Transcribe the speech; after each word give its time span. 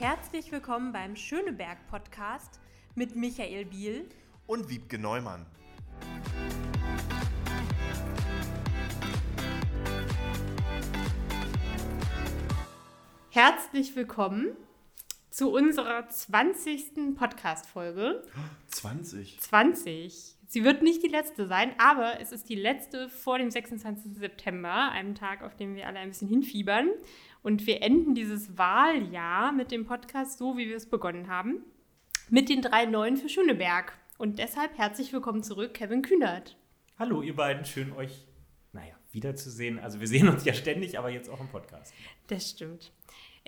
Herzlich 0.00 0.52
willkommen 0.52 0.92
beim 0.92 1.16
Schöneberg 1.16 1.76
Podcast 1.90 2.60
mit 2.94 3.16
Michael 3.16 3.64
Biel 3.64 4.08
und 4.46 4.70
Wiebke 4.70 4.96
Neumann. 4.96 5.44
Herzlich 13.30 13.96
willkommen 13.96 14.56
zu 15.30 15.50
unserer 15.50 16.08
20. 16.08 17.16
Podcast-Folge. 17.16 18.22
20? 18.68 19.40
20. 19.40 20.36
Sie 20.46 20.64
wird 20.64 20.82
nicht 20.82 21.02
die 21.02 21.08
letzte 21.08 21.46
sein, 21.48 21.74
aber 21.78 22.20
es 22.20 22.30
ist 22.30 22.48
die 22.48 22.54
letzte 22.54 23.08
vor 23.08 23.38
dem 23.38 23.50
26. 23.50 24.16
September, 24.16 24.92
einem 24.92 25.16
Tag, 25.16 25.42
auf 25.42 25.56
den 25.56 25.74
wir 25.74 25.88
alle 25.88 25.98
ein 25.98 26.08
bisschen 26.08 26.28
hinfiebern. 26.28 26.88
Und 27.48 27.66
wir 27.66 27.80
enden 27.80 28.14
dieses 28.14 28.58
Wahljahr 28.58 29.52
mit 29.52 29.70
dem 29.70 29.86
Podcast 29.86 30.36
so, 30.36 30.58
wie 30.58 30.68
wir 30.68 30.76
es 30.76 30.84
begonnen 30.84 31.28
haben, 31.28 31.64
mit 32.28 32.50
den 32.50 32.60
drei 32.60 32.84
Neuen 32.84 33.16
für 33.16 33.30
Schöneberg. 33.30 33.96
Und 34.18 34.38
deshalb 34.38 34.76
herzlich 34.76 35.14
willkommen 35.14 35.42
zurück, 35.42 35.72
Kevin 35.72 36.02
Kühnert. 36.02 36.58
Hallo, 36.98 37.22
ihr 37.22 37.34
beiden, 37.34 37.64
schön 37.64 37.94
euch, 37.94 38.26
naja, 38.74 38.92
wiederzusehen. 39.12 39.78
Also 39.78 39.98
wir 39.98 40.06
sehen 40.08 40.28
uns 40.28 40.44
ja 40.44 40.52
ständig, 40.52 40.98
aber 40.98 41.08
jetzt 41.08 41.30
auch 41.30 41.40
im 41.40 41.48
Podcast. 41.48 41.94
Das 42.26 42.50
stimmt. 42.50 42.92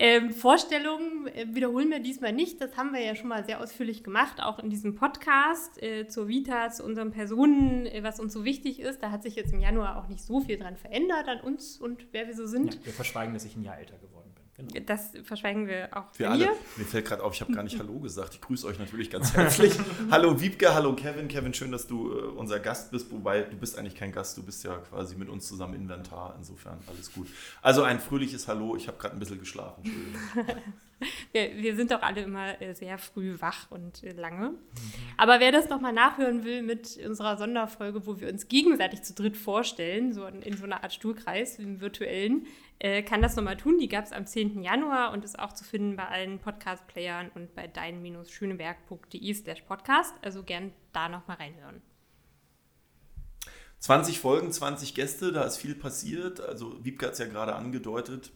Ähm, 0.02 0.30
Vorstellungen 0.30 1.26
äh, 1.26 1.44
wiederholen 1.50 1.90
wir 1.90 2.00
diesmal 2.00 2.32
nicht. 2.32 2.58
Das 2.58 2.74
haben 2.78 2.94
wir 2.94 3.02
ja 3.02 3.14
schon 3.14 3.28
mal 3.28 3.44
sehr 3.44 3.60
ausführlich 3.60 4.02
gemacht, 4.02 4.42
auch 4.42 4.58
in 4.58 4.70
diesem 4.70 4.94
Podcast 4.94 5.80
äh, 5.82 6.08
zur 6.08 6.26
Vita, 6.26 6.70
zu 6.70 6.84
unseren 6.86 7.10
Personen, 7.10 7.84
äh, 7.84 8.02
was 8.02 8.18
uns 8.18 8.32
so 8.32 8.46
wichtig 8.46 8.80
ist. 8.80 9.02
Da 9.02 9.10
hat 9.10 9.22
sich 9.22 9.36
jetzt 9.36 9.52
im 9.52 9.60
Januar 9.60 9.98
auch 9.98 10.08
nicht 10.08 10.22
so 10.22 10.40
viel 10.40 10.56
dran 10.56 10.78
verändert 10.78 11.28
an 11.28 11.42
uns 11.42 11.76
und 11.76 12.06
wer 12.12 12.26
wir 12.26 12.34
so 12.34 12.46
sind. 12.46 12.76
Ja, 12.76 12.86
wir 12.86 12.92
verschweigen, 12.94 13.34
dass 13.34 13.44
ich 13.44 13.56
ein 13.56 13.62
Jahr 13.62 13.78
älter 13.78 13.98
geworden 13.98 14.08
bin. 14.08 14.09
Genau. 14.68 14.84
Das 14.86 15.12
verschweigen 15.22 15.66
wir 15.66 15.88
auch 15.96 16.12
für 16.12 16.28
alle. 16.28 16.48
Mir 16.76 16.84
fällt 16.84 17.06
gerade 17.06 17.22
auf, 17.22 17.34
ich 17.34 17.40
habe 17.40 17.52
gar 17.52 17.62
nicht 17.62 17.78
Hallo 17.78 17.98
gesagt. 17.98 18.34
Ich 18.34 18.40
grüße 18.40 18.66
euch 18.66 18.78
natürlich 18.78 19.10
ganz 19.10 19.34
herzlich. 19.34 19.74
hallo 20.10 20.40
Wiebke, 20.40 20.74
hallo 20.74 20.94
Kevin. 20.94 21.28
Kevin, 21.28 21.54
schön, 21.54 21.72
dass 21.72 21.86
du 21.86 22.12
äh, 22.12 22.22
unser 22.36 22.60
Gast 22.60 22.90
bist. 22.90 23.10
Wobei, 23.10 23.42
du 23.42 23.56
bist 23.56 23.78
eigentlich 23.78 23.94
kein 23.94 24.12
Gast, 24.12 24.36
du 24.36 24.42
bist 24.42 24.64
ja 24.64 24.76
quasi 24.76 25.16
mit 25.16 25.28
uns 25.28 25.46
zusammen 25.46 25.74
Inventar. 25.74 26.34
Insofern 26.38 26.78
alles 26.86 27.12
gut. 27.12 27.28
Also 27.62 27.82
ein 27.82 28.00
fröhliches 28.00 28.48
Hallo. 28.48 28.76
Ich 28.76 28.88
habe 28.88 28.98
gerade 28.98 29.16
ein 29.16 29.18
bisschen 29.18 29.38
geschlafen. 29.38 29.82
Wir, 31.32 31.56
wir, 31.56 31.76
sind 31.76 31.92
doch 31.92 32.02
alle 32.02 32.22
immer 32.22 32.60
äh, 32.60 32.74
sehr 32.74 32.98
früh 32.98 33.40
wach 33.40 33.70
und 33.70 34.02
äh, 34.02 34.12
lange. 34.12 34.54
Aber 35.16 35.38
wer 35.40 35.52
das 35.52 35.68
nochmal 35.68 35.92
nachhören 35.92 36.44
will 36.44 36.62
mit 36.62 36.98
unserer 37.06 37.36
Sonderfolge, 37.36 38.06
wo 38.06 38.20
wir 38.20 38.28
uns 38.28 38.48
gegenseitig 38.48 39.02
zu 39.02 39.14
dritt 39.14 39.36
vorstellen, 39.36 40.12
so 40.12 40.26
in, 40.26 40.42
in 40.42 40.56
so 40.56 40.64
einer 40.64 40.82
Art 40.82 40.92
Stuhlkreis, 40.92 41.58
im 41.58 41.80
virtuellen, 41.80 42.46
äh, 42.80 43.02
kann 43.02 43.22
das 43.22 43.36
nochmal 43.36 43.56
tun. 43.56 43.78
Die 43.78 43.88
gab 43.88 44.04
es 44.04 44.12
am 44.12 44.26
10. 44.26 44.62
Januar 44.62 45.12
und 45.12 45.24
ist 45.24 45.38
auch 45.38 45.52
zu 45.52 45.64
finden 45.64 45.96
bei 45.96 46.08
allen 46.08 46.38
Podcast-Playern 46.38 47.30
und 47.34 47.54
bei 47.54 47.66
dein-schöneberg.de 47.66 49.34
slash 49.34 49.62
podcast. 49.62 50.14
Also 50.22 50.42
gern 50.42 50.72
da 50.92 51.08
nochmal 51.08 51.36
reinhören. 51.36 51.82
20 53.80 54.20
Folgen, 54.20 54.52
20 54.52 54.94
Gäste, 54.94 55.32
da 55.32 55.44
ist 55.44 55.56
viel 55.56 55.74
passiert. 55.74 56.40
Also 56.40 56.84
Wiebke 56.84 57.06
hat 57.06 57.14
es 57.14 57.18
ja 57.18 57.26
gerade 57.26 57.54
angedeutet. 57.54 58.30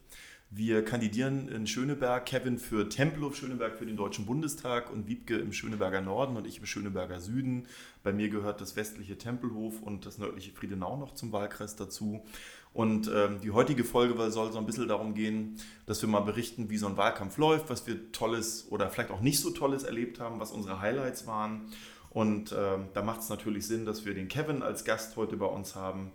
Wir 0.56 0.84
kandidieren 0.84 1.48
in 1.48 1.66
Schöneberg, 1.66 2.26
Kevin 2.26 2.60
für 2.60 2.88
Tempelhof 2.88 3.34
Schöneberg 3.34 3.76
für 3.76 3.86
den 3.86 3.96
Deutschen 3.96 4.24
Bundestag 4.24 4.88
und 4.88 5.08
Wiebke 5.08 5.36
im 5.36 5.52
Schöneberger 5.52 6.00
Norden 6.00 6.36
und 6.36 6.46
ich 6.46 6.60
im 6.60 6.66
Schöneberger 6.66 7.18
Süden. 7.18 7.66
Bei 8.04 8.12
mir 8.12 8.28
gehört 8.28 8.60
das 8.60 8.76
westliche 8.76 9.18
Tempelhof 9.18 9.82
und 9.82 10.06
das 10.06 10.18
nördliche 10.18 10.52
Friedenau 10.52 10.96
noch 10.96 11.14
zum 11.14 11.32
Wahlkreis 11.32 11.74
dazu. 11.74 12.24
Und 12.72 13.10
ähm, 13.12 13.40
die 13.42 13.50
heutige 13.50 13.82
Folge 13.82 14.30
soll 14.30 14.52
so 14.52 14.58
ein 14.58 14.66
bisschen 14.66 14.86
darum 14.86 15.14
gehen, 15.14 15.56
dass 15.86 16.00
wir 16.02 16.08
mal 16.08 16.20
berichten, 16.20 16.70
wie 16.70 16.78
so 16.78 16.86
ein 16.86 16.96
Wahlkampf 16.96 17.36
läuft, 17.36 17.68
was 17.68 17.88
wir 17.88 18.12
Tolles 18.12 18.68
oder 18.70 18.90
vielleicht 18.90 19.10
auch 19.10 19.22
nicht 19.22 19.40
so 19.40 19.50
Tolles 19.50 19.82
erlebt 19.82 20.20
haben, 20.20 20.38
was 20.38 20.52
unsere 20.52 20.80
Highlights 20.80 21.26
waren. 21.26 21.62
Und 22.10 22.54
ähm, 22.56 22.90
da 22.94 23.02
macht 23.02 23.22
es 23.22 23.28
natürlich 23.28 23.66
Sinn, 23.66 23.86
dass 23.86 24.04
wir 24.04 24.14
den 24.14 24.28
Kevin 24.28 24.62
als 24.62 24.84
Gast 24.84 25.16
heute 25.16 25.36
bei 25.36 25.46
uns 25.46 25.74
haben. 25.74 26.12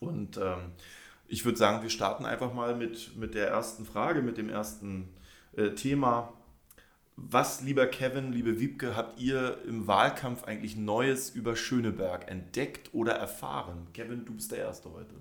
Und 0.00 0.38
ähm, 0.38 0.72
ich 1.30 1.44
würde 1.44 1.56
sagen, 1.56 1.82
wir 1.82 1.90
starten 1.90 2.26
einfach 2.26 2.52
mal 2.52 2.74
mit, 2.74 3.16
mit 3.16 3.34
der 3.34 3.48
ersten 3.48 3.86
Frage, 3.86 4.20
mit 4.20 4.36
dem 4.36 4.50
ersten 4.50 5.14
äh, 5.56 5.70
Thema. 5.70 6.32
Was, 7.14 7.62
lieber 7.62 7.86
Kevin, 7.86 8.32
liebe 8.32 8.58
Wiebke, 8.58 8.96
habt 8.96 9.20
ihr 9.20 9.62
im 9.64 9.86
Wahlkampf 9.86 10.44
eigentlich 10.44 10.76
Neues 10.76 11.30
über 11.30 11.54
Schöneberg 11.54 12.28
entdeckt 12.28 12.92
oder 12.94 13.12
erfahren? 13.12 13.86
Kevin, 13.92 14.24
du 14.24 14.34
bist 14.34 14.50
der 14.50 14.58
Erste 14.58 14.90
heute. 14.92 15.14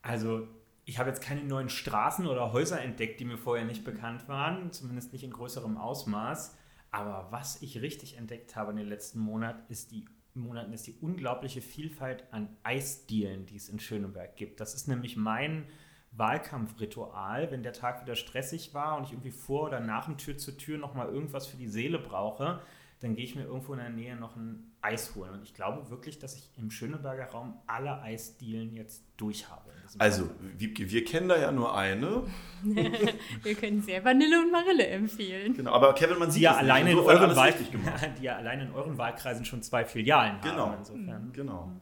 Also 0.00 0.48
ich 0.86 0.98
habe 0.98 1.10
jetzt 1.10 1.20
keine 1.20 1.44
neuen 1.44 1.68
Straßen 1.68 2.26
oder 2.26 2.52
Häuser 2.52 2.80
entdeckt, 2.80 3.20
die 3.20 3.26
mir 3.26 3.38
vorher 3.38 3.66
nicht 3.66 3.84
bekannt 3.84 4.26
waren, 4.26 4.72
zumindest 4.72 5.12
nicht 5.12 5.24
in 5.24 5.32
größerem 5.32 5.76
Ausmaß. 5.76 6.56
Aber 6.90 7.28
was 7.30 7.60
ich 7.60 7.82
richtig 7.82 8.16
entdeckt 8.16 8.56
habe 8.56 8.70
in 8.70 8.78
den 8.78 8.88
letzten 8.88 9.18
Monat, 9.18 9.68
ist 9.68 9.90
die, 9.92 10.06
Monaten 10.34 10.72
ist 10.72 10.86
die 10.86 10.96
unglaubliche 11.00 11.60
Vielfalt 11.60 12.24
an 12.30 12.48
Eisdielen, 12.62 13.46
die 13.46 13.56
es 13.56 13.68
in 13.68 13.78
Schöneberg 13.78 14.36
gibt. 14.36 14.60
Das 14.60 14.74
ist 14.74 14.88
nämlich 14.88 15.16
mein 15.16 15.66
Wahlkampfritual, 16.12 17.50
wenn 17.50 17.62
der 17.62 17.72
Tag 17.72 18.02
wieder 18.02 18.16
stressig 18.16 18.74
war 18.74 18.96
und 18.96 19.04
ich 19.04 19.12
irgendwie 19.12 19.30
vor 19.30 19.66
oder 19.68 19.80
nach 19.80 20.06
dem 20.06 20.18
Tür 20.18 20.36
zu 20.36 20.56
Tür 20.56 20.78
nochmal 20.78 21.08
irgendwas 21.08 21.46
für 21.46 21.56
die 21.56 21.68
Seele 21.68 21.98
brauche, 21.98 22.60
dann 23.00 23.14
gehe 23.14 23.24
ich 23.24 23.34
mir 23.34 23.44
irgendwo 23.44 23.72
in 23.72 23.78
der 23.78 23.90
Nähe 23.90 24.16
noch 24.16 24.36
ein 24.36 24.71
Eis 24.82 25.14
holen. 25.14 25.32
Und 25.32 25.42
ich 25.42 25.54
glaube 25.54 25.88
wirklich, 25.90 26.18
dass 26.18 26.36
ich 26.36 26.50
im 26.58 26.70
Schöneberger 26.70 27.26
Raum 27.26 27.54
alle 27.66 28.02
Eisdielen 28.02 28.74
jetzt 28.74 29.02
durch 29.16 29.48
habe. 29.48 29.70
Also, 29.98 30.28
wir, 30.56 30.70
wir, 30.76 31.04
kennen 31.04 31.28
da 31.28 31.38
ja 31.38 31.52
nur 31.52 31.76
eine. 31.76 32.24
wir 33.42 33.54
können 33.54 33.82
sehr 33.82 34.04
Vanille 34.04 34.40
und 34.40 34.50
Marille 34.50 34.86
empfehlen. 34.86 35.54
Genau, 35.54 35.72
aber 35.72 35.94
Kevin, 35.94 36.18
man 36.18 36.30
sieht 36.30 36.40
die 36.40 36.44
ja 36.44 36.56
alleine 36.56 36.92
in 36.92 36.98
euren 36.98 37.36
Wahl 37.36 37.54
die 38.18 38.22
ja 38.22 38.36
alleine 38.36 38.64
in 38.64 38.72
euren 38.72 38.96
Wahlkreisen 38.96 39.44
schon 39.44 39.62
zwei 39.62 39.84
Filialen 39.84 40.40
genau. 40.40 40.68
haben. 40.68 40.78
Insofern. 40.78 41.32
Genau. 41.32 41.72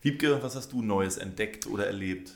Wiebke, 0.00 0.42
was 0.42 0.56
hast 0.56 0.72
du 0.72 0.82
Neues 0.82 1.18
entdeckt 1.18 1.66
oder 1.66 1.86
erlebt? 1.86 2.32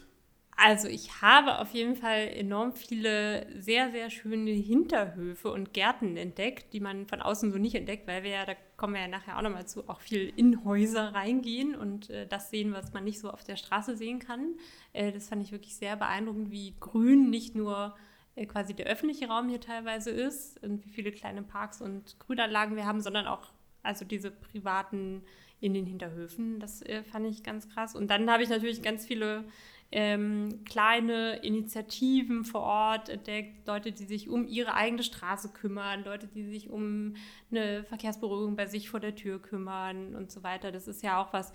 Also 0.56 0.88
ich 0.88 1.22
habe 1.22 1.58
auf 1.58 1.72
jeden 1.72 1.94
Fall 1.94 2.28
enorm 2.34 2.72
viele 2.72 3.46
sehr, 3.60 3.92
sehr 3.92 4.10
schöne 4.10 4.50
Hinterhöfe 4.50 5.52
und 5.52 5.72
Gärten 5.72 6.16
entdeckt, 6.16 6.72
die 6.72 6.80
man 6.80 7.06
von 7.06 7.22
außen 7.22 7.52
so 7.52 7.58
nicht 7.58 7.76
entdeckt, 7.76 8.08
weil 8.08 8.24
wir 8.24 8.30
ja, 8.30 8.44
da 8.44 8.54
kommen 8.78 8.94
wir 8.94 9.02
ja 9.02 9.08
nachher 9.08 9.36
auch 9.36 9.42
nochmal 9.42 9.66
zu, 9.66 9.86
auch 9.88 10.00
viel 10.00 10.32
in 10.36 10.64
Häuser 10.64 11.12
reingehen 11.12 11.74
und 11.74 12.08
äh, 12.08 12.26
das 12.26 12.48
sehen, 12.48 12.72
was 12.72 12.94
man 12.94 13.04
nicht 13.04 13.18
so 13.18 13.30
auf 13.30 13.44
der 13.44 13.56
Straße 13.56 13.96
sehen 13.96 14.20
kann. 14.20 14.54
Äh, 14.94 15.12
das 15.12 15.28
fand 15.28 15.42
ich 15.42 15.52
wirklich 15.52 15.76
sehr 15.76 15.96
beeindruckend, 15.96 16.50
wie 16.50 16.74
grün 16.80 17.28
nicht 17.28 17.54
nur 17.54 17.96
äh, 18.36 18.46
quasi 18.46 18.74
der 18.74 18.86
öffentliche 18.86 19.26
Raum 19.26 19.48
hier 19.48 19.60
teilweise 19.60 20.10
ist 20.10 20.62
und 20.62 20.86
wie 20.86 20.90
viele 20.90 21.10
kleine 21.10 21.42
Parks 21.42 21.82
und 21.82 22.18
Grünanlagen 22.20 22.76
wir 22.76 22.86
haben, 22.86 23.00
sondern 23.00 23.26
auch 23.26 23.48
also 23.82 24.04
diese 24.04 24.30
privaten 24.30 25.22
in 25.60 25.74
den 25.74 25.86
Hinterhöfen. 25.86 26.60
Das 26.60 26.82
äh, 26.82 27.02
fand 27.02 27.26
ich 27.26 27.42
ganz 27.42 27.68
krass. 27.68 27.96
Und 27.96 28.08
dann 28.12 28.30
habe 28.30 28.44
ich 28.44 28.48
natürlich 28.48 28.80
ganz 28.80 29.04
viele 29.04 29.44
ähm, 29.90 30.64
kleine 30.64 31.36
Initiativen 31.36 32.44
vor 32.44 32.60
Ort 32.60 33.08
entdeckt, 33.08 33.66
Leute, 33.66 33.92
die 33.92 34.04
sich 34.04 34.28
um 34.28 34.46
ihre 34.46 34.74
eigene 34.74 35.02
Straße 35.02 35.50
kümmern, 35.50 36.04
Leute, 36.04 36.26
die 36.26 36.44
sich 36.44 36.68
um 36.68 37.14
eine 37.50 37.84
Verkehrsberuhigung 37.84 38.54
bei 38.54 38.66
sich 38.66 38.90
vor 38.90 39.00
der 39.00 39.14
Tür 39.14 39.40
kümmern 39.40 40.14
und 40.14 40.30
so 40.30 40.42
weiter. 40.42 40.72
Das 40.72 40.88
ist 40.88 41.02
ja 41.02 41.22
auch 41.22 41.32
was, 41.32 41.54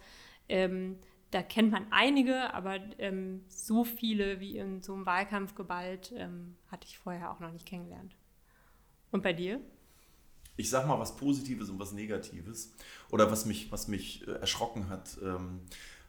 ähm, 0.50 0.98
da 1.30 1.44
kennt 1.44 1.72
man 1.72 1.86
einige, 1.92 2.54
aber 2.54 2.80
ähm, 2.98 3.44
so 3.50 3.84
viele 3.84 4.40
wie 4.40 4.58
in 4.58 4.82
so 4.82 4.94
einem 4.94 5.06
Wahlkampf 5.06 5.54
geballt 5.54 6.12
ähm, 6.16 6.56
hatte 6.68 6.88
ich 6.88 6.98
vorher 6.98 7.32
auch 7.32 7.40
noch 7.40 7.52
nicht 7.52 7.68
kennengelernt. 7.68 8.16
Und 9.12 9.22
bei 9.22 9.34
dir? 9.34 9.60
Ich 10.56 10.70
sag 10.70 10.88
mal 10.88 11.00
was 11.00 11.16
Positives 11.16 11.70
und 11.70 11.80
was 11.80 11.92
Negatives 11.92 12.74
oder 13.10 13.32
was 13.32 13.46
mich, 13.46 13.72
was 13.72 13.88
mich 13.88 14.28
äh, 14.28 14.32
erschrocken 14.32 14.90
hat. 14.90 15.18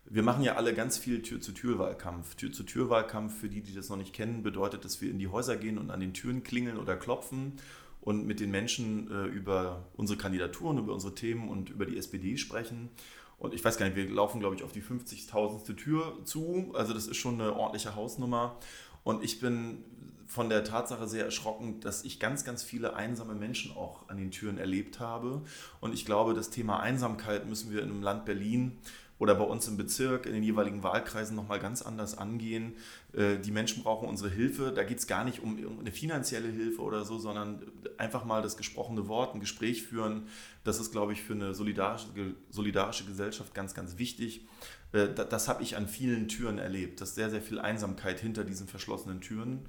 Wir 0.06 0.22
machen 0.22 0.42
ja 0.42 0.56
alle 0.56 0.74
ganz 0.74 0.98
viel 0.98 1.22
Tür-zu-Tür-Wahlkampf. 1.22 2.34
Tür-zu-Tür-Wahlkampf, 2.34 3.38
für 3.40 3.48
die, 3.48 3.62
die 3.62 3.74
das 3.74 3.88
noch 3.88 3.96
nicht 3.96 4.12
kennen, 4.12 4.42
bedeutet, 4.42 4.84
dass 4.84 5.00
wir 5.00 5.10
in 5.10 5.18
die 5.18 5.28
Häuser 5.28 5.56
gehen 5.56 5.78
und 5.78 5.90
an 5.90 6.00
den 6.00 6.12
Türen 6.12 6.42
klingeln 6.42 6.76
oder 6.76 6.96
klopfen 6.96 7.54
und 8.02 8.26
mit 8.26 8.38
den 8.38 8.50
Menschen 8.50 9.10
äh, 9.10 9.24
über 9.26 9.86
unsere 9.96 10.18
Kandidaturen, 10.18 10.78
über 10.78 10.92
unsere 10.92 11.14
Themen 11.14 11.48
und 11.48 11.70
über 11.70 11.86
die 11.86 11.96
SPD 11.96 12.36
sprechen. 12.36 12.90
Und 13.38 13.54
ich 13.54 13.64
weiß 13.64 13.78
gar 13.78 13.86
nicht, 13.86 13.96
wir 13.96 14.08
laufen, 14.08 14.40
glaube 14.40 14.56
ich, 14.56 14.62
auf 14.62 14.72
die 14.72 14.82
50.000. 14.82 15.74
Tür 15.76 16.18
zu. 16.24 16.72
Also 16.74 16.92
das 16.92 17.06
ist 17.06 17.16
schon 17.16 17.40
eine 17.40 17.54
ordentliche 17.54 17.94
Hausnummer. 17.94 18.58
Und 19.04 19.24
ich 19.24 19.40
bin 19.40 19.84
von 20.26 20.48
der 20.48 20.64
Tatsache 20.64 21.06
sehr 21.08 21.24
erschrocken, 21.24 21.80
dass 21.80 22.04
ich 22.04 22.20
ganz, 22.20 22.44
ganz 22.44 22.62
viele 22.62 22.94
einsame 22.94 23.34
Menschen 23.34 23.76
auch 23.76 24.08
an 24.08 24.16
den 24.16 24.30
Türen 24.30 24.58
erlebt 24.58 25.00
habe. 25.00 25.42
Und 25.80 25.94
ich 25.94 26.04
glaube, 26.04 26.34
das 26.34 26.50
Thema 26.50 26.80
Einsamkeit 26.80 27.46
müssen 27.46 27.72
wir 27.72 27.82
im 27.82 28.02
Land 28.02 28.24
Berlin 28.24 28.78
oder 29.24 29.34
bei 29.34 29.44
uns 29.44 29.66
im 29.68 29.78
Bezirk, 29.78 30.26
in 30.26 30.34
den 30.34 30.42
jeweiligen 30.42 30.82
Wahlkreisen 30.82 31.34
nochmal 31.34 31.58
ganz 31.58 31.80
anders 31.80 32.18
angehen. 32.18 32.74
Äh, 33.14 33.38
die 33.38 33.52
Menschen 33.52 33.82
brauchen 33.82 34.06
unsere 34.06 34.28
Hilfe. 34.28 34.70
Da 34.70 34.84
geht 34.84 34.98
es 34.98 35.06
gar 35.06 35.24
nicht 35.24 35.42
um 35.42 35.56
eine 35.80 35.90
finanzielle 35.92 36.48
Hilfe 36.48 36.82
oder 36.82 37.06
so, 37.06 37.18
sondern 37.18 37.62
einfach 37.96 38.26
mal 38.26 38.42
das 38.42 38.58
gesprochene 38.58 39.08
Wort, 39.08 39.34
ein 39.34 39.40
Gespräch 39.40 39.82
führen. 39.82 40.28
Das 40.62 40.78
ist, 40.78 40.92
glaube 40.92 41.14
ich, 41.14 41.22
für 41.22 41.32
eine 41.32 41.54
solidarische, 41.54 42.08
solidarische 42.50 43.06
Gesellschaft 43.06 43.54
ganz, 43.54 43.72
ganz 43.72 43.96
wichtig. 43.96 44.44
Äh, 44.92 45.08
das 45.14 45.48
habe 45.48 45.62
ich 45.62 45.78
an 45.78 45.88
vielen 45.88 46.28
Türen 46.28 46.58
erlebt, 46.58 47.00
dass 47.00 47.14
sehr, 47.14 47.30
sehr 47.30 47.40
viel 47.40 47.58
Einsamkeit 47.58 48.20
hinter 48.20 48.44
diesen 48.44 48.68
verschlossenen 48.68 49.22
Türen 49.22 49.60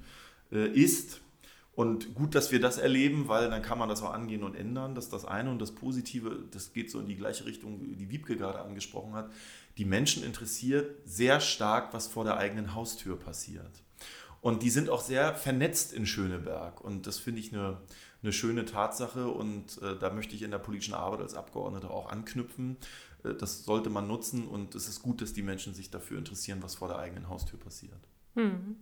äh, 0.52 0.68
ist. 0.68 1.22
Und 1.76 2.14
gut, 2.14 2.34
dass 2.34 2.52
wir 2.52 2.58
das 2.58 2.78
erleben, 2.78 3.28
weil 3.28 3.50
dann 3.50 3.60
kann 3.60 3.78
man 3.78 3.90
das 3.90 4.02
auch 4.02 4.14
angehen 4.14 4.42
und 4.42 4.54
ändern. 4.54 4.94
Das 4.94 5.04
ist 5.04 5.12
das 5.12 5.26
eine. 5.26 5.50
Und 5.50 5.60
das 5.60 5.72
Positive, 5.72 6.44
das 6.50 6.72
geht 6.72 6.90
so 6.90 6.98
in 6.98 7.06
die 7.06 7.16
gleiche 7.16 7.44
Richtung, 7.44 7.78
die 7.98 8.10
Wiebke 8.10 8.34
gerade 8.34 8.60
angesprochen 8.60 9.12
hat. 9.12 9.30
Die 9.76 9.84
Menschen 9.84 10.24
interessiert 10.24 10.96
sehr 11.04 11.38
stark, 11.38 11.92
was 11.92 12.06
vor 12.06 12.24
der 12.24 12.38
eigenen 12.38 12.74
Haustür 12.74 13.18
passiert. 13.18 13.82
Und 14.40 14.62
die 14.62 14.70
sind 14.70 14.88
auch 14.88 15.02
sehr 15.02 15.34
vernetzt 15.34 15.92
in 15.92 16.06
Schöneberg. 16.06 16.80
Und 16.80 17.06
das 17.06 17.18
finde 17.18 17.40
ich 17.40 17.52
eine, 17.52 17.76
eine 18.22 18.32
schöne 18.32 18.64
Tatsache. 18.64 19.28
Und 19.28 19.82
äh, 19.82 19.98
da 19.98 20.08
möchte 20.08 20.34
ich 20.34 20.40
in 20.40 20.52
der 20.52 20.58
politischen 20.58 20.94
Arbeit 20.94 21.20
als 21.20 21.34
Abgeordneter 21.34 21.90
auch 21.90 22.08
anknüpfen. 22.10 22.78
Äh, 23.22 23.34
das 23.34 23.64
sollte 23.64 23.90
man 23.90 24.06
nutzen. 24.08 24.48
Und 24.48 24.74
es 24.74 24.88
ist 24.88 25.02
gut, 25.02 25.20
dass 25.20 25.34
die 25.34 25.42
Menschen 25.42 25.74
sich 25.74 25.90
dafür 25.90 26.16
interessieren, 26.16 26.62
was 26.62 26.76
vor 26.76 26.88
der 26.88 26.98
eigenen 26.98 27.28
Haustür 27.28 27.58
passiert. 27.58 28.00
Hm. 28.34 28.76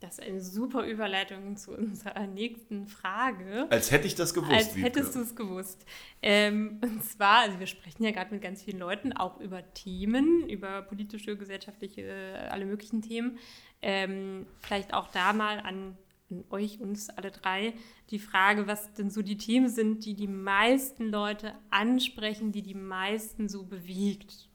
Das 0.00 0.18
ist 0.18 0.26
eine 0.26 0.40
super 0.40 0.86
Überleitung 0.86 1.56
zu 1.58 1.72
unserer 1.76 2.26
nächsten 2.26 2.86
Frage. 2.86 3.66
Als 3.68 3.90
hätte 3.90 4.06
ich 4.06 4.14
das 4.14 4.32
gewusst. 4.32 4.52
Als 4.52 4.74
hättest 4.74 5.14
du 5.14 5.20
es 5.20 5.36
gewusst. 5.36 5.84
Ähm, 6.22 6.78
und 6.82 7.04
zwar, 7.04 7.40
also 7.40 7.60
wir 7.60 7.66
sprechen 7.66 8.04
ja 8.04 8.10
gerade 8.10 8.32
mit 8.32 8.42
ganz 8.42 8.62
vielen 8.62 8.78
Leuten 8.78 9.12
auch 9.12 9.38
über 9.40 9.62
Themen, 9.74 10.48
über 10.48 10.80
politische, 10.80 11.36
gesellschaftliche, 11.36 12.48
alle 12.50 12.64
möglichen 12.64 13.02
Themen. 13.02 13.38
Ähm, 13.82 14.46
vielleicht 14.62 14.94
auch 14.94 15.08
da 15.08 15.34
mal 15.34 15.60
an, 15.60 15.98
an 16.30 16.44
euch, 16.48 16.80
uns 16.80 17.10
alle 17.10 17.30
drei, 17.30 17.74
die 18.08 18.18
Frage, 18.18 18.66
was 18.66 18.94
denn 18.94 19.10
so 19.10 19.20
die 19.20 19.36
Themen 19.36 19.68
sind, 19.68 20.06
die 20.06 20.14
die 20.14 20.28
meisten 20.28 21.10
Leute 21.10 21.52
ansprechen, 21.68 22.52
die 22.52 22.62
die 22.62 22.74
meisten 22.74 23.50
so 23.50 23.64
bewegt. 23.64 24.48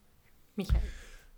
Michael. 0.56 0.82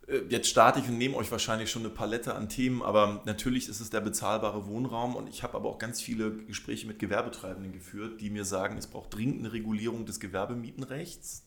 Äh, 0.07 0.21
jetzt 0.29 0.49
starte 0.49 0.79
ich 0.79 0.87
und 0.87 0.97
nehme 0.97 1.15
euch 1.15 1.31
wahrscheinlich 1.31 1.69
schon 1.69 1.83
eine 1.83 1.93
Palette 1.93 2.33
an 2.35 2.49
Themen, 2.49 2.81
aber 2.81 3.21
natürlich 3.25 3.69
ist 3.69 3.79
es 3.79 3.89
der 3.89 4.01
bezahlbare 4.01 4.67
Wohnraum 4.67 5.15
und 5.15 5.27
ich 5.27 5.43
habe 5.43 5.55
aber 5.55 5.69
auch 5.69 5.77
ganz 5.77 6.01
viele 6.01 6.31
Gespräche 6.31 6.87
mit 6.87 6.99
Gewerbetreibenden 6.99 7.73
geführt, 7.73 8.21
die 8.21 8.29
mir 8.29 8.45
sagen, 8.45 8.77
es 8.77 8.87
braucht 8.87 9.13
dringend 9.13 9.39
eine 9.39 9.53
Regulierung 9.53 10.05
des 10.05 10.19
Gewerbemietenrechts. 10.19 11.43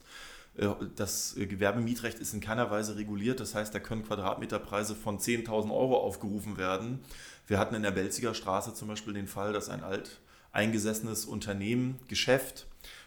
Äh, 0.56 0.68
das 0.96 1.34
Gewerbemietrecht 1.36 2.18
ist 2.18 2.34
in 2.34 2.40
keiner 2.40 2.70
Weise 2.70 2.96
reguliert, 2.96 3.40
das 3.40 3.54
heißt, 3.54 3.74
da 3.74 3.80
können 3.80 4.04
Quadratmeterpreise 4.04 4.94
von 4.94 5.18
10.000 5.18 5.72
Euro 5.72 5.98
aufgerufen 5.98 6.58
werden. 6.58 7.00
Wir 7.46 7.58
hatten 7.58 7.74
in 7.74 7.82
der 7.82 7.90
Belziger 7.90 8.34
Straße 8.34 8.74
zum 8.74 8.88
Beispiel 8.88 9.14
den 9.14 9.26
Fall, 9.26 9.52
dass 9.52 9.68
ein 9.68 9.82
alt 9.82 10.20
eingesessenes 10.52 11.26
Unternehmen, 11.26 11.98
Geschäft, 12.08 12.66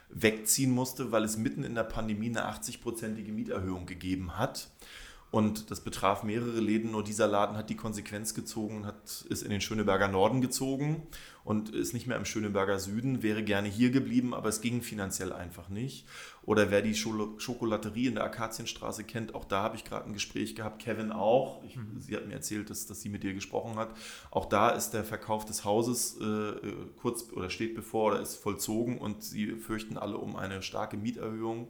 wegziehen 0.10 0.72
musste, 0.72 1.12
weil 1.12 1.24
es 1.24 1.38
mitten 1.38 1.64
in 1.64 1.76
der 1.76 1.84
Pandemie 1.84 2.30
eine 2.30 2.48
80-prozentige 2.48 3.32
Mieterhöhung 3.32 3.86
gegeben 3.86 4.38
hat. 4.38 4.70
Und 5.34 5.72
das 5.72 5.82
betraf 5.82 6.22
mehrere 6.22 6.60
Läden, 6.60 6.92
nur 6.92 7.04
dieser 7.04 7.28
Laden 7.28 7.58
hat 7.58 7.72
die 7.72 7.76
Konsequenz 7.76 8.36
gezogen, 8.36 8.86
hat, 8.86 9.26
ist 9.30 9.42
in 9.42 9.50
den 9.50 9.62
Schöneberger 9.62 10.08
Norden 10.08 10.42
gezogen 10.42 11.08
und 11.44 11.74
ist 11.74 11.92
nicht 11.94 12.06
mehr 12.06 12.18
im 12.18 12.26
Schöneberger 12.26 12.78
Süden, 12.78 13.24
wäre 13.24 13.42
gerne 13.42 13.68
hier 13.68 13.90
geblieben, 13.90 14.36
aber 14.36 14.50
es 14.50 14.62
ging 14.62 14.84
finanziell 14.84 15.34
einfach 15.34 15.70
nicht. 15.70 16.06
Oder 16.44 16.70
wer 16.70 16.84
die 16.84 16.94
Schokolaterie 16.94 18.06
in 18.06 18.14
der 18.14 18.26
Akazienstraße 18.26 19.06
kennt, 19.06 19.34
auch 19.34 19.46
da 19.46 19.64
habe 19.64 19.76
ich 19.76 19.84
gerade 19.84 20.06
ein 20.06 20.14
Gespräch 20.14 20.56
gehabt, 20.56 20.84
Kevin 20.84 21.12
auch. 21.12 21.64
Ich, 21.64 21.78
mhm. 21.78 22.00
Sie 22.00 22.16
hat 22.16 22.28
mir 22.28 22.34
erzählt, 22.34 22.70
dass, 22.70 22.86
dass 22.86 23.02
sie 23.02 23.10
mit 23.10 23.24
dir 23.24 23.34
gesprochen 23.34 23.78
hat. 23.78 23.90
Auch 24.30 24.46
da 24.46 24.70
ist 24.70 24.92
der 24.92 25.04
Verkauf 25.04 25.46
des 25.46 25.66
Hauses 25.66 26.16
äh, 26.22 26.54
kurz 27.02 27.32
oder 27.32 27.50
steht 27.50 27.74
bevor 27.74 28.12
oder 28.12 28.22
ist 28.22 28.36
vollzogen 28.36 29.00
und 29.00 29.24
sie 29.24 29.56
fürchten 29.56 29.98
alle 29.98 30.18
um 30.18 30.36
eine 30.36 30.62
starke 30.62 30.96
Mieterhöhung 30.96 31.70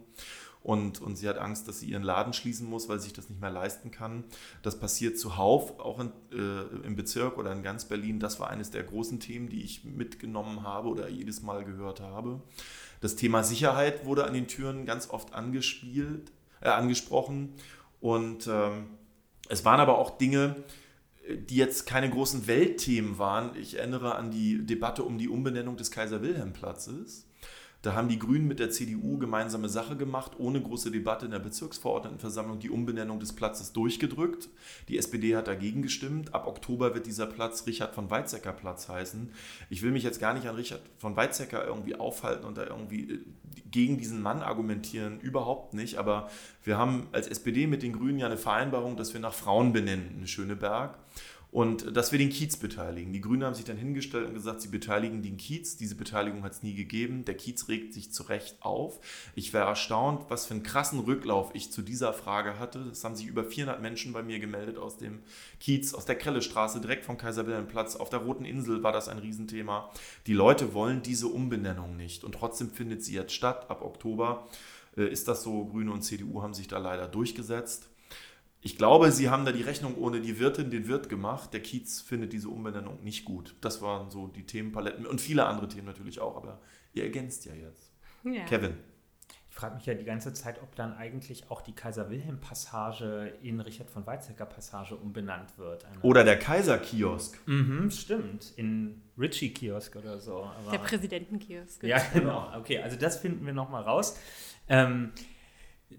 und, 0.64 1.02
und 1.02 1.16
sie 1.16 1.28
hat 1.28 1.36
Angst, 1.36 1.68
dass 1.68 1.80
sie 1.80 1.90
ihren 1.90 2.02
Laden 2.02 2.32
schließen 2.32 2.68
muss, 2.68 2.88
weil 2.88 2.98
sie 2.98 3.04
sich 3.04 3.12
das 3.12 3.28
nicht 3.28 3.38
mehr 3.38 3.50
leisten 3.50 3.90
kann. 3.90 4.24
Das 4.62 4.80
passiert 4.80 5.18
zuhauf, 5.18 5.78
auch 5.78 6.00
in, 6.00 6.10
äh, 6.32 6.86
im 6.86 6.96
Bezirk 6.96 7.36
oder 7.36 7.52
in 7.52 7.62
ganz 7.62 7.84
Berlin. 7.84 8.18
Das 8.18 8.40
war 8.40 8.48
eines 8.48 8.70
der 8.70 8.82
großen 8.82 9.20
Themen, 9.20 9.50
die 9.50 9.62
ich 9.62 9.84
mitgenommen 9.84 10.62
habe 10.62 10.88
oder 10.88 11.06
jedes 11.08 11.42
Mal 11.42 11.66
gehört 11.66 12.00
habe. 12.00 12.40
Das 13.02 13.14
Thema 13.14 13.44
Sicherheit 13.44 14.06
wurde 14.06 14.24
an 14.24 14.32
den 14.32 14.48
Türen 14.48 14.86
ganz 14.86 15.10
oft 15.10 15.34
angespielt, 15.34 16.32
äh, 16.62 16.70
angesprochen 16.70 17.52
und 18.00 18.46
ähm, 18.46 18.86
es 19.50 19.66
waren 19.66 19.80
aber 19.80 19.98
auch 19.98 20.16
Dinge, 20.16 20.56
die 21.28 21.56
jetzt 21.56 21.86
keine 21.86 22.08
großen 22.08 22.46
Weltthemen 22.46 23.18
waren. 23.18 23.54
Ich 23.56 23.78
erinnere 23.78 24.14
an 24.14 24.30
die 24.30 24.64
Debatte 24.64 25.04
um 25.04 25.18
die 25.18 25.28
Umbenennung 25.28 25.76
des 25.76 25.90
Kaiser-Wilhelm-Platzes 25.90 27.26
da 27.84 27.94
haben 27.94 28.08
die 28.08 28.18
Grünen 28.18 28.48
mit 28.48 28.60
der 28.60 28.70
CDU 28.70 29.18
gemeinsame 29.18 29.68
Sache 29.68 29.94
gemacht, 29.94 30.32
ohne 30.38 30.58
große 30.58 30.90
Debatte 30.90 31.26
in 31.26 31.32
der 31.32 31.38
Bezirksverordnetenversammlung 31.38 32.58
die 32.58 32.70
Umbenennung 32.70 33.20
des 33.20 33.34
Platzes 33.34 33.74
durchgedrückt. 33.74 34.48
Die 34.88 34.96
SPD 34.96 35.36
hat 35.36 35.48
dagegen 35.48 35.82
gestimmt. 35.82 36.34
Ab 36.34 36.46
Oktober 36.46 36.94
wird 36.94 37.06
dieser 37.06 37.26
Platz 37.26 37.66
Richard 37.66 37.94
von 37.94 38.10
Weizsäcker 38.10 38.54
Platz 38.54 38.88
heißen. 38.88 39.30
Ich 39.68 39.82
will 39.82 39.90
mich 39.90 40.02
jetzt 40.02 40.18
gar 40.18 40.32
nicht 40.32 40.46
an 40.46 40.56
Richard 40.56 40.80
von 40.96 41.14
Weizsäcker 41.14 41.66
irgendwie 41.66 41.94
aufhalten 41.94 42.46
und 42.46 42.56
da 42.56 42.64
irgendwie 42.64 43.02
äh, 43.02 43.20
gegen 43.70 43.98
diesen 43.98 44.22
Mann 44.22 44.40
argumentieren, 44.40 45.20
überhaupt 45.20 45.74
nicht. 45.74 45.98
Aber 45.98 46.30
wir 46.62 46.78
haben 46.78 47.08
als 47.12 47.28
SPD 47.28 47.66
mit 47.66 47.82
den 47.82 47.92
Grünen 47.92 48.18
ja 48.18 48.26
eine 48.26 48.38
Vereinbarung, 48.38 48.96
dass 48.96 49.12
wir 49.12 49.20
nach 49.20 49.34
Frauen 49.34 49.74
benennen 49.74 50.16
in 50.20 50.26
Schöneberg 50.26 50.96
und 51.54 51.96
dass 51.96 52.10
wir 52.10 52.18
den 52.18 52.30
Kiez 52.30 52.56
beteiligen. 52.56 53.12
Die 53.12 53.20
Grünen 53.20 53.44
haben 53.44 53.54
sich 53.54 53.64
dann 53.64 53.76
hingestellt 53.76 54.26
und 54.26 54.34
gesagt, 54.34 54.60
sie 54.60 54.66
beteiligen 54.66 55.22
den 55.22 55.36
Kiez. 55.36 55.76
Diese 55.76 55.94
Beteiligung 55.94 56.42
hat 56.42 56.50
es 56.50 56.64
nie 56.64 56.74
gegeben. 56.74 57.24
Der 57.24 57.36
Kiez 57.36 57.68
regt 57.68 57.94
sich 57.94 58.10
zu 58.10 58.24
Recht 58.24 58.56
auf. 58.58 58.98
Ich 59.36 59.52
wäre 59.52 59.68
erstaunt, 59.68 60.24
was 60.30 60.46
für 60.46 60.54
einen 60.54 60.64
krassen 60.64 60.98
Rücklauf 60.98 61.52
ich 61.54 61.70
zu 61.70 61.82
dieser 61.82 62.12
Frage 62.12 62.58
hatte. 62.58 62.80
Es 62.90 63.04
haben 63.04 63.14
sich 63.14 63.28
über 63.28 63.44
400 63.44 63.80
Menschen 63.80 64.12
bei 64.12 64.24
mir 64.24 64.40
gemeldet 64.40 64.78
aus 64.78 64.96
dem 64.96 65.20
Kiez, 65.60 65.94
aus 65.94 66.06
der 66.06 66.18
Krellestraße, 66.18 66.80
direkt 66.80 67.04
vom 67.04 67.18
Kaiser 67.18 67.46
Wilhelm 67.46 67.68
Platz. 67.68 67.94
Auf 67.94 68.10
der 68.10 68.18
Roten 68.18 68.44
Insel 68.44 68.82
war 68.82 68.90
das 68.90 69.08
ein 69.08 69.18
Riesenthema. 69.18 69.92
Die 70.26 70.34
Leute 70.34 70.74
wollen 70.74 71.02
diese 71.02 71.28
Umbenennung 71.28 71.96
nicht 71.96 72.24
und 72.24 72.32
trotzdem 72.32 72.70
findet 72.70 73.04
sie 73.04 73.14
jetzt 73.14 73.32
statt. 73.32 73.70
Ab 73.70 73.82
Oktober 73.82 74.48
äh, 74.96 75.04
ist 75.04 75.28
das 75.28 75.44
so. 75.44 75.66
Grüne 75.66 75.92
und 75.92 76.02
CDU 76.02 76.42
haben 76.42 76.52
sich 76.52 76.66
da 76.66 76.78
leider 76.78 77.06
durchgesetzt. 77.06 77.90
Ich 78.64 78.78
glaube, 78.78 79.12
sie 79.12 79.28
haben 79.28 79.44
da 79.44 79.52
die 79.52 79.60
Rechnung 79.60 79.94
ohne 79.98 80.22
die 80.22 80.38
Wirtin, 80.38 80.70
den 80.70 80.88
Wirt 80.88 81.10
gemacht. 81.10 81.52
Der 81.52 81.60
Kiez 81.60 82.00
findet 82.00 82.32
diese 82.32 82.48
Umbenennung 82.48 83.04
nicht 83.04 83.26
gut. 83.26 83.54
Das 83.60 83.82
waren 83.82 84.10
so 84.10 84.26
die 84.26 84.46
Themenpaletten 84.46 85.04
und 85.04 85.20
viele 85.20 85.44
andere 85.44 85.68
Themen 85.68 85.86
natürlich 85.86 86.18
auch, 86.18 86.34
aber 86.34 86.62
ihr 86.94 87.02
ergänzt 87.02 87.44
ja 87.44 87.52
jetzt. 87.54 87.92
Ja. 88.24 88.42
Kevin. 88.46 88.78
Ich 89.50 89.54
frage 89.54 89.74
mich 89.74 89.84
ja 89.84 89.92
die 89.92 90.04
ganze 90.04 90.32
Zeit, 90.32 90.62
ob 90.62 90.74
dann 90.76 90.94
eigentlich 90.94 91.50
auch 91.50 91.60
die 91.60 91.74
Kaiser-Wilhelm-Passage 91.74 93.34
in 93.42 93.60
Richard 93.60 93.90
von 93.90 94.06
Weizsäcker-Passage 94.06 94.96
umbenannt 94.96 95.58
wird. 95.58 95.84
Eine 95.84 96.00
oder 96.00 96.24
der 96.24 96.38
Kaiser-Kiosk. 96.38 97.38
Mhm, 97.46 97.90
stimmt. 97.90 98.54
In 98.56 99.02
Ritchie-Kiosk 99.18 99.94
oder 99.96 100.18
so. 100.20 100.42
Aber 100.42 100.70
der 100.72 100.78
Präsidentenkiosk. 100.78 101.82
Ja, 101.82 101.98
genau. 102.14 102.50
Okay, 102.56 102.82
also 102.82 102.96
das 102.96 103.18
finden 103.18 103.44
wir 103.44 103.52
nochmal 103.52 103.82
raus. 103.82 104.18
Ähm, 104.68 105.12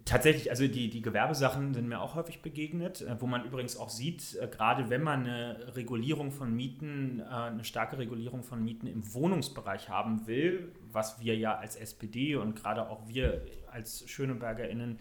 Tatsächlich, 0.03 0.49
also 0.49 0.67
die, 0.67 0.89
die 0.89 1.01
Gewerbesachen 1.01 1.73
sind 1.73 1.87
mir 1.87 1.99
auch 1.99 2.15
häufig 2.15 2.41
begegnet, 2.41 3.01
äh, 3.01 3.19
wo 3.19 3.27
man 3.27 3.45
übrigens 3.45 3.77
auch 3.77 3.89
sieht, 3.89 4.35
äh, 4.35 4.47
gerade 4.47 4.89
wenn 4.89 5.01
man 5.01 5.21
eine 5.21 5.75
Regulierung 5.75 6.31
von 6.31 6.55
Mieten, 6.55 7.21
äh, 7.21 7.23
eine 7.23 7.63
starke 7.63 7.97
Regulierung 7.97 8.43
von 8.43 8.63
Mieten 8.63 8.87
im 8.87 9.13
Wohnungsbereich 9.13 9.89
haben 9.89 10.27
will, 10.27 10.71
was 10.91 11.19
wir 11.21 11.35
ja 11.35 11.57
als 11.57 11.75
SPD 11.75 12.35
und 12.35 12.55
gerade 12.55 12.89
auch 12.89 13.07
wir 13.07 13.45
als 13.71 14.07
SchönebergerInnen 14.09 14.99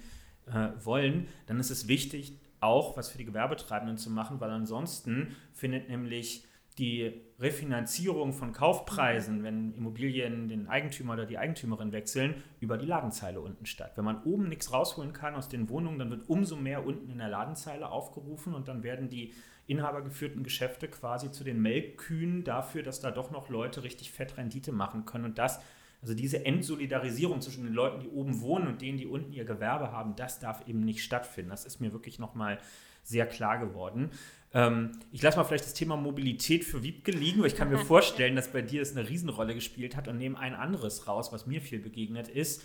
wollen, 0.82 1.28
dann 1.46 1.58
ist 1.58 1.70
es 1.70 1.88
wichtig, 1.88 2.38
auch 2.60 2.98
was 2.98 3.08
für 3.08 3.16
die 3.16 3.24
Gewerbetreibenden 3.24 3.96
zu 3.96 4.10
machen, 4.10 4.40
weil 4.40 4.50
ansonsten 4.50 5.34
findet 5.54 5.88
nämlich 5.88 6.44
die 6.76 7.23
Refinanzierung 7.40 8.32
von 8.32 8.52
Kaufpreisen, 8.52 9.42
wenn 9.42 9.74
Immobilien 9.74 10.48
den 10.48 10.68
Eigentümer 10.68 11.14
oder 11.14 11.26
die 11.26 11.38
Eigentümerin 11.38 11.92
wechseln, 11.92 12.42
über 12.60 12.78
die 12.78 12.86
Ladenzeile 12.86 13.40
unten 13.40 13.66
statt. 13.66 13.92
Wenn 13.96 14.04
man 14.04 14.22
oben 14.22 14.48
nichts 14.48 14.72
rausholen 14.72 15.12
kann 15.12 15.34
aus 15.34 15.48
den 15.48 15.68
Wohnungen, 15.68 15.98
dann 15.98 16.10
wird 16.10 16.28
umso 16.28 16.56
mehr 16.56 16.86
unten 16.86 17.10
in 17.10 17.18
der 17.18 17.28
Ladenzeile 17.28 17.88
aufgerufen 17.88 18.54
und 18.54 18.68
dann 18.68 18.84
werden 18.84 19.08
die 19.08 19.32
inhabergeführten 19.66 20.44
Geschäfte 20.44 20.88
quasi 20.88 21.32
zu 21.32 21.42
den 21.42 21.60
Melkkühen 21.60 22.44
dafür, 22.44 22.82
dass 22.82 23.00
da 23.00 23.10
doch 23.10 23.30
noch 23.30 23.48
Leute 23.48 23.82
richtig 23.82 24.12
fett 24.12 24.36
Rendite 24.36 24.72
machen 24.72 25.04
können. 25.04 25.24
Und 25.24 25.38
das, 25.38 25.60
also 26.02 26.14
diese 26.14 26.44
Entsolidarisierung 26.44 27.40
zwischen 27.40 27.64
den 27.64 27.72
Leuten, 27.72 28.00
die 28.00 28.08
oben 28.08 28.42
wohnen 28.42 28.68
und 28.68 28.82
denen, 28.82 28.98
die 28.98 29.06
unten 29.06 29.32
ihr 29.32 29.44
Gewerbe 29.44 29.90
haben, 29.90 30.14
das 30.16 30.38
darf 30.38 30.68
eben 30.68 30.80
nicht 30.80 31.02
stattfinden. 31.02 31.50
Das 31.50 31.64
ist 31.64 31.80
mir 31.80 31.92
wirklich 31.92 32.18
nochmal 32.18 32.58
sehr 33.02 33.26
klar 33.26 33.58
geworden. 33.58 34.10
Ähm, 34.54 34.92
ich 35.10 35.20
lasse 35.20 35.36
mal 35.36 35.44
vielleicht 35.44 35.64
das 35.64 35.74
Thema 35.74 35.96
Mobilität 35.96 36.64
für 36.64 36.82
Wiebke 36.82 37.10
liegen, 37.10 37.40
weil 37.40 37.48
ich 37.48 37.56
kann 37.56 37.68
mir 37.68 37.78
vorstellen, 37.84 38.36
dass 38.36 38.52
bei 38.52 38.62
dir 38.62 38.80
das 38.80 38.96
eine 38.96 39.08
Riesenrolle 39.08 39.54
gespielt 39.54 39.96
hat 39.96 40.08
und 40.08 40.16
nehme 40.16 40.38
ein 40.38 40.54
anderes 40.54 41.08
raus, 41.08 41.32
was 41.32 41.46
mir 41.46 41.60
viel 41.60 41.80
begegnet 41.80 42.28
ist 42.28 42.62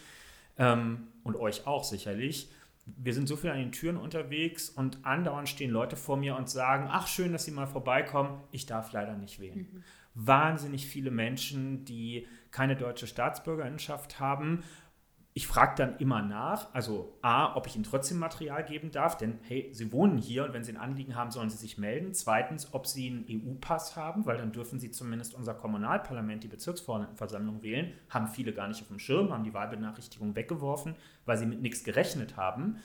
ähm, 0.57 1.07
und 1.23 1.35
euch 1.35 1.65
auch 1.65 1.83
sicherlich. 1.83 2.49
Wir 2.85 3.13
sind 3.13 3.27
so 3.27 3.35
viel 3.35 3.49
an 3.49 3.57
den 3.59 3.71
Türen 3.71 3.97
unterwegs 3.97 4.69
und 4.69 4.99
andauernd 5.03 5.49
stehen 5.49 5.71
Leute 5.71 5.95
vor 5.95 6.17
mir 6.17 6.35
und 6.35 6.49
sagen, 6.49 6.87
ach 6.89 7.07
schön, 7.07 7.31
dass 7.31 7.45
Sie 7.45 7.51
mal 7.51 7.67
vorbeikommen, 7.67 8.41
ich 8.51 8.65
darf 8.65 8.91
leider 8.93 9.15
nicht 9.15 9.39
wählen. 9.39 9.67
Mhm. 9.71 9.83
Wahnsinnig 10.15 10.87
viele 10.87 11.11
Menschen, 11.11 11.85
die 11.85 12.27
keine 12.51 12.75
deutsche 12.75 13.07
Staatsbürgerinschaft 13.07 14.19
haben 14.19 14.63
ich 15.33 15.47
frage 15.47 15.75
dann 15.77 15.97
immer 15.99 16.21
nach, 16.21 16.73
also 16.73 17.17
A, 17.21 17.55
ob 17.55 17.67
ich 17.67 17.75
ihnen 17.75 17.83
trotzdem 17.83 18.17
Material 18.17 18.65
geben 18.65 18.91
darf, 18.91 19.15
denn 19.15 19.39
hey, 19.43 19.69
sie 19.71 19.91
wohnen 19.91 20.17
hier 20.17 20.43
und 20.43 20.53
wenn 20.53 20.63
sie 20.63 20.71
ein 20.73 20.77
Anliegen 20.77 21.15
haben, 21.15 21.29
sollen 21.29 21.49
sie 21.49 21.57
sich 21.57 21.77
melden. 21.77 22.13
Zweitens, 22.13 22.73
ob 22.73 22.87
sie 22.87 23.07
einen 23.07 23.25
EU-Pass 23.29 23.95
haben, 23.95 24.25
weil 24.25 24.37
dann 24.37 24.51
dürfen 24.51 24.79
sie 24.79 24.89
zumindest 24.91 25.35
unser 25.35 25.53
Kommunalparlament, 25.53 26.43
die 26.43 26.47
Bezirksversammlung 26.47 27.61
wählen. 27.61 27.93
Haben 28.09 28.27
viele 28.27 28.53
gar 28.53 28.67
nicht 28.67 28.81
auf 28.81 28.87
dem 28.87 28.99
Schirm, 28.99 29.31
haben 29.31 29.43
die 29.43 29.53
Wahlbenachrichtigung 29.53 30.35
weggeworfen, 30.35 30.95
weil 31.25 31.37
sie 31.37 31.45
mit 31.45 31.61
nichts 31.61 31.83
gerechnet 31.83 32.35
haben. 32.35 32.77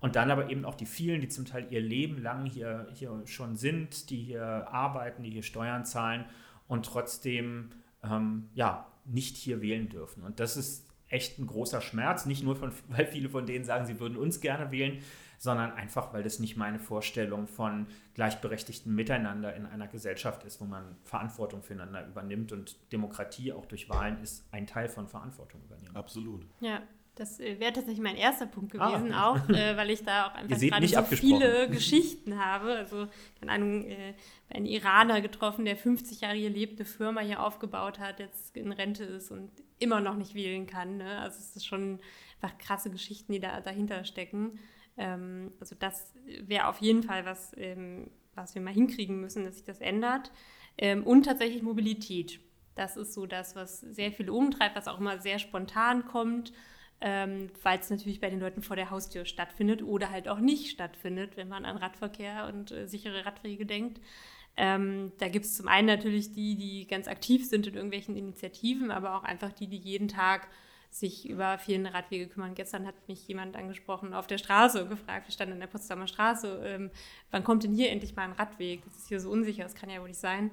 Und 0.00 0.16
dann 0.16 0.30
aber 0.30 0.50
eben 0.50 0.64
auch 0.64 0.74
die 0.74 0.86
vielen, 0.86 1.20
die 1.20 1.28
zum 1.28 1.44
Teil 1.44 1.66
ihr 1.70 1.80
Leben 1.80 2.20
lang 2.20 2.46
hier, 2.46 2.88
hier 2.94 3.22
schon 3.26 3.54
sind, 3.54 4.10
die 4.10 4.20
hier 4.22 4.42
arbeiten, 4.42 5.22
die 5.22 5.30
hier 5.30 5.42
Steuern 5.42 5.84
zahlen 5.84 6.24
und 6.66 6.86
trotzdem 6.86 7.70
ähm, 8.02 8.48
ja, 8.54 8.86
nicht 9.04 9.36
hier 9.36 9.60
wählen 9.60 9.88
dürfen. 9.88 10.24
Und 10.24 10.40
das 10.40 10.56
ist 10.56 10.91
echt 11.12 11.38
ein 11.38 11.46
großer 11.46 11.80
Schmerz. 11.80 12.26
Nicht 12.26 12.42
nur, 12.42 12.56
von, 12.56 12.72
weil 12.88 13.06
viele 13.06 13.28
von 13.28 13.46
denen 13.46 13.64
sagen, 13.64 13.86
sie 13.86 14.00
würden 14.00 14.16
uns 14.16 14.40
gerne 14.40 14.70
wählen, 14.70 15.02
sondern 15.38 15.72
einfach, 15.72 16.12
weil 16.12 16.22
das 16.22 16.38
nicht 16.38 16.56
meine 16.56 16.78
Vorstellung 16.78 17.48
von 17.48 17.88
gleichberechtigtem 18.14 18.94
Miteinander 18.94 19.54
in 19.56 19.66
einer 19.66 19.88
Gesellschaft 19.88 20.44
ist, 20.44 20.60
wo 20.60 20.64
man 20.64 20.96
Verantwortung 21.02 21.62
füreinander 21.62 22.06
übernimmt. 22.06 22.52
Und 22.52 22.76
Demokratie 22.92 23.52
auch 23.52 23.66
durch 23.66 23.88
Wahlen 23.88 24.22
ist 24.22 24.46
ein 24.52 24.66
Teil 24.66 24.88
von 24.88 25.08
Verantwortung 25.08 25.60
übernehmen. 25.64 25.96
Absolut. 25.96 26.46
Ja. 26.60 26.82
Das 27.14 27.40
äh, 27.40 27.60
wäre 27.60 27.74
tatsächlich 27.74 28.02
mein 28.02 28.16
erster 28.16 28.46
Punkt 28.46 28.74
ah, 28.78 28.88
gewesen, 28.88 29.12
ah, 29.12 29.32
okay. 29.32 29.40
auch 29.42 29.48
äh, 29.50 29.76
weil 29.76 29.90
ich 29.90 30.02
da 30.02 30.28
auch 30.28 30.34
einfach 30.34 30.58
gerade 30.58 30.88
so 30.88 31.02
viele 31.02 31.68
Geschichten 31.70 32.42
habe. 32.42 32.72
Also, 32.72 33.06
keine 33.38 33.52
Ahnung, 33.52 33.84
äh, 33.84 34.14
einen 34.48 34.64
Iraner 34.64 35.20
getroffen, 35.20 35.66
der 35.66 35.76
50 35.76 36.22
Jahre 36.22 36.36
hier 36.36 36.48
lebt, 36.48 36.80
eine 36.80 36.86
Firma 36.86 37.20
hier 37.20 37.42
aufgebaut 37.42 37.98
hat, 37.98 38.18
jetzt 38.18 38.56
in 38.56 38.72
Rente 38.72 39.04
ist 39.04 39.30
und 39.30 39.50
immer 39.82 40.00
noch 40.00 40.16
nicht 40.16 40.34
wählen 40.34 40.66
kann. 40.66 40.98
Ne? 40.98 41.18
Also 41.20 41.38
es 41.38 41.56
ist 41.56 41.66
schon 41.66 42.00
einfach 42.40 42.58
krasse 42.58 42.90
Geschichten, 42.90 43.32
die 43.32 43.40
da 43.40 43.60
dahinter 43.60 44.04
stecken. 44.04 44.58
Ähm, 44.96 45.52
also 45.60 45.74
das 45.78 46.14
wäre 46.40 46.68
auf 46.68 46.78
jeden 46.80 47.02
Fall 47.02 47.24
was, 47.24 47.52
ähm, 47.56 48.10
was 48.34 48.54
wir 48.54 48.62
mal 48.62 48.74
hinkriegen 48.74 49.20
müssen, 49.20 49.44
dass 49.44 49.56
sich 49.56 49.64
das 49.64 49.80
ändert. 49.80 50.32
Ähm, 50.78 51.04
und 51.04 51.24
tatsächlich 51.24 51.62
Mobilität. 51.62 52.40
Das 52.74 52.96
ist 52.96 53.12
so 53.12 53.26
das, 53.26 53.54
was 53.54 53.80
sehr 53.80 54.12
viel 54.12 54.30
umtreibt, 54.30 54.76
was 54.76 54.88
auch 54.88 54.98
immer 54.98 55.18
sehr 55.18 55.38
spontan 55.38 56.06
kommt, 56.06 56.52
ähm, 57.00 57.50
weil 57.62 57.78
es 57.78 57.90
natürlich 57.90 58.20
bei 58.20 58.30
den 58.30 58.40
Leuten 58.40 58.62
vor 58.62 58.76
der 58.76 58.90
Haustür 58.90 59.26
stattfindet 59.26 59.82
oder 59.82 60.10
halt 60.10 60.28
auch 60.28 60.38
nicht 60.38 60.70
stattfindet, 60.70 61.36
wenn 61.36 61.48
man 61.48 61.64
an 61.64 61.76
Radverkehr 61.76 62.46
und 62.46 62.70
äh, 62.70 62.88
sichere 62.88 63.26
Radwege 63.26 63.66
denkt. 63.66 64.00
Ähm, 64.56 65.12
da 65.18 65.28
gibt 65.28 65.46
es 65.46 65.56
zum 65.56 65.68
einen 65.68 65.86
natürlich 65.86 66.32
die, 66.32 66.56
die 66.56 66.86
ganz 66.86 67.08
aktiv 67.08 67.48
sind 67.48 67.66
in 67.66 67.74
irgendwelchen 67.74 68.16
Initiativen, 68.16 68.90
aber 68.90 69.16
auch 69.16 69.24
einfach 69.24 69.52
die, 69.52 69.66
die 69.66 69.78
jeden 69.78 70.08
Tag 70.08 70.48
sich 70.90 71.26
über 71.26 71.56
fehlende 71.56 71.94
Radwege 71.94 72.28
kümmern. 72.28 72.54
Gestern 72.54 72.86
hat 72.86 73.08
mich 73.08 73.26
jemand 73.26 73.56
angesprochen 73.56 74.12
auf 74.12 74.26
der 74.26 74.36
Straße 74.36 74.82
und 74.82 74.90
gefragt, 74.90 75.26
wir 75.26 75.32
standen 75.32 75.54
in 75.54 75.60
der 75.60 75.66
Potsdamer 75.66 76.06
Straße, 76.06 76.60
ähm, 76.64 76.90
wann 77.30 77.44
kommt 77.44 77.64
denn 77.64 77.72
hier 77.72 77.90
endlich 77.90 78.14
mal 78.14 78.24
ein 78.24 78.32
Radweg? 78.32 78.84
Das 78.84 78.96
ist 78.96 79.08
hier 79.08 79.18
so 79.18 79.30
unsicher, 79.30 79.62
das 79.62 79.74
kann 79.74 79.88
ja 79.88 80.00
wohl 80.00 80.08
nicht 80.08 80.20
sein. 80.20 80.50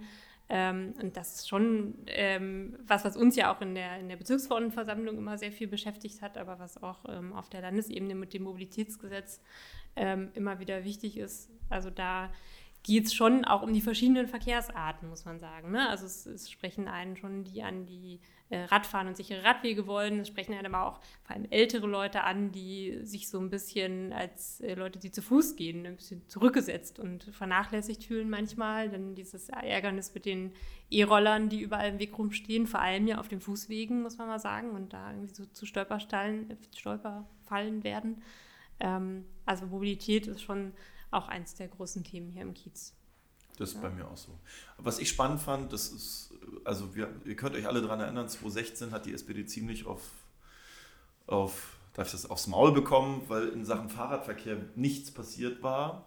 Ähm, 0.48 0.96
und 1.02 1.18
das 1.18 1.36
ist 1.36 1.50
schon 1.50 1.94
ähm, 2.08 2.76
was, 2.88 3.04
was 3.04 3.18
uns 3.18 3.36
ja 3.36 3.54
auch 3.54 3.62
in 3.62 3.76
der, 3.76 4.00
in 4.00 4.08
der 4.08 4.16
Bezirksverordnetenversammlung 4.16 5.18
immer 5.18 5.38
sehr 5.38 5.52
viel 5.52 5.68
beschäftigt 5.68 6.22
hat, 6.22 6.38
aber 6.38 6.58
was 6.58 6.82
auch 6.82 7.00
ähm, 7.08 7.34
auf 7.34 7.50
der 7.50 7.62
Landesebene 7.62 8.16
mit 8.16 8.34
dem 8.34 8.44
Mobilitätsgesetz 8.44 9.42
ähm, 9.96 10.30
immer 10.34 10.60
wieder 10.60 10.86
wichtig 10.86 11.18
ist. 11.18 11.50
Also 11.70 11.90
da 11.90 12.32
geht 12.84 13.06
es 13.06 13.14
schon 13.14 13.44
auch 13.44 13.62
um 13.62 13.74
die 13.74 13.82
verschiedenen 13.82 14.28
Verkehrsarten, 14.28 15.10
muss 15.10 15.26
man 15.26 15.40
sagen. 15.40 15.72
Ne? 15.72 15.90
Also 15.90 16.06
es, 16.06 16.26
es, 16.26 16.50
sprechen 16.50 16.88
einen 16.88 17.18
schon 17.18 17.44
die 17.44 17.62
an, 17.62 17.86
die 17.86 18.22
äh, 18.50 18.62
Radfahren 18.64 19.08
und 19.08 19.18
sichere 19.18 19.44
Radwege 19.44 19.86
wollen. 19.86 20.22
Es 20.22 20.30
sprechen 20.30 20.54
einen 20.54 20.74
aber 20.74 20.88
auch 20.88 21.02
vor 21.24 21.36
allem 21.36 21.46
ältere 21.50 21.88
Leute 21.88 22.24
an, 22.24 22.52
die 22.54 23.00
sich 23.04 23.28
so 23.28 23.38
ein 23.40 23.50
bisschen 23.50 24.14
als 24.14 24.62
äh, 24.62 24.76
Leute, 24.76 24.98
die 24.98 25.12
zu 25.12 25.22
Fuß 25.22 25.58
gehen, 25.58 25.86
ein 25.86 25.98
bisschen 25.98 26.28
zurückgesetzt 26.30 27.00
und 27.00 27.26
vernachlässigt 27.26 28.06
fühlen 28.06 28.30
manchmal. 28.30 28.90
Dann 28.90 29.14
dieses 29.14 29.50
Ärgernis 29.50 30.14
mit 30.14 30.26
den 30.26 30.54
E-Rollern, 30.90 31.50
die 31.50 31.62
überall 31.62 31.90
im 31.90 32.00
Weg 32.00 32.18
rumstehen, 32.18 32.66
vor 32.66 32.80
allem 32.80 33.08
ja 33.08 33.20
auf 33.20 33.28
den 33.28 33.42
Fußwegen, 33.42 34.02
muss 34.02 34.18
man 34.18 34.28
mal 34.28 34.40
sagen, 34.40 34.72
und 34.72 34.94
da 34.94 35.12
irgendwie 35.12 35.34
so 35.34 35.46
zu 35.46 35.66
Stolperfallen, 35.66 36.58
Stolperfallen 36.76 37.84
werden. 37.84 38.24
Ähm, 38.80 39.26
also 39.46 39.66
Mobilität 39.68 40.28
ist 40.28 40.42
schon 40.42 40.72
auch 41.12 41.28
eins 41.28 41.56
der 41.56 41.68
großen 41.68 42.04
Themen 42.04 42.30
hier 42.30 42.44
im 42.44 42.54
Kiez. 42.54 42.94
Das 43.58 43.70
ist 43.70 43.76
ja. 43.76 43.82
bei 43.82 43.90
mir 43.90 44.08
auch 44.08 44.18
so. 44.18 44.38
Was 44.78 45.00
ich 45.00 45.10
spannend 45.10 45.42
fand, 45.42 45.74
das 45.74 45.90
ist, 45.90 46.34
also 46.64 46.96
wir, 46.96 47.10
ihr 47.26 47.36
könnt 47.36 47.56
euch 47.56 47.68
alle 47.68 47.82
daran 47.82 48.00
erinnern, 48.00 48.30
2016 48.30 48.92
hat 48.92 49.06
die 49.06 49.14
SPD 49.14 49.46
ziemlich 49.46 49.86
auf, 49.86 50.02
auf 51.28 51.76
darf 51.94 52.08
ich 52.08 52.14
das 52.14 52.30
aufs 52.30 52.48
Maul 52.48 52.72
bekommen, 52.72 53.24
weil 53.28 53.50
in 53.50 53.66
Sachen 53.66 53.90
Fahrradverkehr 53.90 54.58
nichts 54.76 55.12
passiert 55.12 55.62
war 55.62 56.06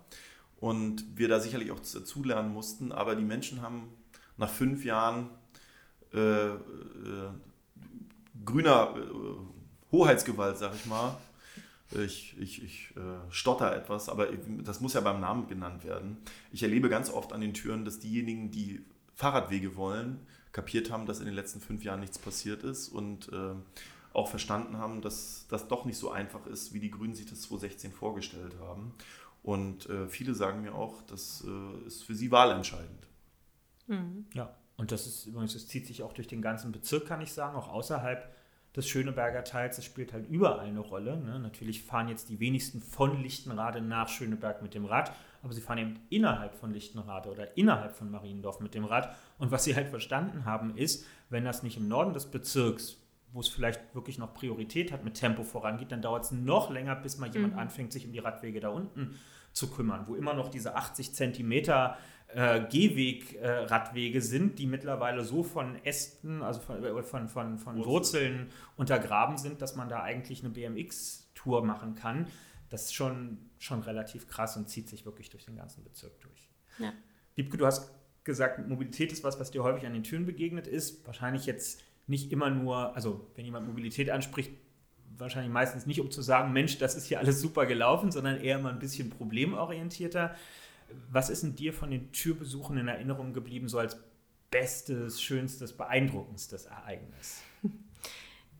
und 0.57 1.05
wir 1.19 1.29
da 1.29 1.41
sicherlich 1.41 1.71
auch 1.71 1.81
dazulernen 1.81 2.53
mussten, 2.53 2.93
aber 2.93 3.17
die 3.17 3.25
Menschen 3.25 3.61
haben 3.61 3.93
nach 4.39 4.49
fünf 4.49 4.85
Jahren 4.85 5.29
äh, 6.15 6.49
äh, 6.49 6.59
grüner 8.45 8.95
äh, 8.97 9.93
Hoheitsgewalt, 9.93 10.57
sag 10.57 10.75
ich 10.75 10.87
mal, 10.87 11.17
ich, 11.97 12.37
ich, 12.39 12.63
ich 12.63 12.95
äh, 12.97 13.31
stotter 13.31 13.75
etwas, 13.75 14.09
aber 14.09 14.29
das 14.63 14.81
muss 14.81 14.95
ja 14.95 15.01
beim 15.01 15.21
Namen 15.21 15.49
genannt 15.49 15.85
werden. 15.85 16.19
Ich 16.53 16.63
erlebe 16.63 16.89
ganz 16.89 17.11
oft 17.11 17.33
an 17.33 17.41
den 17.41 17.55
Türen, 17.55 17.85
dass 17.85 17.99
diejenigen, 17.99 18.51
die 18.51 18.85
Fahrradwege 19.15 19.77
wollen, 19.77 20.27
kapiert 20.53 20.91
haben, 20.91 21.07
dass 21.07 21.21
in 21.21 21.27
den 21.27 21.35
letzten 21.35 21.61
fünf 21.61 21.85
Jahren 21.85 22.01
nichts 22.01 22.19
passiert 22.19 22.63
ist 22.63 22.89
und 22.89 23.31
äh, 23.33 23.55
auch 24.13 24.29
verstanden 24.29 24.77
haben, 24.77 25.01
dass 25.01 25.47
das 25.49 25.69
doch 25.69 25.85
nicht 25.85 25.97
so 25.97 26.11
einfach 26.11 26.47
ist, 26.47 26.75
wie 26.75 26.81
die 26.81 26.91
Grünen 26.91 27.15
sich 27.15 27.27
das 27.27 27.43
2016 27.43 27.93
vorgestellt 27.93 28.55
haben. 28.61 28.95
Und 29.43 29.89
äh, 29.89 30.09
viele 30.09 30.35
sagen 30.35 30.63
mir 30.63 30.75
auch, 30.75 31.03
das 31.03 31.45
äh, 31.47 31.87
ist 31.87 32.05
für 32.05 32.15
sie 32.15 32.31
wahlentscheidend. 32.31 33.09
Mhm. 33.87 34.27
Ja, 34.35 34.55
und 34.77 34.93
das 34.93 35.07
ist 35.07 35.27
übrigens, 35.27 35.55
das 35.55 35.67
zieht 35.67 35.87
sich 35.87 36.03
auch 36.03 36.13
durch 36.13 36.29
den 36.29 36.43
ganzen 36.43 36.73
Bezirk, 36.73 37.07
kann 37.07 37.21
ich 37.21 37.33
sagen, 37.33 37.57
auch 37.57 37.69
außerhalb 37.69 38.35
des 38.75 38.88
Schöneberger 38.88 39.45
Teils, 39.45 39.76
das 39.76 39.85
spielt 39.85 40.12
halt 40.12 40.29
überall 40.29 40.61
eine 40.61 40.81
Rolle. 40.81 41.19
Ne? 41.19 41.38
Natürlich 41.38 41.83
fahren 41.83 42.09
jetzt 42.09 42.29
die 42.31 42.41
wenigsten 42.41 42.81
von 42.81 43.23
Lichtenrade 43.23 43.83
nach 43.83 44.09
Schöneberg 44.09 44.62
mit 44.62 44.75
dem 44.75 44.87
Rad, 44.87 45.12
aber 45.43 45.52
sie 45.52 45.61
fahren 45.61 45.79
eben 45.79 45.99
innerhalb 46.09 46.55
von 46.55 46.73
Lichtenrade 46.73 47.31
oder 47.31 47.57
innerhalb 47.57 47.95
von 47.95 48.11
Mariendorf 48.11 48.61
mit 48.61 48.75
dem 48.75 48.85
Rad. 48.85 49.14
Und 49.38 49.50
was 49.50 49.64
sie 49.64 49.75
halt 49.75 49.88
verstanden 49.88 50.45
haben, 50.47 50.76
ist, 50.76 51.07
wenn 51.29 51.45
das 51.45 51.62
nicht 51.62 51.76
im 51.76 51.88
Norden 51.88 52.14
des 52.14 52.26
Bezirks, 52.26 52.97
wo 53.33 53.41
es 53.41 53.49
vielleicht 53.49 53.95
wirklich 53.95 54.19
noch 54.19 54.35
Priorität 54.35 54.93
hat, 54.93 55.05
mit 55.05 55.14
Tempo 55.14 55.43
vorangeht, 55.43 55.93
dann 55.93 56.02
dauert 56.02 56.25
es 56.25 56.33
noch 56.33 56.71
länger, 56.71 56.97
bis 56.97 57.19
mal 57.19 57.31
jemand 57.31 57.55
mhm. 57.55 57.59
anfängt, 57.59 57.93
sich 57.93 58.07
um 58.07 58.12
die 58.12 58.19
Radwege 58.19 58.61
da 58.61 58.69
unten 58.69 59.19
zu 59.52 59.71
kümmern, 59.71 60.07
wo 60.07 60.14
immer 60.14 60.35
noch 60.35 60.49
diese 60.49 60.76
80 60.76 61.14
Zentimeter 61.14 61.99
äh, 62.35 62.67
Gehweg-Radwege 62.69 64.19
äh, 64.19 64.23
sind, 64.23 64.59
die 64.59 64.67
mittlerweile 64.67 65.25
so 65.25 65.43
von 65.43 65.77
Ästen, 65.85 66.43
also 66.43 66.61
von, 66.61 66.83
äh, 66.83 67.03
von, 67.03 67.29
von, 67.29 67.59
von 67.59 67.85
Wurzeln 67.85 68.51
untergraben 68.77 69.37
sind, 69.39 69.62
dass 69.62 69.77
man 69.77 69.89
da 69.89 70.03
eigentlich 70.03 70.41
eine 70.43 70.51
BMX-Tour 70.51 71.65
machen 71.65 71.95
kann. 71.95 72.27
Das 72.71 72.85
ist 72.85 72.95
schon, 72.95 73.39
schon 73.59 73.83
relativ 73.83 74.29
krass 74.29 74.57
und 74.57 74.69
zieht 74.69 74.89
sich 74.89 75.05
wirklich 75.05 75.31
durch 75.31 75.45
den 75.45 75.57
ganzen 75.57 75.85
Bezirk 75.85 76.21
durch. 76.21 76.49
Ja. 76.79 76.93
Liebke, 77.37 77.57
du 77.57 77.67
hast 77.67 77.91
gesagt, 78.25 78.67
Mobilität 78.69 79.12
ist 79.12 79.25
was, 79.25 79.39
was 79.39 79.51
dir 79.51 79.62
häufig 79.62 79.87
an 79.87 79.93
den 79.93 80.05
Türen 80.05 80.25
begegnet 80.25 80.67
ist. 80.67 81.07
Wahrscheinlich 81.07 81.47
jetzt 81.47 81.83
nicht 82.07 82.33
immer 82.33 82.51
nur, 82.51 82.95
also 82.95 83.31
wenn 83.35 83.45
jemand 83.45 83.67
Mobilität 83.67 84.11
anspricht, 84.11 84.53
wahrscheinlich 85.19 85.53
meistens 85.53 85.87
nicht, 85.87 86.01
um 86.01 86.11
zu 86.11 86.23
sagen, 86.23 86.53
Mensch, 86.53 86.79
das 86.79 86.95
ist 86.95 87.07
hier 87.07 87.19
alles 87.19 87.41
super 87.41 87.67
gelaufen, 87.67 88.11
sondern 88.11 88.41
eher 88.41 88.59
mal 88.59 88.73
ein 88.73 88.79
bisschen 88.79 89.11
problemorientierter. 89.11 90.35
Was 91.11 91.31
ist 91.31 91.43
denn 91.43 91.55
dir 91.55 91.73
von 91.73 91.91
den 91.91 92.13
Türbesuchen 92.13 92.77
in 92.79 92.89
Erinnerung 92.89 93.33
geblieben, 93.33 93.69
so 93.69 93.79
als 93.79 93.97
bestes, 94.51 95.21
schönstes, 95.21 95.77
beeindruckendstes 95.77 96.67
Ereignis? 96.67 97.43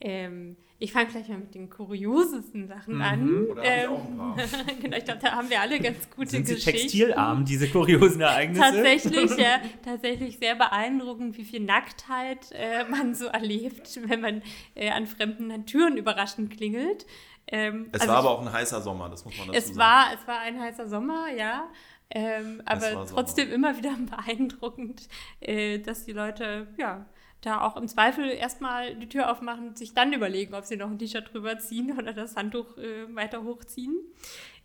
Ähm, 0.05 0.57
ich 0.81 0.93
fange 0.93 1.07
gleich 1.11 1.29
mal 1.29 1.39
mit 1.39 1.55
den 1.55 1.71
kuriosesten 1.71 2.67
Sachen 2.67 2.97
mhm. 2.97 3.03
an. 3.03 3.47
Oder 3.47 3.63
ähm, 3.63 3.91
auch 3.91 4.05
ein 4.05 4.17
paar. 4.17 4.37
genau, 4.83 4.97
ich 4.97 5.05
glaube, 5.05 5.21
da 5.23 5.31
haben 5.31 5.49
wir 5.49 5.61
alle 5.61 5.79
ganz 5.79 6.11
gute 6.11 6.29
Sind 6.29 6.49
sie 6.49 6.55
Geschichten. 6.55 6.81
textilarm, 6.81 7.45
diese 7.45 7.69
kuriosen 7.69 8.21
Ereignisse? 8.21 8.61
Tatsächlich, 8.61 9.37
ja, 9.37 9.61
tatsächlich 9.85 10.39
sehr 10.39 10.57
beeindruckend, 10.57 11.39
wie 11.39 11.45
viel 11.45 11.61
Nacktheit 11.61 12.51
äh, 12.51 12.83
man 12.91 13.15
so 13.15 13.27
erlebt, 13.27 14.01
wenn 14.09 14.21
man 14.21 14.43
äh, 14.75 14.91
an 14.91 15.07
fremden 15.07 15.67
Türen 15.67 15.97
überraschend 15.97 16.51
klingelt. 16.51 17.07
Ähm, 17.47 17.89
es 17.93 18.01
also 18.01 18.13
war 18.13 18.19
aber 18.19 18.31
auch 18.31 18.41
ein 18.41 18.53
heißer 18.53 18.81
Sommer, 18.81 19.09
das 19.09 19.25
muss 19.25 19.39
man 19.39 19.49
dazu 19.49 19.59
es 19.59 19.67
sagen. 19.67 19.79
War, 19.79 20.07
es 20.15 20.27
war 20.27 20.41
ein 20.41 20.61
heißer 20.61 20.89
Sommer, 20.89 21.29
ja. 21.31 21.69
Ähm, 22.15 22.61
aber 22.67 23.07
trotzdem 23.07 23.49
so. 23.49 23.55
immer 23.55 23.77
wieder 23.77 23.97
beeindruckend, 24.11 25.09
äh, 25.41 25.79
dass 25.79 26.05
die 26.05 26.13
Leute 26.13 26.69
ja 26.77 27.07
da 27.41 27.63
auch 27.63 27.77
im 27.77 27.89
Zweifel 27.89 28.31
erstmal 28.31 28.95
die 28.95 29.09
Tür 29.09 29.31
aufmachen 29.31 29.69
und 29.69 29.79
sich 29.79 29.95
dann 29.95 30.13
überlegen, 30.13 30.55
ob 30.55 30.65
sie 30.65 30.77
noch 30.77 30.91
ein 30.91 30.99
T-Shirt 30.99 31.33
drüber 31.33 31.59
ziehen 31.59 31.93
oder 31.99 32.13
das 32.13 32.37
Handtuch 32.37 32.77
äh, 32.79 33.13
weiter 33.15 33.43
hochziehen. 33.45 33.97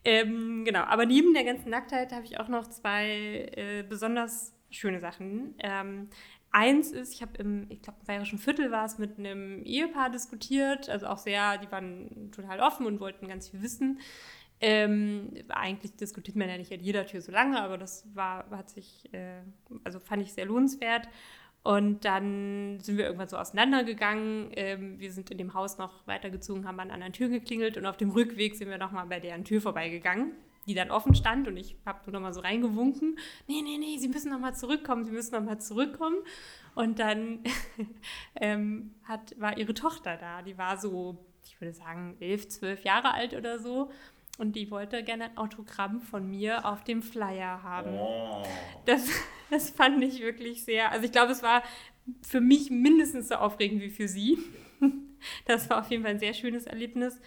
Ähm, 0.04 0.64
genau, 0.64 0.82
aber 0.82 1.06
neben 1.06 1.34
der 1.34 1.44
ganzen 1.44 1.70
Nacktheit 1.70 2.12
habe 2.12 2.26
ich 2.26 2.40
auch 2.40 2.48
noch 2.50 2.68
zwei 2.68 3.50
äh, 3.56 3.84
besonders 3.84 4.54
schöne 4.70 5.00
Sachen. 5.00 5.56
Ähm, 5.60 6.10
Eins 6.52 6.92
ist, 6.92 7.14
ich 7.14 7.22
habe 7.22 7.38
im, 7.38 7.68
ich 7.70 7.82
glaube, 7.82 8.00
im 8.00 8.08
Bayerischen 8.08 8.40
Viertel 8.40 8.72
war 8.72 8.86
es 8.86 8.98
mit 8.98 9.20
einem 9.20 9.64
Ehepaar 9.64 10.10
diskutiert, 10.10 10.90
also 10.90 11.08
auch 11.08 11.18
sehr, 11.18 11.58
die 11.58 11.70
waren 11.72 12.32
total 12.32 12.62
offen 12.62 12.86
und 12.86 13.00
wollten 13.00 13.28
ganz 13.28 13.50
viel 13.50 13.62
wissen. 13.62 14.00
Ähm, 14.60 15.34
eigentlich 15.50 15.96
diskutiert 15.96 16.36
man 16.36 16.50
ja 16.50 16.58
nicht 16.58 16.72
an 16.74 16.80
jeder 16.80 17.06
Tür 17.06 17.22
so 17.22 17.32
lange, 17.32 17.62
aber 17.62 17.78
das 17.78 18.08
war, 18.16 18.50
hat 18.50 18.70
sich, 18.70 19.08
äh, 19.14 19.42
also 19.84 20.00
fand 20.00 20.24
ich 20.24 20.34
sehr 20.34 20.46
lohnenswert. 20.46 21.08
Und 21.68 22.06
dann 22.06 22.80
sind 22.80 22.98
wir 22.98 23.06
irgendwann 23.06 23.28
so 23.28 23.38
auseinandergegangen. 23.38 24.52
Ähm, 24.56 25.00
wir 25.00 25.12
sind 25.12 25.30
in 25.32 25.38
dem 25.38 25.54
Haus 25.54 25.78
noch 25.78 26.08
weitergezogen, 26.08 26.66
haben 26.66 26.80
an 26.80 26.92
anderen 26.92 27.12
Tür 27.14 27.28
geklingelt 27.28 27.78
und 27.78 27.86
auf 27.86 27.98
dem 27.98 28.12
Rückweg 28.12 28.56
sind 28.56 28.70
wir 28.70 28.78
nochmal 28.78 29.06
bei 29.08 29.20
deren 29.20 29.44
Tür 29.44 29.60
vorbeigegangen, 29.60 30.32
die 30.66 30.74
dann 30.74 30.92
offen 30.92 31.14
stand 31.14 31.48
und 31.48 31.58
ich 31.58 31.76
habe 31.86 32.00
nur 32.06 32.14
nochmal 32.14 32.34
so 32.34 32.40
reingewunken. 32.40 33.20
Nee, 33.48 33.62
nee, 33.62 33.78
nee, 33.78 33.98
Sie 33.98 34.08
müssen 34.08 34.32
nochmal 34.32 34.56
zurückkommen, 34.56 35.04
Sie 35.04 35.12
müssen 35.12 35.36
nochmal 35.36 35.60
zurückkommen. 35.60 36.18
Und 36.74 37.00
dann 37.00 37.44
ähm, 38.36 38.96
hat, 39.04 39.38
war 39.38 39.58
ihre 39.58 39.74
Tochter 39.74 40.16
da, 40.16 40.42
die 40.44 40.58
war 40.58 40.78
so, 40.78 41.18
ich 41.44 41.60
würde 41.60 41.74
sagen, 41.74 42.16
elf, 42.22 42.48
zwölf 42.48 42.86
Jahre 42.86 43.14
alt 43.14 43.34
oder 43.34 43.60
so. 43.60 43.92
Und 44.38 44.56
die 44.56 44.70
wollte 44.70 45.04
gerne 45.04 45.26
ein 45.26 45.38
Autogramm 45.38 46.00
von 46.00 46.30
mir 46.30 46.66
auf 46.66 46.84
dem 46.84 47.02
Flyer 47.02 47.64
haben. 47.64 47.98
Oh. 47.98 48.44
Das, 48.86 49.10
das 49.50 49.70
fand 49.72 50.04
ich 50.04 50.22
wirklich 50.22 50.64
sehr. 50.64 50.92
Also 50.92 51.06
ich 51.06 51.12
glaube, 51.12 51.32
es 51.32 51.42
war 51.42 51.64
für 52.22 52.42
mich 52.42 52.70
mindestens 52.70 53.30
so 53.30 53.36
aufregend 53.36 53.82
wie 53.82 53.90
für 53.90 54.08
sie. 54.08 54.38
Das 55.46 55.68
war 55.68 55.80
auf 55.80 55.90
jeden 55.90 56.04
Fall 56.04 56.12
ein 56.12 56.20
sehr 56.20 56.36
schönes 56.36 56.68
Erlebnis. 56.68 57.20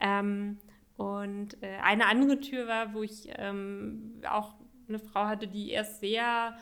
Ähm, 0.00 0.58
und 0.98 1.60
äh, 1.62 1.78
eine 1.82 2.06
andere 2.06 2.40
Tür 2.40 2.68
war, 2.68 2.92
wo 2.92 3.02
ich 3.02 3.30
ähm, 3.36 4.20
auch 4.28 4.54
eine 4.86 4.98
Frau 4.98 5.24
hatte, 5.24 5.48
die 5.48 5.70
erst 5.70 6.00
sehr 6.00 6.58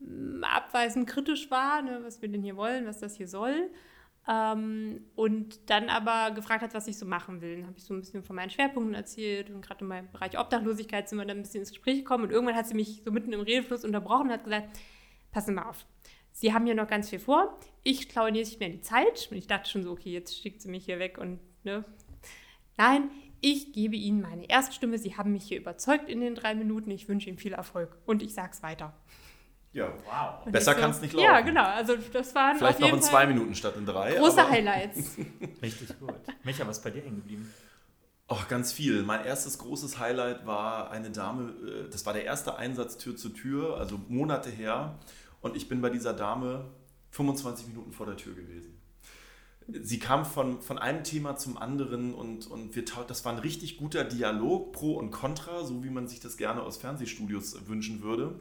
äh, 0.00 0.44
abweisend 0.44 1.08
kritisch 1.08 1.50
war, 1.50 1.82
ne, 1.82 1.98
was 2.02 2.22
wir 2.22 2.28
denn 2.28 2.42
hier 2.42 2.56
wollen, 2.56 2.86
was 2.86 3.00
das 3.00 3.16
hier 3.16 3.26
soll. 3.26 3.70
Ähm, 4.30 5.06
und 5.14 5.70
dann 5.70 5.88
aber 5.88 6.34
gefragt 6.34 6.62
hat, 6.62 6.74
was 6.74 6.86
ich 6.86 6.98
so 6.98 7.06
machen 7.06 7.40
will. 7.40 7.56
Dann 7.56 7.66
habe 7.66 7.78
ich 7.78 7.84
so 7.84 7.94
ein 7.94 8.00
bisschen 8.00 8.22
von 8.22 8.36
meinen 8.36 8.50
Schwerpunkten 8.50 8.94
erzählt 8.94 9.48
und 9.48 9.62
gerade 9.62 9.80
in 9.80 9.88
meinem 9.88 10.10
Bereich 10.10 10.38
Obdachlosigkeit 10.38 11.08
sind 11.08 11.18
wir 11.18 11.24
dann 11.24 11.38
ein 11.38 11.42
bisschen 11.42 11.60
ins 11.60 11.70
Gespräch 11.70 11.98
gekommen 11.98 12.24
und 12.24 12.30
irgendwann 12.30 12.56
hat 12.56 12.66
sie 12.66 12.74
mich 12.74 13.02
so 13.04 13.10
mitten 13.10 13.32
im 13.32 13.40
Redefluss 13.40 13.84
unterbrochen 13.84 14.26
und 14.26 14.32
hat 14.32 14.44
gesagt, 14.44 14.78
passen 15.32 15.54
mal 15.54 15.68
auf, 15.68 15.86
Sie 16.40 16.54
haben 16.54 16.66
hier 16.66 16.76
noch 16.76 16.86
ganz 16.86 17.10
viel 17.10 17.18
vor, 17.18 17.58
ich 17.82 18.08
klaue 18.08 18.28
Ihnen 18.28 18.36
nicht 18.36 18.60
mehr 18.60 18.68
die 18.68 18.80
Zeit. 18.80 19.26
Und 19.28 19.36
ich 19.36 19.48
dachte 19.48 19.68
schon 19.68 19.82
so, 19.82 19.90
okay, 19.90 20.12
jetzt 20.12 20.38
schickt 20.38 20.62
sie 20.62 20.68
mich 20.68 20.84
hier 20.84 21.00
weg 21.00 21.18
und 21.18 21.40
ne. 21.64 21.84
Nein, 22.76 23.10
ich 23.40 23.72
gebe 23.72 23.96
Ihnen 23.96 24.20
meine 24.20 24.48
Erststimme. 24.48 24.98
Sie 24.98 25.16
haben 25.16 25.32
mich 25.32 25.44
hier 25.44 25.58
überzeugt 25.58 26.08
in 26.08 26.20
den 26.20 26.36
drei 26.36 26.54
Minuten. 26.54 26.92
Ich 26.92 27.08
wünsche 27.08 27.28
Ihnen 27.28 27.38
viel 27.38 27.54
Erfolg 27.54 27.98
und 28.06 28.22
ich 28.22 28.34
sage 28.34 28.50
es 28.52 28.62
weiter. 28.62 28.94
Ja, 29.72 29.92
wow. 30.04 30.46
Und 30.46 30.52
Besser 30.52 30.74
so, 30.74 30.80
kann 30.80 30.90
es 30.90 31.00
nicht 31.00 31.12
laufen. 31.12 31.24
Ja, 31.24 31.40
genau. 31.40 31.64
Also 31.64 31.96
das 32.12 32.34
waren 32.34 32.56
Vielleicht 32.56 32.80
noch 32.80 32.92
in 32.92 33.02
zwei 33.02 33.26
Minuten 33.26 33.54
statt 33.54 33.74
in 33.76 33.86
drei. 33.86 34.14
Große 34.14 34.48
Highlights. 34.48 35.16
Richtig 35.62 35.98
gut. 35.98 36.14
Micha, 36.42 36.66
was 36.66 36.78
ist 36.78 36.84
bei 36.84 36.90
dir 36.90 37.02
hängen 37.02 37.16
geblieben? 37.16 37.52
Oh, 38.28 38.38
ganz 38.48 38.72
viel. 38.72 39.02
Mein 39.02 39.24
erstes 39.24 39.58
großes 39.58 39.98
Highlight 39.98 40.46
war 40.46 40.90
eine 40.90 41.10
Dame, 41.10 41.50
äh, 41.66 41.90
das 41.90 42.04
war 42.04 42.12
der 42.12 42.24
erste 42.24 42.56
Einsatz 42.56 42.98
Tür 42.98 43.16
zu 43.16 43.30
Tür, 43.30 43.78
also 43.78 43.98
Monate 44.08 44.50
her. 44.50 44.98
Und 45.40 45.56
ich 45.56 45.68
bin 45.68 45.80
bei 45.80 45.90
dieser 45.90 46.12
Dame 46.12 46.66
25 47.10 47.68
Minuten 47.68 47.92
vor 47.92 48.06
der 48.06 48.16
Tür 48.16 48.34
gewesen. 48.34 48.78
Sie 49.66 49.98
kam 49.98 50.24
von, 50.24 50.62
von 50.62 50.78
einem 50.78 51.04
Thema 51.04 51.36
zum 51.36 51.58
anderen 51.58 52.14
und, 52.14 52.46
und 52.46 52.74
wir, 52.74 52.84
das 53.06 53.24
war 53.26 53.32
ein 53.32 53.38
richtig 53.38 53.76
guter 53.76 54.04
Dialog, 54.04 54.72
Pro 54.72 54.94
und 54.94 55.10
Contra, 55.10 55.62
so 55.62 55.84
wie 55.84 55.90
man 55.90 56.08
sich 56.08 56.20
das 56.20 56.38
gerne 56.38 56.62
aus 56.62 56.78
Fernsehstudios 56.78 57.66
wünschen 57.66 58.02
würde. 58.02 58.40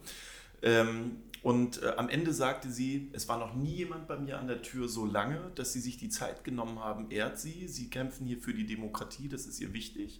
Ähm, 0.62 1.18
und 1.44 1.82
äh, 1.84 1.94
am 1.98 2.10
Ende 2.10 2.34
sagte 2.34 2.70
sie, 2.70 3.10
es 3.14 3.30
war 3.30 3.38
noch 3.38 3.54
nie 3.54 3.76
jemand 3.76 4.08
bei 4.08 4.18
mir 4.18 4.40
an 4.40 4.48
der 4.48 4.62
Tür 4.62 4.90
so 4.90 5.06
lange, 5.06 5.52
dass 5.56 5.74
sie 5.74 5.80
sich 5.80 5.98
die 5.98 6.10
Zeit 6.10 6.44
genommen 6.44 6.80
haben, 6.80 7.10
ehrt 7.12 7.40
sie. 7.40 7.68
Sie 7.68 7.90
kämpfen 7.90 8.26
hier 8.26 8.40
für 8.40 8.54
die 8.54 8.66
Demokratie, 8.66 9.30
das 9.30 9.46
ist 9.46 9.60
ihr 9.62 9.74
wichtig. 9.74 10.20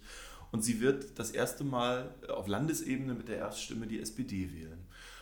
Und 0.50 0.62
sie 0.62 0.80
wird 0.80 1.18
das 1.18 1.30
erste 1.30 1.64
Mal 1.64 2.14
auf 2.28 2.48
Landesebene 2.48 3.14
mit 3.14 3.28
der 3.28 3.36
Erststimme 3.36 3.86
die 3.86 4.00
SPD 4.00 4.52
wählen. 4.54 4.78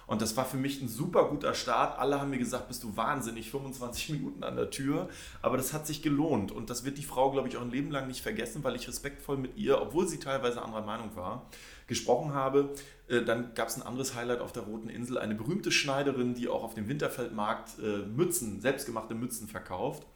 Und 0.07 0.23
das 0.23 0.37
war 0.37 0.45
für 0.45 0.57
mich 0.57 0.81
ein 0.81 0.89
super 0.89 1.29
guter 1.29 1.53
Start. 1.53 1.99
Alle 1.99 2.21
haben 2.21 2.31
mir 2.31 2.39
gesagt, 2.39 2.69
bist 2.69 2.85
du 2.85 2.97
wahnsinnig, 2.97 3.51
25 3.51 4.11
Minuten 4.11 4.45
an 4.45 4.55
der 4.55 4.71
Tür. 4.71 5.09
Aber 5.43 5.57
das 5.57 5.73
hat 5.73 5.87
sich 5.87 6.03
gelohnt. 6.03 6.53
Und 6.53 6.71
das 6.71 6.85
wird 6.85 6.99
die 6.99 7.03
Frau, 7.03 7.33
glaube 7.33 7.49
ich, 7.49 7.57
auch 7.57 7.63
ein 7.63 7.71
Leben 7.71 7.91
lang 7.91 8.07
nicht 8.07 8.21
vergessen, 8.21 8.63
weil 8.63 8.76
ich 8.76 8.87
respektvoll 8.87 9.37
mit 9.37 9.57
ihr, 9.57 9.81
obwohl 9.83 10.07
sie 10.07 10.19
teilweise 10.19 10.63
anderer 10.63 10.83
Meinung 10.83 11.17
war, 11.17 11.50
gesprochen 11.89 12.35
habe. 12.35 12.73
Äh, 13.08 13.23
dann 13.23 13.54
gab 13.54 13.69
es 13.69 13.76
ein 13.76 13.82
anderes 13.82 14.14
Highlight 14.14 14.40
auf 14.40 14.52
der 14.52 14.64
Roten 14.64 14.88
Insel, 14.88 15.19
eine 15.19 15.34
berühmte 15.34 15.71
Schneiderin, 15.71 16.34
die 16.34 16.49
auch 16.49 16.62
auf 16.62 16.75
dem 16.75 16.88
Winterfeldmarkt 16.88 17.78
äh, 17.78 18.06
Mützen, 18.06 18.60
selbstgemachte 18.60 19.14
Mützen 19.14 19.49
verkauft, 19.49 20.06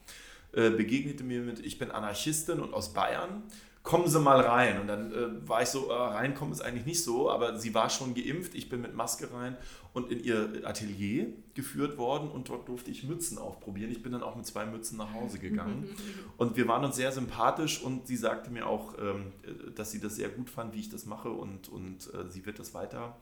äh, 0.52 0.70
begegnete 0.70 1.24
mir 1.24 1.40
mit, 1.42 1.60
ich 1.60 1.78
bin 1.78 1.90
Anarchistin 1.90 2.60
und 2.60 2.74
aus 2.74 2.92
Bayern 2.92 3.42
kommen 3.82 4.08
Sie 4.08 4.20
mal 4.20 4.40
rein. 4.40 4.80
Und 4.80 4.86
dann 4.86 5.12
äh, 5.12 5.48
war 5.48 5.62
ich 5.62 5.68
so, 5.68 5.88
äh, 5.88 5.92
reinkommen 5.92 6.52
ist 6.52 6.60
eigentlich 6.60 6.86
nicht 6.86 7.02
so, 7.02 7.30
aber 7.30 7.58
sie 7.58 7.74
war 7.74 7.88
schon 7.88 8.14
geimpft, 8.14 8.54
ich 8.54 8.68
bin 8.68 8.80
mit 8.82 8.94
Maske 8.94 9.32
rein 9.32 9.56
und 9.92 10.10
in 10.12 10.22
ihr 10.22 10.62
Atelier 10.64 11.28
geführt 11.54 11.98
worden 11.98 12.30
und 12.30 12.48
dort 12.48 12.68
durfte 12.68 12.90
ich 12.90 13.04
Mützen 13.04 13.38
aufprobieren. 13.38 13.90
Ich 13.90 14.02
bin 14.02 14.12
dann 14.12 14.22
auch 14.22 14.36
mit 14.36 14.46
zwei 14.46 14.66
Mützen 14.66 14.98
nach 14.98 15.12
Hause 15.14 15.38
gegangen 15.38 15.88
und 16.36 16.56
wir 16.56 16.68
waren 16.68 16.84
uns 16.84 16.96
sehr 16.96 17.10
sympathisch 17.10 17.82
und 17.82 18.06
sie 18.06 18.16
sagte 18.16 18.50
mir 18.50 18.66
auch, 18.66 18.94
ähm, 18.98 19.32
dass 19.74 19.90
sie 19.90 20.00
das 20.00 20.16
sehr 20.16 20.28
gut 20.28 20.50
fand, 20.50 20.74
wie 20.74 20.80
ich 20.80 20.90
das 20.90 21.06
mache 21.06 21.30
und, 21.30 21.68
und 21.68 22.12
äh, 22.14 22.28
sie 22.28 22.46
wird 22.46 22.58
das 22.58 22.74
weiter 22.74 23.16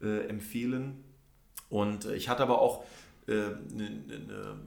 äh, 0.00 0.26
empfehlen. 0.26 1.04
Und 1.68 2.06
äh, 2.06 2.16
ich 2.16 2.28
hatte 2.28 2.42
aber 2.42 2.60
auch 2.60 2.84
eine 3.26 3.36
äh, 3.36 3.76
ne 3.76 4.58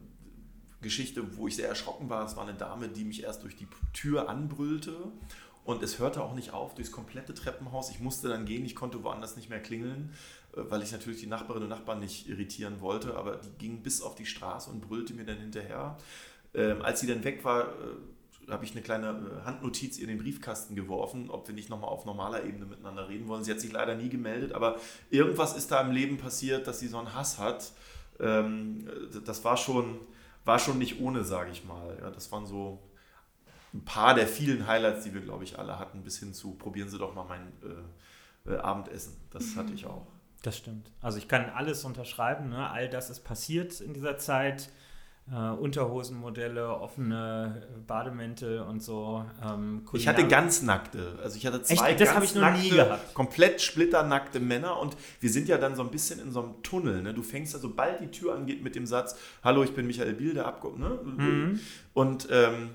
Geschichte, 0.81 1.37
wo 1.37 1.47
ich 1.47 1.55
sehr 1.55 1.69
erschrocken 1.69 2.09
war. 2.09 2.25
Es 2.25 2.35
war 2.35 2.43
eine 2.43 2.57
Dame, 2.57 2.87
die 2.87 3.03
mich 3.03 3.23
erst 3.23 3.43
durch 3.43 3.55
die 3.55 3.67
Tür 3.93 4.29
anbrüllte 4.29 4.95
und 5.63 5.83
es 5.83 5.99
hörte 5.99 6.23
auch 6.23 6.33
nicht 6.33 6.53
auf 6.53 6.73
durchs 6.75 6.91
komplette 6.91 7.33
Treppenhaus. 7.33 7.91
Ich 7.91 7.99
musste 7.99 8.29
dann 8.29 8.45
gehen, 8.45 8.65
ich 8.65 8.75
konnte 8.75 9.03
woanders 9.03 9.35
nicht 9.35 9.49
mehr 9.49 9.61
klingeln, 9.61 10.13
äh, 10.53 10.61
weil 10.69 10.81
ich 10.81 10.91
natürlich 10.91 11.19
die 11.19 11.27
Nachbarinnen 11.27 11.71
und 11.71 11.77
Nachbarn 11.77 11.99
nicht 11.99 12.27
irritieren 12.27 12.81
wollte, 12.81 13.15
aber 13.15 13.37
die 13.37 13.51
ging 13.57 13.83
bis 13.83 14.01
auf 14.01 14.15
die 14.15 14.25
Straße 14.25 14.69
und 14.69 14.81
brüllte 14.81 15.13
mir 15.13 15.25
dann 15.25 15.37
hinterher. 15.37 15.97
Ähm, 16.53 16.81
als 16.81 16.99
sie 16.99 17.07
dann 17.07 17.23
weg 17.23 17.43
war, 17.43 17.69
äh, 17.69 18.51
habe 18.51 18.65
ich 18.65 18.71
eine 18.71 18.81
kleine 18.81 19.07
äh, 19.07 19.45
Handnotiz 19.45 19.97
in 19.97 20.07
den 20.07 20.17
Briefkasten 20.17 20.75
geworfen, 20.75 21.29
ob 21.29 21.47
wir 21.47 21.55
nicht 21.55 21.69
nochmal 21.69 21.89
auf 21.89 22.05
normaler 22.05 22.43
Ebene 22.43 22.65
miteinander 22.65 23.07
reden 23.07 23.27
wollen. 23.27 23.43
Sie 23.43 23.51
hat 23.51 23.59
sich 23.59 23.71
leider 23.71 23.95
nie 23.95 24.09
gemeldet, 24.09 24.53
aber 24.53 24.77
irgendwas 25.09 25.55
ist 25.55 25.71
da 25.71 25.81
im 25.81 25.91
Leben 25.91 26.17
passiert, 26.17 26.67
dass 26.67 26.79
sie 26.79 26.87
so 26.87 26.97
einen 26.97 27.13
Hass 27.13 27.37
hat. 27.37 27.71
Ähm, 28.19 28.89
das 29.25 29.43
war 29.43 29.57
schon, 29.57 29.99
war 30.45 30.59
schon 30.59 30.77
nicht 30.77 30.99
ohne, 30.99 31.23
sage 31.23 31.51
ich 31.51 31.63
mal. 31.65 31.97
Ja, 32.01 32.09
das 32.09 32.31
waren 32.31 32.45
so 32.45 32.81
ein 33.73 33.85
paar 33.85 34.15
der 34.15 34.27
vielen 34.27 34.67
Highlights, 34.67 35.03
die 35.03 35.13
wir, 35.13 35.21
glaube 35.21 35.43
ich, 35.43 35.57
alle 35.57 35.79
hatten, 35.79 36.03
bis 36.03 36.19
hin 36.19 36.33
zu 36.33 36.53
probieren 36.55 36.89
Sie 36.89 36.97
doch 36.97 37.13
mal 37.13 37.25
mein 37.25 37.51
äh, 37.63 38.51
äh, 38.51 38.57
Abendessen. 38.57 39.17
Das 39.29 39.43
mhm. 39.45 39.55
hatte 39.59 39.73
ich 39.73 39.85
auch. 39.85 40.07
Das 40.41 40.57
stimmt. 40.57 40.91
Also 41.01 41.17
ich 41.19 41.27
kann 41.27 41.49
alles 41.49 41.85
unterschreiben. 41.85 42.49
Ne? 42.49 42.69
All 42.69 42.89
das 42.89 43.09
ist 43.09 43.21
passiert 43.21 43.79
in 43.79 43.93
dieser 43.93 44.17
Zeit. 44.17 44.69
Äh, 45.31 45.51
Unterhosenmodelle, 45.51 46.67
offene 46.67 47.65
Bademäntel 47.87 48.59
und 48.59 48.83
so. 48.83 49.23
Ähm, 49.41 49.83
ich 49.93 50.05
hatte 50.05 50.27
ganz 50.27 50.61
nackte. 50.61 51.17
Also 51.23 51.37
ich 51.37 51.45
hatte 51.45 51.61
zwei 51.63 51.91
Echt? 51.91 52.01
Das 52.01 52.13
ganz 52.13 52.25
ich 52.25 52.35
noch 52.35 52.41
nackte, 52.41 52.61
nie 52.61 52.69
gehabt. 52.71 53.13
komplett 53.13 53.61
splitternackte 53.61 54.41
Männer 54.41 54.77
und 54.77 54.97
wir 55.21 55.29
sind 55.29 55.47
ja 55.47 55.57
dann 55.57 55.77
so 55.77 55.83
ein 55.83 55.89
bisschen 55.89 56.19
in 56.19 56.33
so 56.33 56.43
einem 56.43 56.63
Tunnel. 56.63 57.01
Ne? 57.01 57.13
Du 57.13 57.23
fängst 57.23 57.53
ja, 57.53 57.59
sobald 57.59 58.01
die 58.01 58.11
Tür 58.11 58.35
angeht 58.35 58.61
mit 58.61 58.75
dem 58.75 58.85
Satz, 58.85 59.15
Hallo, 59.41 59.63
ich 59.63 59.73
bin 59.73 59.87
Michael 59.87 60.15
Bilder, 60.15 60.45
Abgeordneter. 60.47 61.01
Ne? 61.03 61.23
Mhm. 61.23 61.59
Und 61.93 62.27
ähm, 62.29 62.71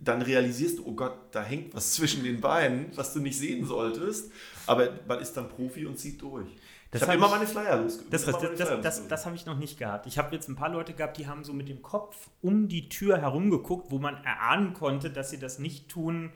dann 0.00 0.22
realisierst 0.22 0.78
du, 0.78 0.86
oh 0.86 0.92
Gott, 0.92 1.14
da 1.30 1.44
hängt 1.44 1.72
was 1.72 1.92
zwischen 1.94 2.24
den 2.24 2.40
Beinen, 2.40 2.86
was 2.96 3.12
du 3.12 3.20
nicht 3.20 3.38
sehen 3.38 3.64
solltest. 3.64 4.32
Aber 4.66 4.88
man 5.06 5.20
ist 5.20 5.36
dann 5.36 5.48
Profi 5.48 5.86
und 5.86 6.00
zieht 6.00 6.20
durch. 6.20 6.48
Das 6.90 7.02
ich 7.02 7.08
habe 7.08 7.18
immer 7.18 7.28
meine 7.28 7.46
Flyer 7.46 7.76
losgeworden. 7.76 8.10
Das, 8.10 8.24
das, 8.24 8.40
das, 8.56 8.80
das, 8.80 9.08
das 9.08 9.26
habe 9.26 9.36
ich 9.36 9.44
noch 9.44 9.58
nicht 9.58 9.78
gehabt. 9.78 10.06
Ich 10.06 10.16
habe 10.16 10.34
jetzt 10.34 10.48
ein 10.48 10.56
paar 10.56 10.70
Leute 10.70 10.94
gehabt, 10.94 11.18
die 11.18 11.26
haben 11.26 11.44
so 11.44 11.52
mit 11.52 11.68
dem 11.68 11.82
Kopf 11.82 12.30
um 12.40 12.68
die 12.68 12.88
Tür 12.88 13.18
herumgeguckt, 13.18 13.90
wo 13.90 13.98
man 13.98 14.24
erahnen 14.24 14.72
konnte, 14.72 15.10
dass 15.10 15.28
sie 15.28 15.38
das 15.38 15.58
nicht 15.58 15.90
tun, 15.90 16.32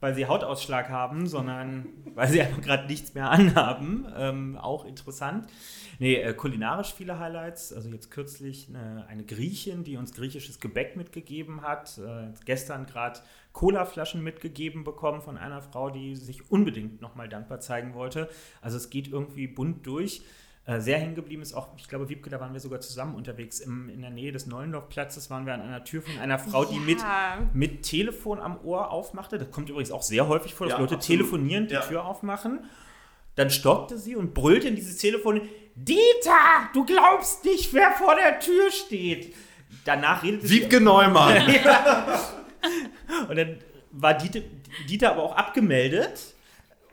weil 0.00 0.14
sie 0.14 0.26
Hautausschlag 0.26 0.88
haben, 0.88 1.26
sondern 1.26 1.86
weil 2.14 2.28
sie 2.28 2.40
einfach 2.42 2.60
gerade 2.60 2.86
nichts 2.86 3.14
mehr 3.14 3.30
anhaben. 3.30 4.06
Ähm, 4.16 4.56
auch 4.56 4.84
interessant. 4.84 5.46
Nee, 5.98 6.16
äh, 6.16 6.34
kulinarisch 6.34 6.92
viele 6.94 7.18
Highlights. 7.18 7.72
Also 7.72 7.88
jetzt 7.88 8.10
kürzlich 8.10 8.68
eine, 8.68 9.06
eine, 9.08 9.24
Griechin, 9.24 9.84
die 9.84 9.96
uns 9.96 10.12
griechisches 10.12 10.60
Gebäck 10.60 10.96
mitgegeben 10.96 11.62
hat. 11.62 11.98
Äh, 11.98 12.32
gestern 12.44 12.86
gerade 12.86 13.20
Colaflaschen 13.52 14.22
mitgegeben 14.22 14.84
bekommen 14.84 15.22
von 15.22 15.38
einer 15.38 15.62
Frau, 15.62 15.88
die 15.88 16.14
sich 16.14 16.50
unbedingt 16.50 17.00
nochmal 17.00 17.28
dankbar 17.28 17.60
zeigen 17.60 17.94
wollte. 17.94 18.28
Also 18.60 18.76
es 18.76 18.90
geht 18.90 19.08
irgendwie 19.08 19.46
bunt 19.46 19.86
durch. 19.86 20.22
Äh, 20.66 20.80
sehr 20.80 20.98
hängen 20.98 21.14
geblieben 21.14 21.42
ist 21.42 21.54
auch, 21.54 21.68
ich 21.76 21.88
glaube, 21.88 22.08
Wiebke, 22.08 22.28
da 22.28 22.40
waren 22.40 22.52
wir 22.52 22.58
sogar 22.58 22.80
zusammen 22.80 23.14
unterwegs. 23.14 23.60
Im, 23.60 23.88
in 23.88 24.00
der 24.00 24.10
Nähe 24.10 24.32
des 24.32 24.46
Neulendorfplatzes 24.46 25.30
waren 25.30 25.46
wir 25.46 25.54
an 25.54 25.62
einer 25.62 25.84
Tür 25.84 26.02
von 26.02 26.18
einer 26.18 26.40
Frau, 26.40 26.64
die 26.64 26.80
mit, 26.80 26.98
mit 27.52 27.84
Telefon 27.84 28.40
am 28.40 28.58
Ohr 28.64 28.90
aufmachte. 28.90 29.38
Das 29.38 29.50
kommt 29.52 29.70
übrigens 29.70 29.92
auch 29.92 30.02
sehr 30.02 30.26
häufig 30.26 30.54
vor, 30.54 30.66
dass 30.66 30.74
ja, 30.74 30.80
Leute 30.80 30.96
absolut. 30.96 31.20
telefonierend 31.20 31.70
die 31.70 31.74
ja. 31.74 31.82
Tür 31.82 32.04
aufmachen. 32.04 32.64
Dann 33.36 33.50
stockte 33.50 33.96
sie 33.96 34.16
und 34.16 34.34
brüllte 34.34 34.66
in 34.66 34.74
dieses 34.74 34.96
Telefon, 34.96 35.42
Dieter, 35.76 36.70
du 36.72 36.84
glaubst 36.84 37.44
nicht, 37.44 37.72
wer 37.72 37.92
vor 37.92 38.16
der 38.16 38.40
Tür 38.40 38.70
steht. 38.72 39.36
Danach 39.84 40.24
redete 40.24 40.48
Wiebke 40.48 40.80
Neumann. 40.80 41.36
Und 43.28 43.36
dann 43.36 43.58
war 43.92 44.14
Dieter, 44.14 44.40
Dieter 44.88 45.12
aber 45.12 45.22
auch 45.22 45.36
abgemeldet. 45.36 46.34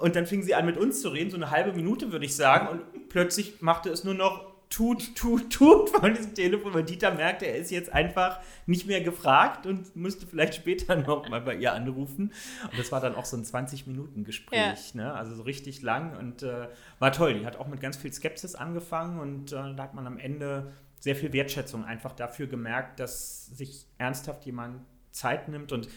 Und 0.04 0.18
dann 0.18 0.26
fing 0.26 0.44
sie 0.44 0.54
an 0.54 0.66
mit 0.66 0.76
uns 0.76 1.02
zu 1.02 1.08
reden, 1.08 1.30
so 1.30 1.38
eine 1.38 1.50
halbe 1.50 1.72
Minute 1.72 2.12
würde 2.12 2.26
ich 2.26 2.36
sagen. 2.36 2.68
Und 2.68 3.08
plötzlich 3.08 3.62
machte 3.62 3.90
es 3.90 4.04
nur 4.04 4.14
noch 4.14 4.52
tut, 4.70 5.16
tut, 5.16 5.50
tut 5.50 5.92
von 5.92 6.14
diesem 6.14 6.36
Telefon, 6.36 6.74
weil 6.74 6.84
Dieter 6.84 7.14
merkte, 7.14 7.46
er 7.46 7.56
ist 7.56 7.72
jetzt 7.72 7.94
einfach 7.94 8.42
nicht 8.66 8.86
mehr 8.86 9.00
gefragt 9.00 9.66
und 9.66 9.96
müsste 9.96 10.28
vielleicht 10.28 10.56
später 10.56 10.96
noch 11.08 11.30
mal 11.30 11.40
bei 11.40 11.56
ihr 11.56 11.72
anrufen. 11.72 12.34
Und 12.70 12.78
das 12.78 12.92
war 12.92 13.00
dann 13.00 13.16
auch 13.16 13.24
so 13.24 13.38
ein 13.38 13.46
20-Minuten-Gespräch, 13.46 14.94
ja. 14.94 15.02
ne? 15.02 15.14
also 15.14 15.36
so 15.36 15.44
richtig 15.44 15.82
lang 15.82 16.18
und 16.18 16.44
äh, 16.44 16.68
war 17.00 17.14
toll. 17.14 17.36
Die 17.36 17.46
hat 17.46 17.56
auch 17.56 17.68
mit 17.68 17.80
ganz 17.80 17.96
viel 17.96 18.12
Skepsis 18.12 18.56
angefangen 18.56 19.22
und 19.22 19.54
äh, 19.54 19.74
da 19.74 19.84
hat 19.84 19.94
man 19.94 20.06
am 20.06 20.18
Ende 20.18 20.74
sehr 21.00 21.16
viel 21.16 21.32
Wertschätzung 21.32 21.86
einfach 21.86 22.12
dafür 22.12 22.48
gemerkt, 22.48 23.00
dass 23.00 23.46
sich 23.56 23.88
ernsthaft 24.00 24.46
jemand 24.46 24.82
Zeit 25.12 25.48
nimmt 25.48 25.72
und 25.72 25.88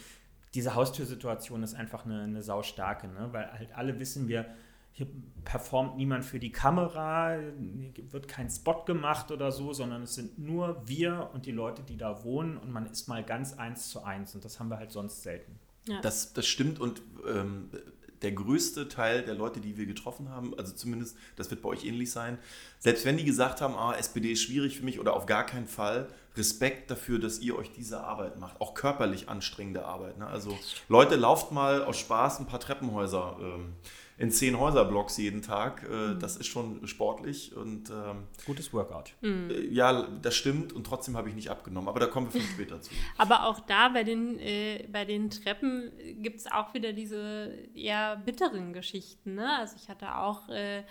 diese 0.53 0.75
Haustürsituation 0.75 1.63
ist 1.63 1.75
einfach 1.75 2.05
eine, 2.05 2.23
eine 2.23 2.41
saustarke, 2.41 3.07
ne? 3.07 3.29
weil 3.31 3.51
halt 3.51 3.75
alle 3.75 3.99
wissen, 3.99 4.27
wir 4.27 4.45
hier 4.97 5.07
performt 5.45 5.95
niemand 5.95 6.25
für 6.25 6.39
die 6.39 6.51
Kamera, 6.51 7.37
hier 7.93 8.11
wird 8.11 8.27
kein 8.27 8.49
Spot 8.49 8.83
gemacht 8.83 9.29
oder 9.29 9.51
so, 9.51 9.71
sondern 9.71 10.01
es 10.01 10.15
sind 10.15 10.39
nur 10.39 10.81
wir 10.87 11.29
und 11.35 11.45
die 11.45 11.51
Leute, 11.51 11.83
die 11.83 11.97
da 11.97 12.23
wohnen 12.23 12.57
und 12.57 12.71
man 12.71 12.87
ist 12.87 13.07
mal 13.07 13.23
ganz 13.23 13.53
eins 13.53 13.89
zu 13.89 14.03
eins 14.03 14.33
und 14.33 14.43
das 14.43 14.59
haben 14.59 14.69
wir 14.69 14.77
halt 14.77 14.91
sonst 14.91 15.21
selten. 15.21 15.59
Ja. 15.85 16.01
Das, 16.01 16.33
das 16.33 16.47
stimmt 16.47 16.79
und 16.79 17.03
ähm, 17.27 17.69
der 18.23 18.31
größte 18.31 18.87
Teil 18.87 19.23
der 19.23 19.35
Leute, 19.35 19.59
die 19.59 19.77
wir 19.77 19.85
getroffen 19.85 20.29
haben, 20.29 20.57
also 20.57 20.73
zumindest, 20.73 21.15
das 21.35 21.51
wird 21.51 21.61
bei 21.61 21.69
euch 21.69 21.85
ähnlich 21.85 22.09
sein, 22.09 22.39
selbst 22.79 23.05
wenn 23.05 23.17
die 23.17 23.23
gesagt 23.23 23.61
haben, 23.61 23.75
ah, 23.75 23.93
SPD 23.93 24.31
ist 24.31 24.41
schwierig 24.41 24.79
für 24.79 24.85
mich 24.85 24.99
oder 24.99 25.13
auf 25.13 25.27
gar 25.27 25.45
keinen 25.45 25.67
Fall, 25.67 26.07
Respekt 26.37 26.91
dafür, 26.91 27.19
dass 27.19 27.39
ihr 27.39 27.57
euch 27.57 27.71
diese 27.71 28.03
Arbeit 28.03 28.39
macht, 28.39 28.61
auch 28.61 28.73
körperlich 28.73 29.29
anstrengende 29.29 29.85
Arbeit. 29.85 30.17
Ne? 30.17 30.27
Also 30.27 30.57
Leute, 30.89 31.15
lauft 31.15 31.51
mal 31.51 31.83
aus 31.83 31.97
Spaß 31.99 32.39
ein 32.39 32.47
paar 32.47 32.59
Treppenhäuser. 32.59 33.37
Ähm, 33.39 33.73
in 34.17 34.31
zehn 34.31 34.59
Häuserblocks 34.59 35.17
jeden 35.17 35.41
Tag. 35.41 35.83
Äh, 35.83 35.93
mhm. 35.93 36.19
Das 36.19 36.37
ist 36.37 36.47
schon 36.47 36.87
sportlich 36.87 37.55
und 37.55 37.89
ähm, 37.89 38.23
gutes 38.45 38.73
Workout. 38.73 39.13
Mhm. 39.21 39.49
Äh, 39.49 39.67
ja, 39.67 40.07
das 40.21 40.35
stimmt 40.35 40.73
und 40.73 40.85
trotzdem 40.85 41.15
habe 41.15 41.29
ich 41.29 41.35
nicht 41.35 41.49
abgenommen. 41.49 41.87
Aber 41.87 41.99
da 41.99 42.07
kommen 42.07 42.27
wir 42.27 42.31
vielleicht 42.31 42.53
später 42.53 42.81
zu. 42.81 42.91
Aber 43.17 43.45
auch 43.45 43.59
da 43.61 43.89
bei 43.89 44.03
den, 44.03 44.39
äh, 44.39 44.87
bei 44.91 45.05
den 45.05 45.29
Treppen 45.29 45.91
gibt 46.21 46.39
es 46.39 46.51
auch 46.51 46.73
wieder 46.73 46.93
diese 46.93 47.53
eher 47.75 48.17
bitteren 48.17 48.73
Geschichten. 48.73 49.35
Ne? 49.35 49.57
Also 49.57 49.75
ich 49.77 49.87
hatte 49.87 50.15
auch 50.15 50.49
äh, 50.49 50.83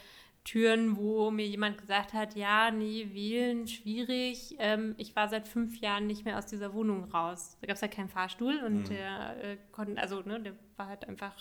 Türen, 0.47 0.97
wo 0.97 1.31
mir 1.31 1.47
jemand 1.47 1.77
gesagt 1.77 2.13
hat, 2.13 2.37
ja, 2.37 2.71
nee, 2.71 3.09
wählen, 3.13 3.67
schwierig. 3.67 4.55
Ähm, 4.59 4.95
ich 4.97 5.15
war 5.17 5.29
seit 5.29 5.49
fünf 5.49 5.81
Jahren 5.81 6.07
nicht 6.07 6.25
mehr 6.25 6.39
aus 6.39 6.47
dieser 6.47 6.73
Wohnung 6.73 7.05
raus. 7.05 7.59
Da 7.61 7.67
gab 7.67 7.75
es 7.75 7.83
ja 7.83 7.89
keinen 7.89 8.09
Fahrstuhl 8.09 8.63
und 8.65 8.83
mhm. 8.83 8.85
der 8.85 9.45
äh, 9.45 9.57
konnte, 9.73 10.01
also 10.01 10.21
ne, 10.21 10.41
der 10.41 10.53
war 10.77 10.87
halt 10.87 11.09
einfach 11.09 11.35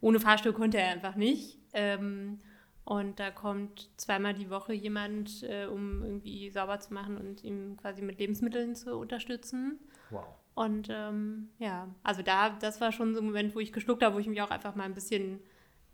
ohne 0.00 0.20
Fahrstuhl 0.20 0.52
konnte 0.52 0.78
er 0.78 0.90
einfach 0.90 1.14
nicht. 1.14 1.58
Ähm, 1.72 2.40
und 2.84 3.18
da 3.18 3.30
kommt 3.30 3.88
zweimal 3.96 4.34
die 4.34 4.50
Woche 4.50 4.74
jemand, 4.74 5.42
äh, 5.44 5.66
um 5.66 6.02
irgendwie 6.02 6.50
sauber 6.50 6.80
zu 6.80 6.92
machen 6.92 7.16
und 7.16 7.42
ihm 7.42 7.78
quasi 7.78 8.02
mit 8.02 8.18
Lebensmitteln 8.18 8.74
zu 8.74 8.98
unterstützen. 8.98 9.78
Wow. 10.10 10.26
Und 10.54 10.88
ähm, 10.90 11.48
ja, 11.58 11.88
also 12.02 12.22
da, 12.22 12.50
das 12.50 12.80
war 12.80 12.92
schon 12.92 13.14
so 13.14 13.20
ein 13.20 13.26
Moment, 13.26 13.54
wo 13.54 13.60
ich 13.60 13.72
geschluckt 13.72 14.02
habe, 14.02 14.14
wo 14.14 14.18
ich 14.18 14.26
mich 14.26 14.42
auch 14.42 14.50
einfach 14.50 14.74
mal 14.74 14.84
ein 14.84 14.94
bisschen, 14.94 15.40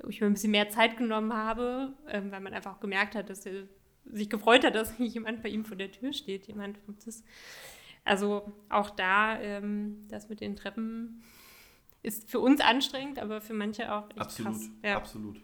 ich 0.08 0.20
mir 0.20 0.26
ein 0.26 0.34
bisschen 0.34 0.50
mehr 0.50 0.68
Zeit 0.68 0.96
genommen 0.96 1.32
habe, 1.32 1.92
ähm, 2.08 2.30
weil 2.30 2.40
man 2.40 2.54
einfach 2.54 2.76
auch 2.76 2.80
gemerkt 2.80 3.14
hat, 3.14 3.30
dass 3.30 3.44
er 3.46 3.64
sich 4.04 4.30
gefreut 4.30 4.64
hat, 4.64 4.74
dass 4.76 4.98
jemand 4.98 5.42
bei 5.42 5.48
ihm 5.48 5.64
vor 5.64 5.76
der 5.76 5.90
Tür 5.92 6.12
steht, 6.12 6.46
jemand 6.46 6.78
das. 7.04 7.22
Also 8.04 8.52
auch 8.70 8.90
da, 8.90 9.38
ähm, 9.40 10.06
das 10.08 10.28
mit 10.28 10.40
den 10.40 10.56
Treppen 10.56 11.22
ist 12.02 12.30
für 12.30 12.40
uns 12.40 12.60
anstrengend, 12.60 13.18
aber 13.18 13.42
für 13.42 13.52
manche 13.52 13.92
auch 13.92 14.08
echt 14.10 14.20
absolut, 14.20 14.52
krass. 14.52 14.70
Ja. 14.82 14.96
Absolut. 14.96 15.40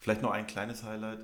Vielleicht 0.00 0.22
noch 0.22 0.30
ein 0.30 0.46
kleines 0.46 0.84
Highlight, 0.84 1.20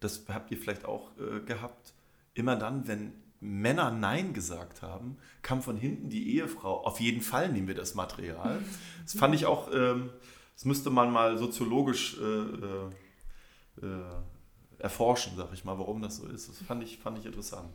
das 0.00 0.24
habt 0.28 0.50
ihr 0.50 0.58
vielleicht 0.58 0.84
auch 0.84 1.10
äh, 1.18 1.40
gehabt. 1.40 1.94
Immer 2.34 2.56
dann, 2.56 2.86
wenn 2.86 3.12
Männer 3.40 3.90
Nein 3.90 4.32
gesagt 4.34 4.82
haben, 4.82 5.16
kam 5.42 5.62
von 5.62 5.76
hinten 5.76 6.08
die 6.08 6.36
Ehefrau, 6.36 6.84
auf 6.84 7.00
jeden 7.00 7.20
Fall 7.20 7.50
nehmen 7.50 7.66
wir 7.66 7.74
das 7.74 7.94
Material. 7.94 8.62
Das 9.02 9.14
fand 9.14 9.34
ich 9.34 9.46
auch, 9.46 9.68
ähm, 9.74 10.10
das 10.54 10.64
müsste 10.64 10.90
man 10.90 11.12
mal 11.12 11.38
soziologisch 11.38 12.18
äh, 12.20 12.24
äh, 12.24 13.86
äh 13.86 14.22
erforschen, 14.82 15.34
sag 15.36 15.52
ich 15.52 15.64
mal, 15.64 15.78
warum 15.78 16.02
das 16.02 16.16
so 16.16 16.26
ist. 16.26 16.48
Das 16.48 16.58
fand 16.58 16.82
ich, 16.82 16.98
fand 16.98 17.16
ich 17.16 17.24
interessant. 17.24 17.72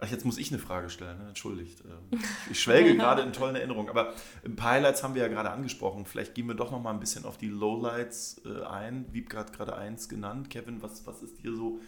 Ach, 0.00 0.08
jetzt 0.08 0.24
muss 0.24 0.38
ich 0.38 0.52
eine 0.52 0.60
Frage 0.60 0.90
stellen, 0.90 1.18
ne? 1.18 1.28
entschuldigt. 1.28 1.82
Ähm, 1.84 2.20
ich 2.50 2.60
schwelge 2.60 2.96
gerade 2.96 3.22
in 3.22 3.32
tollen 3.32 3.56
Erinnerungen, 3.56 3.88
aber 3.88 4.14
ein 4.44 4.54
paar 4.54 4.72
Highlights 4.72 5.02
haben 5.02 5.14
wir 5.14 5.22
ja 5.22 5.28
gerade 5.28 5.50
angesprochen. 5.50 6.06
Vielleicht 6.06 6.34
gehen 6.34 6.46
wir 6.46 6.54
doch 6.54 6.70
noch 6.70 6.80
mal 6.80 6.92
ein 6.92 7.00
bisschen 7.00 7.24
auf 7.24 7.36
die 7.36 7.48
Lowlights 7.48 8.42
äh, 8.44 8.64
ein. 8.64 9.06
Wieb 9.12 9.28
gerade 9.28 9.50
gerade 9.52 9.76
eins 9.76 10.08
genannt. 10.08 10.50
Kevin, 10.50 10.82
was, 10.82 11.06
was 11.06 11.22
ist 11.22 11.42
dir 11.42 11.54
so 11.54 11.80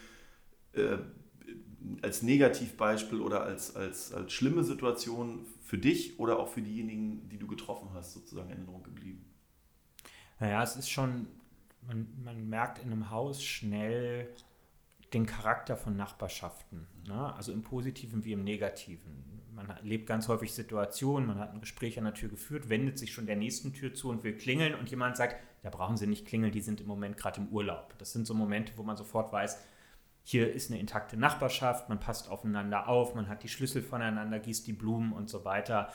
äh, 0.73 0.99
als 2.03 2.23
Negativbeispiel 2.23 3.21
oder 3.21 3.43
als, 3.43 3.77
als, 3.77 4.13
als 4.13 4.33
schlimme 4.33 4.65
Situation 4.65 5.47
für 5.71 5.79
dich 5.79 6.19
oder 6.19 6.41
auch 6.41 6.49
für 6.49 6.63
diejenigen, 6.63 7.29
die 7.29 7.39
du 7.39 7.47
getroffen 7.47 7.91
hast, 7.95 8.13
sozusagen 8.13 8.49
in 8.51 8.57
Erinnerung 8.57 8.83
geblieben? 8.83 9.25
Naja, 10.41 10.65
es 10.65 10.75
ist 10.75 10.91
schon, 10.91 11.29
man, 11.87 12.09
man 12.25 12.49
merkt 12.49 12.81
in 12.81 12.91
einem 12.91 13.11
Haus 13.11 13.45
schnell, 13.45 14.35
den 15.13 15.27
Charakter 15.27 15.77
von 15.77 15.97
Nachbarschaften, 15.97 16.89
ne? 17.07 17.33
also 17.35 17.53
im 17.53 17.63
Positiven 17.63 18.25
wie 18.25 18.33
im 18.33 18.43
Negativen. 18.43 19.43
Man 19.55 19.71
erlebt 19.71 20.09
ganz 20.09 20.27
häufig 20.27 20.53
Situationen, 20.53 21.29
man 21.29 21.39
hat 21.39 21.55
ein 21.55 21.61
Gespräch 21.61 21.99
an 21.99 22.05
der 22.05 22.15
Tür 22.15 22.31
geführt, 22.31 22.69
wendet 22.69 22.99
sich 22.99 23.13
schon 23.13 23.27
der 23.27 23.37
nächsten 23.37 23.73
Tür 23.73 23.95
zu 23.95 24.09
und 24.09 24.25
will 24.25 24.37
klingeln 24.37 24.75
und 24.75 24.91
jemand 24.91 25.17
sagt, 25.17 25.37
da 25.63 25.71
brauchen 25.71 25.97
Sie 25.97 26.09
nicht 26.09 26.27
klingeln, 26.27 26.51
die 26.51 26.63
sind 26.63 26.81
im 26.81 26.89
Moment 26.89 27.17
gerade 27.17 27.41
im 27.41 27.47
Urlaub. 27.47 27.97
Das 27.99 28.13
sind 28.13 28.27
so 28.27 28.35
Momente, 28.35 28.73
wo 28.75 28.83
man 28.83 28.97
sofort 28.97 29.33
weiß, 29.33 29.57
hier 30.23 30.53
ist 30.53 30.71
eine 30.71 30.81
intakte 30.81 31.17
Nachbarschaft, 31.17 31.89
man 31.89 32.01
passt 32.01 32.31
aufeinander 32.31 32.89
auf, 32.89 33.15
man 33.15 33.29
hat 33.29 33.43
die 33.43 33.49
Schlüssel 33.49 33.83
voneinander, 33.83 34.39
gießt 34.39 34.67
die 34.67 34.73
Blumen 34.73 35.13
und 35.13 35.29
so 35.29 35.45
weiter 35.45 35.89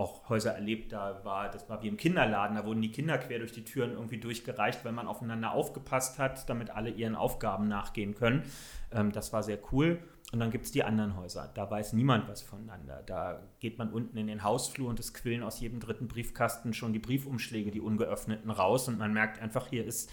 auch 0.00 0.28
Häuser 0.30 0.52
erlebt, 0.52 0.92
da 0.92 1.22
war, 1.24 1.50
das 1.50 1.68
war 1.68 1.82
wie 1.82 1.88
im 1.88 1.98
Kinderladen, 1.98 2.56
da 2.56 2.64
wurden 2.64 2.80
die 2.80 2.90
Kinder 2.90 3.18
quer 3.18 3.38
durch 3.38 3.52
die 3.52 3.64
Türen 3.64 3.92
irgendwie 3.92 4.16
durchgereicht, 4.16 4.82
weil 4.84 4.92
man 4.92 5.06
aufeinander 5.06 5.52
aufgepasst 5.52 6.18
hat, 6.18 6.48
damit 6.48 6.70
alle 6.70 6.88
ihren 6.88 7.14
Aufgaben 7.14 7.68
nachgehen 7.68 8.14
können. 8.14 8.44
Ähm, 8.92 9.12
das 9.12 9.32
war 9.34 9.42
sehr 9.42 9.58
cool. 9.72 10.02
Und 10.32 10.38
dann 10.38 10.50
gibt 10.50 10.64
es 10.64 10.72
die 10.72 10.84
anderen 10.84 11.16
Häuser. 11.16 11.50
Da 11.54 11.70
weiß 11.70 11.92
niemand 11.92 12.28
was 12.28 12.40
voneinander. 12.40 13.02
Da 13.04 13.42
geht 13.58 13.78
man 13.78 13.90
unten 13.92 14.16
in 14.16 14.28
den 14.28 14.44
Hausflur 14.44 14.88
und 14.88 15.00
es 15.00 15.12
quillen 15.12 15.42
aus 15.42 15.60
jedem 15.60 15.80
dritten 15.80 16.06
Briefkasten 16.06 16.72
schon 16.72 16.92
die 16.92 17.00
Briefumschläge, 17.00 17.72
die 17.72 17.80
ungeöffneten, 17.80 18.50
raus. 18.50 18.86
Und 18.88 18.98
man 18.98 19.12
merkt 19.12 19.42
einfach, 19.42 19.66
hier 19.66 19.84
ist, 19.84 20.08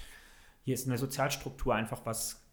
hier 0.64 0.74
ist 0.74 0.86
in 0.86 0.90
der 0.90 0.98
Sozialstruktur 0.98 1.76
einfach 1.76 2.02
was 2.06 2.47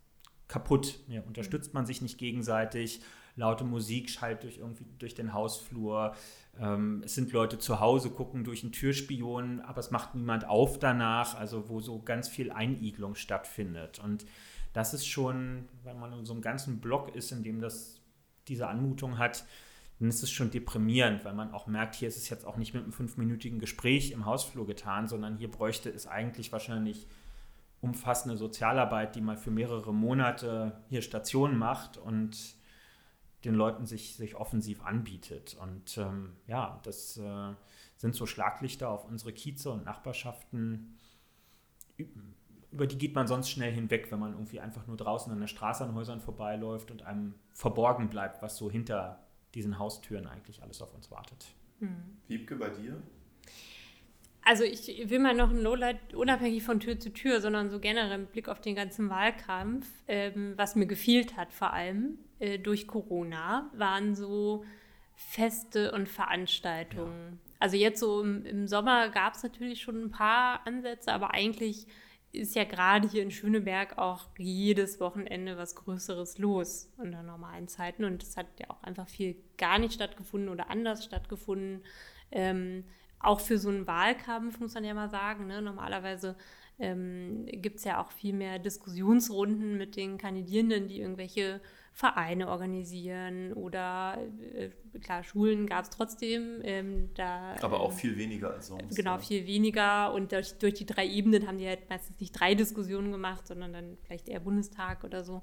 kaputt. 0.54 1.00
Hier 1.08 1.26
unterstützt 1.26 1.74
man 1.74 1.84
sich 1.84 2.00
nicht 2.00 2.16
gegenseitig. 2.16 3.00
Laute 3.34 3.64
Musik 3.64 4.08
schallt 4.08 4.44
durch, 4.44 4.58
irgendwie 4.58 4.86
durch 5.00 5.16
den 5.16 5.34
Hausflur. 5.34 6.14
Ähm, 6.60 7.02
es 7.04 7.16
sind 7.16 7.32
Leute 7.32 7.58
zu 7.58 7.80
Hause, 7.80 8.10
gucken 8.10 8.44
durch 8.44 8.62
einen 8.62 8.70
Türspion, 8.70 9.60
aber 9.62 9.80
es 9.80 9.90
macht 9.90 10.14
niemand 10.14 10.46
auf 10.46 10.78
danach, 10.78 11.34
also 11.34 11.68
wo 11.68 11.80
so 11.80 12.00
ganz 12.00 12.28
viel 12.28 12.52
Einigelung 12.52 13.16
stattfindet. 13.16 13.98
Und 13.98 14.26
das 14.72 14.94
ist 14.94 15.06
schon, 15.06 15.68
wenn 15.82 15.98
man 15.98 16.12
in 16.12 16.24
so 16.24 16.32
einem 16.32 16.42
ganzen 16.42 16.80
Block 16.80 17.16
ist, 17.16 17.32
in 17.32 17.42
dem 17.42 17.60
das 17.60 18.00
diese 18.46 18.68
Anmutung 18.68 19.18
hat, 19.18 19.44
dann 19.98 20.08
ist 20.08 20.22
es 20.22 20.30
schon 20.30 20.52
deprimierend, 20.52 21.24
weil 21.24 21.34
man 21.34 21.52
auch 21.52 21.66
merkt, 21.66 21.96
hier 21.96 22.06
ist 22.06 22.16
es 22.16 22.28
jetzt 22.28 22.44
auch 22.44 22.56
nicht 22.56 22.74
mit 22.74 22.84
einem 22.84 22.92
fünfminütigen 22.92 23.58
Gespräch 23.58 24.12
im 24.12 24.24
Hausflur 24.24 24.66
getan, 24.66 25.08
sondern 25.08 25.36
hier 25.36 25.50
bräuchte 25.50 25.90
es 25.90 26.06
eigentlich 26.06 26.52
wahrscheinlich 26.52 27.08
umfassende 27.84 28.38
Sozialarbeit, 28.38 29.14
die 29.14 29.20
mal 29.20 29.36
für 29.36 29.50
mehrere 29.50 29.92
Monate 29.92 30.80
hier 30.88 31.02
Stationen 31.02 31.58
macht 31.58 31.98
und 31.98 32.56
den 33.44 33.54
Leuten 33.54 33.84
sich, 33.84 34.16
sich 34.16 34.36
offensiv 34.36 34.82
anbietet. 34.82 35.56
Und 35.60 35.98
ähm, 35.98 36.32
ja, 36.46 36.80
das 36.82 37.18
äh, 37.18 37.52
sind 37.96 38.14
so 38.14 38.24
Schlaglichter 38.24 38.88
auf 38.88 39.04
unsere 39.04 39.34
Kieze 39.34 39.70
und 39.70 39.84
Nachbarschaften. 39.84 40.98
Über 42.70 42.86
die 42.86 42.96
geht 42.96 43.14
man 43.14 43.26
sonst 43.26 43.50
schnell 43.50 43.72
hinweg, 43.72 44.10
wenn 44.10 44.18
man 44.18 44.32
irgendwie 44.32 44.60
einfach 44.60 44.86
nur 44.86 44.96
draußen 44.96 45.30
an 45.30 45.40
der 45.40 45.46
Straße 45.46 45.84
an 45.84 45.94
Häusern 45.94 46.22
vorbeiläuft 46.22 46.90
und 46.90 47.02
einem 47.02 47.34
verborgen 47.52 48.08
bleibt, 48.08 48.40
was 48.42 48.56
so 48.56 48.70
hinter 48.70 49.20
diesen 49.54 49.78
Haustüren 49.78 50.26
eigentlich 50.26 50.62
alles 50.62 50.80
auf 50.80 50.94
uns 50.94 51.10
wartet. 51.10 51.54
Hm. 51.80 52.16
Wiebke, 52.28 52.56
bei 52.56 52.70
dir? 52.70 53.00
Also 54.44 54.64
ich 54.64 55.08
will 55.08 55.20
mal 55.20 55.34
noch 55.34 55.50
ein 55.50 55.62
Lowlight 55.62 56.14
unabhängig 56.14 56.62
von 56.62 56.78
Tür 56.78 56.98
zu 57.00 57.12
Tür, 57.12 57.40
sondern 57.40 57.70
so 57.70 57.80
generell 57.80 58.18
mit 58.18 58.32
Blick 58.32 58.48
auf 58.48 58.60
den 58.60 58.74
ganzen 58.74 59.08
Wahlkampf, 59.08 59.86
ähm, 60.06 60.52
was 60.56 60.74
mir 60.74 60.86
gefehlt 60.86 61.36
hat 61.36 61.52
vor 61.52 61.72
allem 61.72 62.18
äh, 62.40 62.58
durch 62.58 62.86
Corona, 62.86 63.70
waren 63.74 64.14
so 64.14 64.64
Feste 65.14 65.92
und 65.92 66.08
Veranstaltungen. 66.08 67.40
Ja. 67.42 67.54
Also 67.60 67.76
jetzt 67.76 68.00
so 68.00 68.20
im, 68.20 68.44
im 68.44 68.68
Sommer 68.68 69.08
gab 69.08 69.34
es 69.34 69.42
natürlich 69.42 69.80
schon 69.80 70.04
ein 70.04 70.10
paar 70.10 70.66
Ansätze, 70.66 71.12
aber 71.12 71.32
eigentlich 71.32 71.86
ist 72.32 72.56
ja 72.56 72.64
gerade 72.64 73.08
hier 73.08 73.22
in 73.22 73.30
Schöneberg 73.30 73.96
auch 73.96 74.26
jedes 74.36 75.00
Wochenende 75.00 75.56
was 75.56 75.76
Größeres 75.76 76.38
los 76.38 76.90
unter 76.98 77.22
normalen 77.22 77.68
Zeiten. 77.68 78.04
Und 78.04 78.22
es 78.22 78.36
hat 78.36 78.46
ja 78.58 78.68
auch 78.70 78.82
einfach 78.82 79.08
viel 79.08 79.36
gar 79.56 79.78
nicht 79.78 79.94
stattgefunden 79.94 80.50
oder 80.50 80.68
anders 80.68 81.04
stattgefunden. 81.04 81.82
Ähm, 82.32 82.84
auch 83.26 83.40
für 83.40 83.58
so 83.58 83.68
einen 83.68 83.86
Wahlkampf 83.86 84.60
muss 84.60 84.74
man 84.74 84.84
ja 84.84 84.94
mal 84.94 85.10
sagen. 85.10 85.46
Ne? 85.46 85.62
Normalerweise 85.62 86.36
ähm, 86.78 87.46
gibt 87.46 87.78
es 87.78 87.84
ja 87.84 88.02
auch 88.02 88.10
viel 88.10 88.32
mehr 88.32 88.58
Diskussionsrunden 88.58 89.76
mit 89.76 89.96
den 89.96 90.18
Kandidierenden, 90.18 90.88
die 90.88 91.00
irgendwelche 91.00 91.60
Vereine 91.92 92.48
organisieren 92.48 93.52
oder 93.52 94.18
äh, 94.52 94.70
klar, 94.98 95.22
Schulen 95.22 95.68
gab 95.68 95.84
es 95.84 95.90
trotzdem. 95.90 96.60
Ähm, 96.64 97.10
da, 97.14 97.54
Aber 97.62 97.78
auch 97.78 97.92
ähm, 97.92 97.96
viel 97.96 98.18
weniger 98.18 98.52
als 98.52 98.66
sonst. 98.66 98.96
Genau, 98.96 99.12
ja. 99.12 99.18
viel 99.18 99.46
weniger. 99.46 100.12
Und 100.12 100.32
durch, 100.32 100.58
durch, 100.58 100.74
die 100.74 100.86
drei 100.86 101.06
Ebenen 101.06 101.46
haben 101.46 101.58
die 101.58 101.68
halt 101.68 101.88
meistens 101.88 102.18
nicht 102.18 102.32
drei 102.32 102.56
Diskussionen 102.56 103.12
gemacht, 103.12 103.46
sondern 103.46 103.72
dann 103.72 103.96
vielleicht 104.02 104.28
eher 104.28 104.40
Bundestag 104.40 105.04
oder 105.04 105.22
so. 105.22 105.42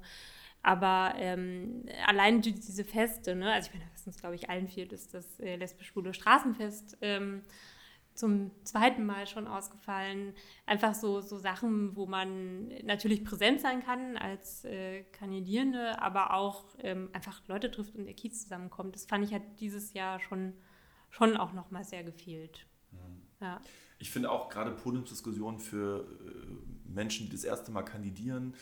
Aber 0.62 1.14
ähm, 1.16 1.86
allein 2.06 2.40
diese 2.40 2.84
Feste, 2.84 3.34
ne? 3.34 3.52
also 3.52 3.68
ich 3.68 3.74
meine, 3.74 3.90
das 3.92 4.06
ist 4.06 4.20
glaube 4.20 4.36
ich 4.36 4.48
allen 4.48 4.68
vier, 4.68 4.90
ist 4.92 5.12
das 5.12 5.40
äh, 5.40 5.56
lesbisch-schwule 5.56 6.14
Straßenfest. 6.14 6.98
Ähm, 7.00 7.42
zum 8.14 8.50
zweiten 8.64 9.06
Mal 9.06 9.26
schon 9.26 9.46
ausgefallen. 9.46 10.34
Einfach 10.66 10.94
so, 10.94 11.20
so 11.20 11.38
Sachen, 11.38 11.96
wo 11.96 12.06
man 12.06 12.68
natürlich 12.84 13.24
präsent 13.24 13.60
sein 13.60 13.82
kann 13.82 14.16
als 14.16 14.64
äh, 14.64 15.04
Kandidierende, 15.04 16.00
aber 16.00 16.34
auch 16.34 16.64
ähm, 16.80 17.08
einfach 17.12 17.42
Leute 17.48 17.70
trifft 17.70 17.94
und 17.96 18.04
der 18.04 18.14
Kiez 18.14 18.42
zusammenkommt. 18.42 18.94
Das 18.94 19.06
fand 19.06 19.24
ich 19.24 19.32
hat 19.32 19.42
dieses 19.60 19.94
Jahr 19.94 20.20
schon, 20.20 20.52
schon 21.10 21.36
auch 21.36 21.52
nochmal 21.52 21.84
sehr 21.84 22.04
gefehlt. 22.04 22.66
Mhm. 22.90 23.22
Ja. 23.40 23.60
Ich 23.98 24.10
finde 24.10 24.30
auch 24.30 24.48
gerade 24.48 24.72
Podiumsdiskussionen 24.72 25.58
für 25.58 26.04
äh, 26.04 26.90
Menschen, 26.90 27.26
die 27.26 27.32
das 27.32 27.44
erste 27.44 27.72
Mal 27.72 27.82
kandidieren, 27.82 28.54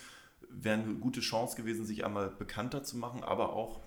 wären 0.52 0.82
eine 0.82 0.94
gute 0.94 1.20
Chance 1.20 1.56
gewesen, 1.56 1.84
sich 1.84 2.04
einmal 2.04 2.30
bekannter 2.30 2.82
zu 2.82 2.96
machen, 2.96 3.22
aber 3.22 3.52
auch 3.52 3.80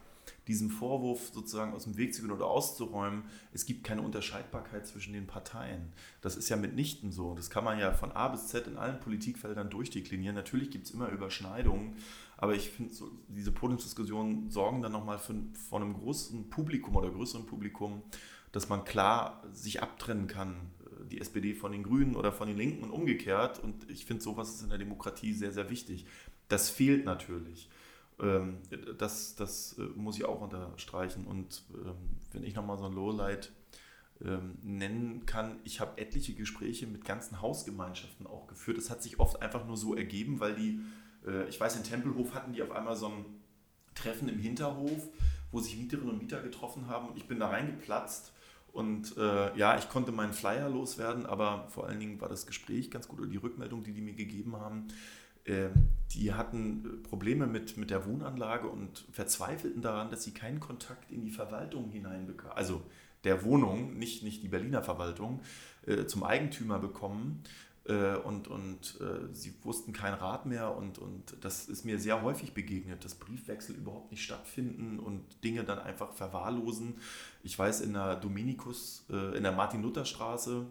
diesem 0.47 0.69
Vorwurf 0.69 1.31
sozusagen 1.33 1.73
aus 1.73 1.85
dem 1.85 1.97
Weg 1.97 2.13
zu 2.13 2.21
gehen 2.21 2.31
oder 2.31 2.45
auszuräumen, 2.45 3.23
es 3.53 3.65
gibt 3.65 3.83
keine 3.83 4.01
Unterscheidbarkeit 4.01 4.85
zwischen 4.85 5.13
den 5.13 5.27
Parteien. 5.27 5.93
Das 6.21 6.35
ist 6.35 6.49
ja 6.49 6.57
mitnichten 6.57 7.11
so. 7.11 7.33
Das 7.35 7.49
kann 7.49 7.63
man 7.63 7.79
ja 7.79 7.93
von 7.93 8.11
A 8.11 8.27
bis 8.27 8.47
Z 8.47 8.67
in 8.67 8.77
allen 8.77 8.99
Politikfeldern 8.99 9.69
durchdeklinieren. 9.69 10.35
Natürlich 10.35 10.69
gibt 10.69 10.85
es 10.85 10.91
immer 10.91 11.09
Überschneidungen, 11.09 11.95
aber 12.37 12.55
ich 12.55 12.69
finde, 12.69 12.93
so, 12.93 13.11
diese 13.29 13.51
Podiumsdiskussionen 13.51 14.49
sorgen 14.49 14.81
dann 14.81 14.91
nochmal 14.91 15.19
von 15.19 15.53
einem 15.71 15.93
großen 15.93 16.49
Publikum 16.49 16.95
oder 16.95 17.09
größeren 17.09 17.45
Publikum, 17.45 18.01
dass 18.51 18.69
man 18.69 18.83
klar 18.83 19.43
sich 19.53 19.81
abtrennen 19.81 20.27
kann, 20.27 20.55
die 21.09 21.19
SPD 21.19 21.53
von 21.53 21.71
den 21.71 21.83
Grünen 21.83 22.15
oder 22.15 22.31
von 22.31 22.47
den 22.47 22.57
Linken 22.57 22.83
und 22.83 22.91
umgekehrt. 22.91 23.59
Und 23.59 23.89
ich 23.89 24.05
finde, 24.05 24.23
sowas 24.23 24.49
ist 24.53 24.63
in 24.63 24.69
der 24.69 24.77
Demokratie 24.77 25.33
sehr, 25.33 25.51
sehr 25.51 25.69
wichtig. 25.69 26.05
Das 26.53 26.69
fehlt 26.69 27.03
natürlich. 27.03 27.67
Ähm, 28.19 28.59
das, 28.99 29.33
das 29.33 29.75
äh, 29.79 29.81
muss 29.95 30.17
ich 30.17 30.25
auch 30.25 30.39
unterstreichen. 30.39 31.25
Und 31.25 31.63
ähm, 31.73 31.95
wenn 32.31 32.43
ich 32.43 32.53
nochmal 32.53 32.77
so 32.77 32.85
ein 32.85 32.93
Lowlight 32.93 33.51
ähm, 34.23 34.59
nennen 34.61 35.25
kann, 35.25 35.59
ich 35.63 35.79
habe 35.79 35.99
etliche 35.99 36.35
Gespräche 36.35 36.85
mit 36.85 37.05
ganzen 37.05 37.41
Hausgemeinschaften 37.41 38.27
auch 38.27 38.45
geführt. 38.45 38.77
Das 38.77 38.91
hat 38.91 39.01
sich 39.01 39.19
oft 39.19 39.41
einfach 39.41 39.65
nur 39.65 39.77
so 39.77 39.95
ergeben, 39.95 40.39
weil 40.39 40.53
die, 40.53 40.79
äh, 41.25 41.49
ich 41.49 41.59
weiß, 41.59 41.75
in 41.75 41.83
Tempelhof 41.83 42.35
hatten 42.35 42.53
die 42.53 42.61
auf 42.61 42.69
einmal 42.69 42.95
so 42.95 43.07
ein 43.07 43.25
Treffen 43.95 44.29
im 44.29 44.37
Hinterhof, 44.37 45.09
wo 45.51 45.59
sich 45.59 45.75
Mieterinnen 45.75 46.11
und 46.11 46.19
Mieter 46.19 46.43
getroffen 46.43 46.87
haben 46.87 47.09
und 47.09 47.17
ich 47.17 47.27
bin 47.27 47.39
da 47.39 47.47
reingeplatzt. 47.49 48.31
Und 48.71 49.17
äh, 49.17 49.57
ja, 49.57 49.75
ich 49.77 49.89
konnte 49.89 50.11
meinen 50.11 50.33
Flyer 50.33 50.69
loswerden, 50.69 51.25
aber 51.25 51.67
vor 51.69 51.87
allen 51.87 51.99
Dingen 51.99 52.21
war 52.21 52.29
das 52.29 52.45
Gespräch 52.45 52.91
ganz 52.91 53.07
gut 53.07 53.19
oder 53.19 53.29
die 53.29 53.37
Rückmeldung, 53.37 53.83
die 53.83 53.93
die 53.93 54.01
mir 54.01 54.13
gegeben 54.13 54.55
haben, 54.55 54.87
die 55.45 56.33
hatten 56.33 56.85
äh, 56.85 57.07
Probleme 57.07 57.47
mit, 57.47 57.77
mit 57.77 57.89
der 57.89 58.05
Wohnanlage 58.05 58.67
und 58.67 59.05
verzweifelten 59.11 59.81
daran, 59.81 60.09
dass 60.09 60.23
sie 60.23 60.31
keinen 60.31 60.59
Kontakt 60.59 61.11
in 61.11 61.23
die 61.23 61.31
Verwaltung 61.31 61.89
hineinbekamen, 61.89 62.55
also 62.55 62.81
der 63.23 63.43
Wohnung, 63.43 63.97
nicht, 63.97 64.23
nicht 64.23 64.43
die 64.43 64.49
Berliner 64.49 64.83
Verwaltung, 64.83 65.41
äh, 65.85 66.05
zum 66.05 66.23
Eigentümer 66.23 66.79
bekommen. 66.79 67.43
Äh, 67.85 68.15
und 68.15 68.47
und 68.47 68.99
sie 69.33 69.53
wussten 69.63 69.91
keinen 69.91 70.13
Rat 70.13 70.45
mehr 70.45 70.75
und, 70.75 70.99
und 70.99 71.35
das 71.41 71.67
ist 71.67 71.83
mir 71.83 71.99
sehr 71.99 72.21
häufig 72.21 72.53
begegnet, 72.53 73.03
dass 73.03 73.15
Briefwechsel 73.15 73.75
überhaupt 73.75 74.11
nicht 74.11 74.23
stattfinden 74.23 74.99
und 74.99 75.43
Dinge 75.43 75.65
dann 75.65 75.79
einfach 75.79 76.13
verwahrlosen. 76.13 76.95
Ich 77.43 77.59
weiß, 77.59 77.81
in 77.81 77.93
der 77.93 78.15
Dominikus, 78.15 79.05
in 79.09 79.43
der 79.43 79.51
Martin-Luther-Straße, 79.51 80.65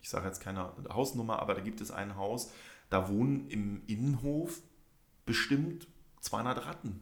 ich 0.00 0.10
sage 0.10 0.26
jetzt 0.26 0.40
keine 0.40 0.72
Hausnummer, 0.90 1.40
aber 1.40 1.54
da 1.54 1.60
gibt 1.60 1.80
es 1.80 1.90
ein 1.90 2.16
Haus, 2.16 2.52
da 2.90 3.08
wohnen 3.08 3.48
im 3.48 3.82
Innenhof 3.86 4.62
bestimmt 5.26 5.86
200 6.20 6.66
Ratten. 6.66 7.00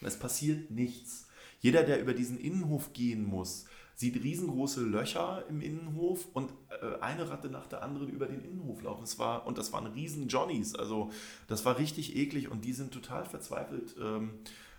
Es 0.00 0.18
passiert 0.18 0.70
nichts. 0.70 1.28
Jeder, 1.60 1.82
der 1.82 2.00
über 2.00 2.14
diesen 2.14 2.38
Innenhof 2.38 2.92
gehen 2.92 3.24
muss, 3.24 3.66
sieht 3.98 4.22
riesengroße 4.22 4.84
Löcher 4.84 5.44
im 5.48 5.60
Innenhof 5.60 6.28
und 6.32 6.52
äh, 6.70 7.00
eine 7.00 7.28
Ratte 7.28 7.48
nach 7.48 7.66
der 7.66 7.82
anderen 7.82 8.08
über 8.08 8.26
den 8.26 8.44
Innenhof 8.44 8.80
laufen. 8.82 9.00
Das 9.00 9.18
war, 9.18 9.44
und 9.44 9.58
das 9.58 9.72
waren 9.72 9.86
riesen 9.86 10.28
Johnnies. 10.28 10.76
Also 10.76 11.10
das 11.48 11.64
war 11.64 11.78
richtig 11.78 12.14
eklig 12.16 12.48
und 12.48 12.64
die 12.64 12.72
sind 12.72 12.92
total 12.92 13.24
verzweifelt, 13.24 13.96
ähm, 14.00 14.34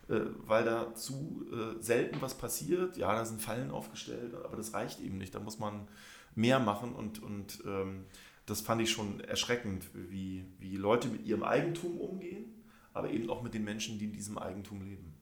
äh, 0.08 0.22
weil 0.46 0.64
da 0.64 0.96
zu 0.96 1.46
äh, 1.52 1.84
selten 1.84 2.22
was 2.22 2.36
passiert. 2.36 2.96
Ja, 2.96 3.14
da 3.14 3.26
sind 3.26 3.42
Fallen 3.42 3.72
aufgestellt, 3.72 4.34
aber 4.36 4.56
das 4.56 4.74
reicht 4.74 5.02
eben 5.02 5.18
nicht. 5.18 5.36
Da 5.36 5.42
muss 5.42 5.60
man 5.60 5.90
mehr 6.34 6.60
machen 6.60 6.94
und, 6.94 7.22
und 7.22 7.62
ähm, 7.66 8.06
das 8.50 8.62
fand 8.62 8.82
ich 8.82 8.92
schon 8.92 9.20
erschreckend, 9.22 9.86
wie, 9.94 10.46
wie 10.60 10.76
Leute 10.78 11.08
mit 11.08 11.26
ihrem 11.26 11.44
Eigentum 11.44 12.00
umgehen, 12.00 12.64
aber 12.94 13.10
eben 13.10 13.30
auch 13.30 13.42
mit 13.42 13.54
den 13.54 13.64
Menschen, 13.64 14.00
die 14.00 14.06
in 14.06 14.14
diesem 14.14 14.38
Eigentum 14.38 14.82
leben. 14.82 15.14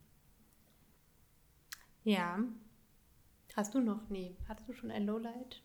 Ja. 2.03 2.39
Hast 3.55 3.73
du 3.73 3.79
noch? 3.79 4.09
Nee. 4.09 4.35
Hattest 4.47 4.69
du 4.69 4.73
schon 4.73 4.91
ein 4.91 5.05
Lowlight? 5.05 5.61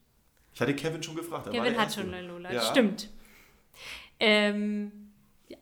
Ich 0.54 0.60
hatte 0.60 0.74
Kevin 0.74 1.02
schon 1.02 1.14
gefragt. 1.14 1.50
Kevin 1.50 1.76
hat 1.76 1.92
schon 1.92 2.12
ein 2.12 2.26
Lowlight, 2.26 2.54
ja. 2.54 2.62
stimmt. 2.62 3.10
Ähm, 4.18 5.12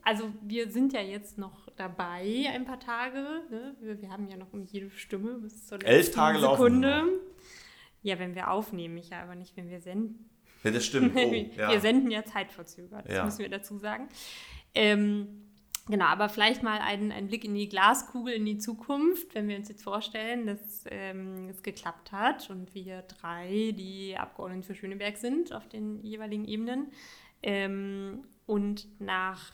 also 0.03 0.33
wir 0.43 0.71
sind 0.71 0.93
ja 0.93 1.01
jetzt 1.01 1.39
noch 1.39 1.69
dabei 1.77 2.47
ein 2.53 2.65
paar 2.65 2.81
Tage. 2.81 3.45
Ne? 3.51 3.77
Wir, 3.81 4.01
wir, 4.01 4.11
haben 4.11 4.29
ja 4.29 4.37
noch 4.37 4.53
um 4.53 4.65
jede 4.65 4.91
Stimme 4.91 5.39
bis 5.39 5.67
zur 5.67 5.79
letzten 5.79 5.91
Elf 5.91 6.11
Tage 6.13 6.41
Sekunde. 6.41 6.89
Laufen 6.89 7.21
ja, 8.03 8.19
wenn 8.19 8.35
wir 8.35 8.51
aufnehmen, 8.51 8.97
ich 8.97 9.13
aber 9.13 9.35
nicht, 9.35 9.57
wenn 9.57 9.69
wir 9.69 9.81
senden. 9.81 10.30
Ja, 10.63 10.71
das 10.71 10.85
stimmt. 10.85 11.15
Oh, 11.17 11.33
ja. 11.33 11.71
Wir 11.71 11.81
senden 11.81 12.11
ja 12.11 12.25
zeitverzögert, 12.25 13.07
das 13.07 13.15
ja. 13.15 13.25
müssen 13.25 13.39
wir 13.41 13.49
dazu 13.49 13.79
sagen. 13.79 14.09
Ähm, 14.75 15.47
genau, 15.89 16.07
aber 16.07 16.29
vielleicht 16.29 16.63
mal 16.63 16.79
einen, 16.81 17.13
einen 17.13 17.29
Blick 17.29 17.45
in 17.45 17.55
die 17.55 17.69
Glaskugel, 17.69 18.35
in 18.35 18.45
die 18.45 18.59
Zukunft, 18.59 19.35
wenn 19.35 19.49
wir 19.49 19.57
uns 19.57 19.69
jetzt 19.69 19.83
vorstellen, 19.83 20.47
dass 20.47 20.85
ähm, 20.91 21.49
es 21.49 21.63
geklappt 21.63 22.13
hat 22.13 22.51
und 22.51 22.75
wir 22.75 23.03
drei, 23.03 23.73
die 23.77 24.17
Abgeordneten 24.17 24.63
für 24.63 24.75
Schöneberg 24.75 25.17
sind 25.17 25.53
auf 25.53 25.69
den 25.69 26.03
jeweiligen 26.03 26.45
Ebenen 26.45 26.93
ähm, 27.43 28.25
und 28.47 28.87
nach 29.01 29.53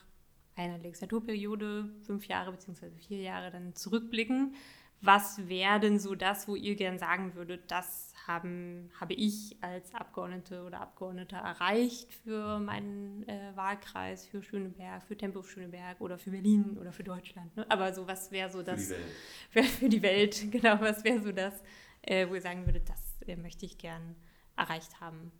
einer 0.57 0.79
Legislaturperiode, 0.79 1.91
fünf 2.03 2.27
Jahre 2.27 2.51
bzw. 2.51 2.91
vier 2.97 3.21
Jahre, 3.21 3.51
dann 3.51 3.75
zurückblicken. 3.75 4.55
Was 5.03 5.49
wäre 5.49 5.79
denn 5.79 5.99
so 5.99 6.15
das, 6.15 6.49
wo 6.49 6.57
ihr 6.57 6.75
gern 6.75 6.99
sagen 6.99 7.35
würdet, 7.35 7.71
das 7.71 8.06
haben, 8.27 8.91
habe 8.99 9.15
ich 9.15 9.57
als 9.61 9.95
Abgeordnete 9.95 10.65
oder 10.65 10.81
Abgeordneter 10.81 11.39
erreicht 11.39 12.13
für 12.13 12.59
meinen 12.59 13.27
äh, 13.29 13.53
Wahlkreis, 13.55 14.27
für 14.27 14.43
Schöneberg, 14.43 15.03
für 15.03 15.17
Tempo 15.17 15.43
Schöneberg 15.43 16.01
oder 16.01 16.19
für 16.19 16.31
Berlin 16.31 16.77
oder 16.79 16.93
für 16.93 17.05
Deutschland. 17.05 17.57
Ne? 17.57 17.67
Aber 17.69 17.93
so, 17.93 18.07
was 18.07 18.31
wäre 18.31 18.51
so 18.51 18.63
das? 18.63 18.93
Für 19.51 19.57
die 19.57 19.57
Welt. 19.57 19.71
Für, 19.71 19.89
die 19.89 20.03
Welt, 20.03 20.53
genau, 20.53 20.81
was 20.81 21.05
wäre 21.05 21.21
so 21.21 21.33
das, 21.33 21.63
äh, 22.03 22.29
wo 22.29 22.35
ihr 22.35 22.41
sagen 22.41 22.67
würdet, 22.67 22.89
das 22.89 23.29
äh, 23.29 23.37
möchte 23.37 23.67
ich 23.67 23.79
gern 23.79 24.17
erreicht 24.57 25.01
haben? 25.01 25.33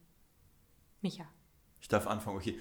Micha. 1.01 1.27
Ich 1.81 1.89
darf 1.89 2.07
anfangen, 2.07 2.37
okay. 2.37 2.59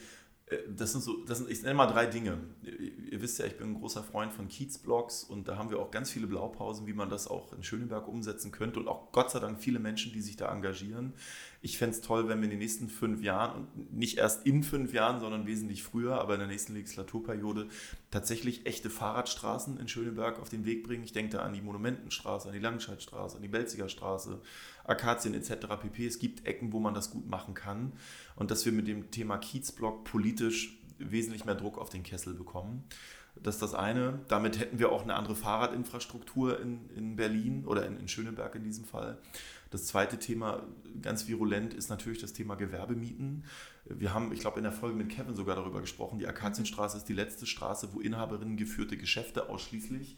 Äh, 0.48 0.58
das 0.70 0.92
sind 0.92 1.04
so, 1.04 1.24
das 1.26 1.40
sind, 1.40 1.50
ich 1.50 1.62
nenne 1.62 1.76
mal 1.76 1.88
drei 1.88 2.06
Dinge. 2.06 2.38
Ihr 2.64 3.22
wisst 3.22 3.40
ja, 3.40 3.46
ich 3.46 3.58
bin 3.58 3.70
ein 3.70 3.80
großer 3.80 4.04
Freund 4.04 4.34
von 4.34 4.48
Kiez-Blogs 4.48 5.24
und 5.24 5.48
da 5.48 5.58
haben 5.58 5.70
wir 5.70 5.80
auch 5.80 5.92
ganz 5.92 6.12
viele 6.12 6.28
Blaupausen, 6.28 6.88
wie 6.88 6.94
man 6.94 7.10
das 7.10 7.28
auch 7.28 7.54
in 7.54 7.64
Schöneberg 7.64 8.08
umsetzen 8.08 8.52
könnte 8.52 8.80
und 8.80 8.88
auch 8.88 9.12
Gott 9.12 9.32
sei 9.32 9.40
Dank 9.40 9.60
viele 9.60 9.80
Menschen, 9.80 10.12
die 10.12 10.22
sich 10.22 10.36
da 10.36 10.52
engagieren. 10.52 11.14
Ich 11.62 11.78
fände 11.78 11.96
es 11.96 12.02
toll, 12.02 12.28
wenn 12.28 12.40
wir 12.40 12.46
in 12.46 12.52
den 12.52 12.60
nächsten 12.60 12.90
fünf 12.90 13.24
Jahren 13.24 13.68
und 13.76 13.94
nicht 13.94 14.18
erst 14.18 14.46
in 14.46 14.64
fünf 14.64 14.94
Jahren, 14.94 15.20
sondern 15.20 15.48
wesentlich 15.48 15.82
früher, 15.82 16.20
aber 16.20 16.34
in 16.34 16.40
der 16.40 16.50
nächsten 16.50 16.74
Legislaturperiode 16.74 17.68
tatsächlich 18.12 18.66
echte 18.66 18.90
Fahrradstraßen 18.90 19.80
in 19.80 19.88
Schöneberg 19.88 20.40
auf 20.40 20.50
den 20.50 20.66
Weg 20.66 20.84
bringen. 20.84 21.04
Ich 21.04 21.14
denke 21.14 21.38
da 21.38 21.44
an 21.44 21.54
die 21.54 21.62
Monumentenstraße, 21.62 22.50
an 22.50 22.54
die 22.54 22.60
Langscheidstraße, 22.60 23.38
an 23.38 23.42
die 23.42 23.48
Belziger 23.48 23.90
Straße, 23.90 24.42
Akazien 24.86 25.34
etc. 25.34 25.68
pp. 25.82 26.06
Es 26.06 26.20
gibt 26.20 26.46
Ecken, 26.46 26.72
wo 26.74 26.80
man 26.80 26.94
das 26.94 27.12
gut 27.12 27.28
machen 27.28 27.54
kann 27.54 27.94
und 28.36 28.52
dass 28.52 28.66
wir 28.66 28.72
mit 28.72 28.88
dem 28.88 29.12
Thema 29.12 29.38
Kiezblock 29.38 30.04
politisch 30.04 30.78
wesentlich 30.98 31.46
mehr 31.46 31.56
Druck 31.56 31.78
auf 31.78 31.90
den 31.90 32.04
Kessel 32.04 32.34
bekommen. 32.34 32.84
Das 33.42 33.56
ist 33.56 33.62
das 33.62 33.74
eine. 33.74 34.20
Damit 34.28 34.60
hätten 34.60 34.80
wir 34.80 34.92
auch 34.92 35.04
eine 35.04 35.16
andere 35.16 35.36
Fahrradinfrastruktur 35.36 36.60
in, 36.60 36.90
in 36.96 37.16
Berlin 37.16 37.66
oder 37.66 37.86
in, 37.86 37.98
in 37.98 38.08
Schöneberg 38.08 38.56
in 38.56 38.64
diesem 38.64 38.86
Fall. 38.86 39.18
Das 39.72 39.86
zweite 39.86 40.18
Thema, 40.18 40.64
ganz 41.02 41.28
virulent, 41.28 41.74
ist 41.74 41.90
natürlich 41.90 42.20
das 42.22 42.32
Thema 42.32 42.56
Gewerbemieten. 42.56 43.44
Wir 43.86 44.14
haben, 44.14 44.32
ich 44.32 44.40
glaube, 44.40 44.58
in 44.58 44.64
der 44.64 44.72
Folge 44.72 44.96
mit 44.96 45.10
Kevin 45.10 45.36
sogar 45.36 45.58
darüber 45.58 45.82
gesprochen. 45.82 46.18
Die 46.20 46.28
Akazienstraße 46.28 46.98
ist 46.98 47.10
die 47.10 47.14
letzte 47.14 47.46
Straße, 47.46 47.90
wo 47.92 48.00
Inhaberinnen 48.00 48.56
geführte 48.56 48.96
Geschäfte 48.96 49.50
ausschließlich 49.50 50.18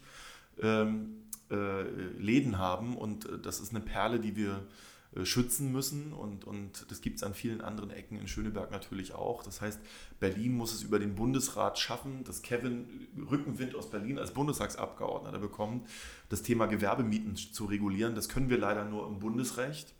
ähm, 0.62 1.16
äh, 1.26 1.27
Läden 1.54 2.58
haben. 2.58 2.96
Und 2.96 3.26
äh, 3.26 3.38
das 3.38 3.60
ist 3.60 3.70
eine 3.70 3.80
Perle, 3.80 4.20
die 4.20 4.36
wir 4.36 4.66
äh, 5.14 5.24
schützen 5.24 5.72
müssen. 5.72 6.12
Und, 6.12 6.44
und 6.44 6.90
das 6.90 7.00
gibt 7.00 7.16
es 7.16 7.22
an 7.22 7.34
vielen 7.34 7.60
anderen 7.60 7.90
Ecken 7.90 8.18
in 8.18 8.28
Schöneberg 8.28 8.70
natürlich 8.70 9.14
auch. 9.14 9.42
Das 9.42 9.60
heißt, 9.60 9.80
Berlin 10.20 10.56
muss 10.56 10.74
es 10.74 10.82
über 10.82 10.98
den 10.98 11.14
Bundesrat 11.14 11.78
schaffen, 11.78 12.24
dass 12.24 12.42
Kevin 12.42 13.08
Rückenwind 13.30 13.74
aus 13.74 13.90
Berlin 13.90 14.18
als 14.18 14.34
Bundestagsabgeordneter 14.34 15.38
bekommt, 15.38 15.88
das 16.28 16.42
Thema 16.42 16.66
Gewerbemieten 16.66 17.36
zu 17.36 17.64
regulieren. 17.64 18.14
Das 18.14 18.28
können 18.28 18.50
wir 18.50 18.58
leider 18.58 18.84
nur 18.84 19.06
im 19.06 19.18
Bundesrecht. 19.18 19.94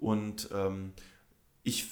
Und 0.00 0.48
ähm, 0.52 0.94
ich 1.62 1.86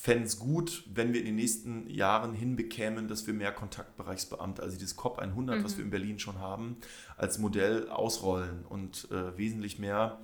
fände 0.00 0.24
es 0.24 0.38
gut, 0.38 0.84
wenn 0.94 1.12
wir 1.12 1.20
in 1.20 1.26
den 1.26 1.34
nächsten 1.34 1.90
Jahren 1.90 2.32
hinbekämen, 2.32 3.08
dass 3.08 3.26
wir 3.26 3.34
mehr 3.34 3.50
Kontaktbereichsbeamte, 3.50 4.62
also 4.62 4.78
dieses 4.78 4.94
COP 4.94 5.18
100, 5.18 5.58
mhm. 5.58 5.64
was 5.64 5.76
wir 5.76 5.84
in 5.84 5.90
Berlin 5.90 6.20
schon 6.20 6.38
haben, 6.38 6.76
als 7.16 7.38
Modell 7.38 7.88
ausrollen 7.88 8.64
und 8.68 9.08
äh, 9.10 9.36
wesentlich 9.36 9.80
mehr 9.80 10.20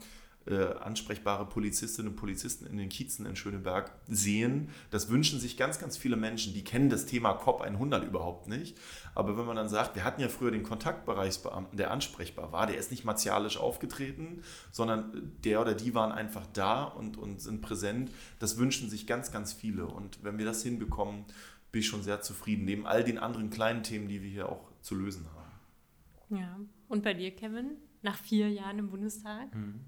äh, 0.47 0.75
ansprechbare 0.75 1.47
Polizistinnen 1.47 2.13
und 2.13 2.17
Polizisten 2.17 2.67
in 2.67 2.77
den 2.77 2.91
Kiezen 2.91 3.25
in 3.25 3.35
Schöneberg 3.35 3.93
sehen. 4.09 4.69
Das 4.91 5.09
wünschen 5.09 5.41
sich 5.41 5.57
ganz, 5.57 5.79
ganz 5.79 5.97
viele 5.97 6.17
Menschen, 6.17 6.53
die 6.53 6.63
kennen 6.63 6.91
das 6.91 7.07
Thema 7.07 7.33
COP 7.33 7.63
100 7.63 8.05
überhaupt 8.05 8.47
nicht. 8.47 8.77
Aber 9.15 9.39
wenn 9.39 9.47
man 9.47 9.57
dann 9.57 9.69
sagt, 9.71 9.95
wir 9.95 10.05
hatten 10.05 10.21
ja 10.21 10.29
früher 10.29 10.51
den 10.51 10.63
Kontaktbereichsbeamten, 10.63 11.79
der 11.79 11.91
ansprechbar 11.91 12.53
war, 12.53 12.67
der 12.67 12.77
ist 12.77 12.91
nicht 12.91 13.05
martialisch 13.05 13.57
aufgetreten, 13.57 14.43
sondern 14.71 15.33
der 15.45 15.63
oder 15.63 15.75
die 15.75 15.95
waren 15.95 16.13
einfach 16.13 16.47
da 16.53 16.85
und, 16.85 17.17
und 17.17 17.41
sind 17.41 17.63
präsent, 17.63 18.11
das 18.39 18.59
wünschen 18.59 18.91
sich 18.91 19.07
ganz, 19.07 19.33
ganz 19.33 19.55
viele. 19.55 19.87
Und 19.87 20.23
wenn 20.25 20.37
wir 20.37 20.45
das 20.45 20.63
hinbekommen, 20.63 21.25
bin 21.73 21.81
ich 21.81 21.87
schon 21.87 22.03
sehr 22.03 22.21
zufrieden, 22.21 22.67
neben 22.67 22.87
all 22.87 23.03
den 23.03 23.19
anderen 23.19 23.51
kleinen 23.51 23.83
Themen, 23.83 24.09
die 24.09 24.23
wir 24.23 24.31
hier 24.31 24.49
auch 24.49 24.71
zu 24.83 24.95
lösen 24.95 25.27
haben. 25.35 26.39
Ja, 26.41 26.61
und 26.89 27.03
bei 27.03 27.15
dir, 27.15 27.35
Kevin? 27.35 27.79
Nach 28.03 28.19
vier 28.19 28.51
Jahren 28.51 28.79
im 28.79 28.91
Bundestag? 28.91 29.55
Mhm 29.55 29.81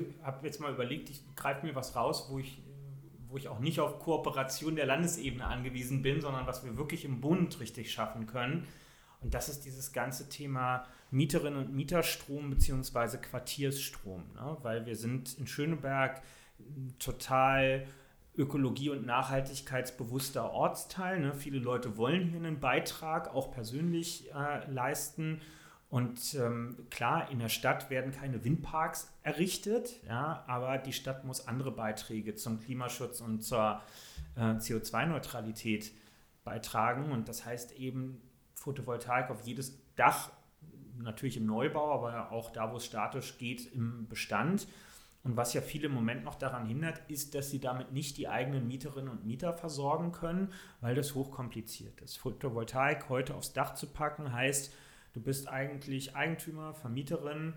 ich 0.00 0.24
habe 0.24 0.46
jetzt 0.46 0.60
mal 0.60 0.72
überlegt, 0.72 1.10
ich 1.10 1.22
greife 1.36 1.66
mir 1.66 1.74
was 1.74 1.96
raus, 1.96 2.28
wo 2.30 2.38
ich, 2.38 2.62
wo 3.28 3.36
ich 3.36 3.48
auch 3.48 3.58
nicht 3.58 3.80
auf 3.80 3.98
Kooperation 3.98 4.76
der 4.76 4.86
Landesebene 4.86 5.44
angewiesen 5.44 6.02
bin, 6.02 6.20
sondern 6.20 6.46
was 6.46 6.64
wir 6.64 6.76
wirklich 6.76 7.04
im 7.04 7.20
Bund 7.20 7.60
richtig 7.60 7.92
schaffen 7.92 8.26
können. 8.26 8.66
Und 9.20 9.34
das 9.34 9.48
ist 9.48 9.64
dieses 9.64 9.92
ganze 9.92 10.28
Thema 10.28 10.86
Mieterinnen 11.10 11.58
und 11.58 11.74
Mieterstrom 11.74 12.50
bzw. 12.50 13.18
Quartiersstrom. 13.18 14.22
Ne? 14.34 14.56
Weil 14.62 14.86
wir 14.86 14.96
sind 14.96 15.38
in 15.38 15.46
Schöneberg 15.46 16.22
total 16.98 17.86
ökologie- 18.36 18.90
und 18.90 19.04
nachhaltigkeitsbewusster 19.04 20.52
Ortsteil. 20.52 21.20
Ne? 21.20 21.34
Viele 21.34 21.58
Leute 21.58 21.96
wollen 21.96 22.28
hier 22.28 22.38
einen 22.38 22.60
Beitrag 22.60 23.34
auch 23.34 23.50
persönlich 23.50 24.30
äh, 24.32 24.70
leisten. 24.70 25.40
Und 25.90 26.34
ähm, 26.34 26.76
klar, 26.90 27.30
in 27.30 27.38
der 27.38 27.48
Stadt 27.48 27.88
werden 27.88 28.12
keine 28.12 28.44
Windparks 28.44 29.10
errichtet, 29.22 30.02
ja, 30.06 30.44
aber 30.46 30.76
die 30.76 30.92
Stadt 30.92 31.24
muss 31.24 31.48
andere 31.48 31.70
Beiträge 31.70 32.34
zum 32.34 32.60
Klimaschutz 32.60 33.22
und 33.22 33.42
zur 33.42 33.80
äh, 34.36 34.40
CO2-Neutralität 34.40 35.92
beitragen. 36.44 37.10
Und 37.10 37.28
das 37.28 37.46
heißt 37.46 37.78
eben 37.78 38.20
Photovoltaik 38.54 39.30
auf 39.30 39.46
jedes 39.46 39.78
Dach, 39.96 40.30
natürlich 40.98 41.38
im 41.38 41.46
Neubau, 41.46 41.94
aber 41.94 42.32
auch 42.32 42.50
da, 42.50 42.70
wo 42.70 42.76
es 42.76 42.84
statisch 42.84 43.38
geht, 43.38 43.72
im 43.72 44.08
Bestand. 44.08 44.68
Und 45.24 45.36
was 45.36 45.54
ja 45.54 45.60
viele 45.60 45.86
im 45.86 45.94
Moment 45.94 46.24
noch 46.24 46.34
daran 46.34 46.66
hindert, 46.66 47.00
ist, 47.08 47.34
dass 47.34 47.50
sie 47.50 47.60
damit 47.60 47.92
nicht 47.92 48.18
die 48.18 48.28
eigenen 48.28 48.68
Mieterinnen 48.68 49.10
und 49.10 49.24
Mieter 49.24 49.52
versorgen 49.52 50.12
können, 50.12 50.52
weil 50.80 50.94
das 50.94 51.14
hochkompliziert 51.14 52.00
ist. 52.02 52.18
Photovoltaik 52.18 53.08
heute 53.08 53.34
aufs 53.34 53.52
Dach 53.52 53.74
zu 53.74 53.86
packen 53.86 54.32
heißt, 54.32 54.72
Du 55.18 55.24
bist 55.24 55.48
eigentlich 55.48 56.14
Eigentümer, 56.14 56.74
Vermieterin 56.74 57.54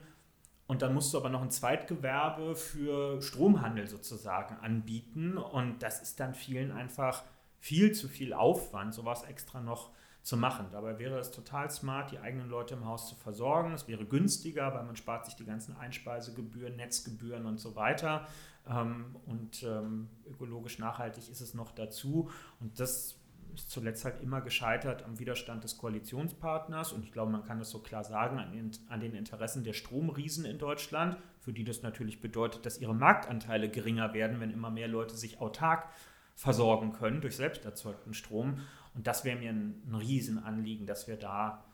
und 0.66 0.82
dann 0.82 0.96
musst 0.96 1.14
du 1.14 1.20
aber 1.20 1.30
noch 1.30 1.44
ein 1.44 1.52
Zweitgewerbe 1.52 2.56
für 2.56 3.22
Stromhandel 3.22 3.86
sozusagen 3.86 4.56
anbieten 4.56 5.38
und 5.38 5.84
das 5.84 6.02
ist 6.02 6.20
dann 6.20 6.34
vielen 6.34 6.72
einfach 6.72 7.24
viel 7.60 7.92
zu 7.92 8.08
viel 8.08 8.34
Aufwand, 8.34 8.96
sowas 8.96 9.22
extra 9.26 9.62
noch 9.62 9.92
zu 10.24 10.38
machen. 10.38 10.70
Dabei 10.72 10.98
wäre 10.98 11.20
es 11.20 11.30
total 11.30 11.70
smart, 11.70 12.10
die 12.12 12.18
eigenen 12.18 12.50
Leute 12.50 12.74
im 12.74 12.86
Haus 12.86 13.08
zu 13.08 13.14
versorgen. 13.14 13.74
Es 13.74 13.88
wäre 13.88 14.06
günstiger, 14.06 14.74
weil 14.74 14.84
man 14.84 14.96
spart 14.96 15.26
sich 15.26 15.36
die 15.36 15.46
ganzen 15.46 15.78
Einspeisegebühren, 15.78 16.78
Netzgebühren 16.78 17.46
und 17.46 17.60
so 17.60 17.76
weiter. 17.76 18.28
Ähm, 18.68 19.16
und 19.28 19.62
ähm, 19.62 20.10
ökologisch 20.28 20.80
nachhaltig 20.80 21.30
ist 21.30 21.42
es 21.42 21.54
noch 21.54 21.72
dazu. 21.72 22.32
Und 22.60 22.80
das 22.80 23.21
ist 23.54 23.70
zuletzt 23.70 24.06
halt 24.06 24.22
immer 24.22 24.42
gescheitert 24.42 25.04
am 25.04 25.20
Widerstand 25.20 25.64
des 25.64 25.78
Koalitionspartners 25.78 26.94
und 26.94 27.04
ich 27.04 27.12
glaube, 27.12 27.32
man 27.32 27.44
kann 27.44 27.60
das 27.60 27.70
so 27.70 27.80
klar 27.80 28.04
sagen, 28.04 28.40
an, 28.40 29.00
den 29.00 29.16
Interessen 29.16 29.64
der 29.64 29.74
Stromriesen 29.74 30.46
in 30.46 30.58
Deutschland, 30.58 31.18
für 31.40 31.54
die 31.54 31.64
das 31.64 31.82
natürlich 31.82 32.22
bedeutet, 32.22 32.66
dass 32.66 32.80
ihre 32.80 32.96
Marktanteile 32.96 33.70
geringer 33.70 34.14
werden, 34.14 34.40
wenn 34.40 34.52
immer 34.52 34.70
mehr 34.70 34.88
Leute 34.88 35.16
sich 35.16 35.42
autark 35.42 35.90
versorgen 36.36 36.94
können 36.94 37.22
durch 37.22 37.36
selbst 37.36 37.66
erzeugten 37.66 38.14
Strom. 38.14 38.62
Und 38.96 39.08
das 39.08 39.26
wäre 39.26 39.38
mir 39.38 39.52
ein, 39.52 39.82
ein 39.88 39.96
Riesenanliegen, 39.96 40.86
dass 40.86 41.08
wir 41.08 41.18
da 41.18 41.66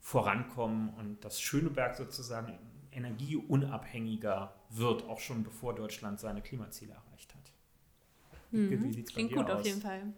vorankommen 0.00 0.90
und 0.94 1.24
dass 1.24 1.40
Schöneberg 1.40 1.94
sozusagen 1.94 2.58
energieunabhängiger 2.92 4.54
wird, 4.70 5.04
auch 5.08 5.20
schon 5.20 5.44
bevor 5.44 5.74
Deutschland 5.74 6.20
seine 6.20 6.42
Klimaziele 6.42 6.92
erreicht 6.92 7.34
hat. 7.34 7.52
Mhm. 8.50 9.04
Klingt 9.04 9.32
gut 9.32 9.50
aus? 9.50 9.60
auf 9.60 9.66
jeden 9.66 9.80
Fall. 9.80 10.12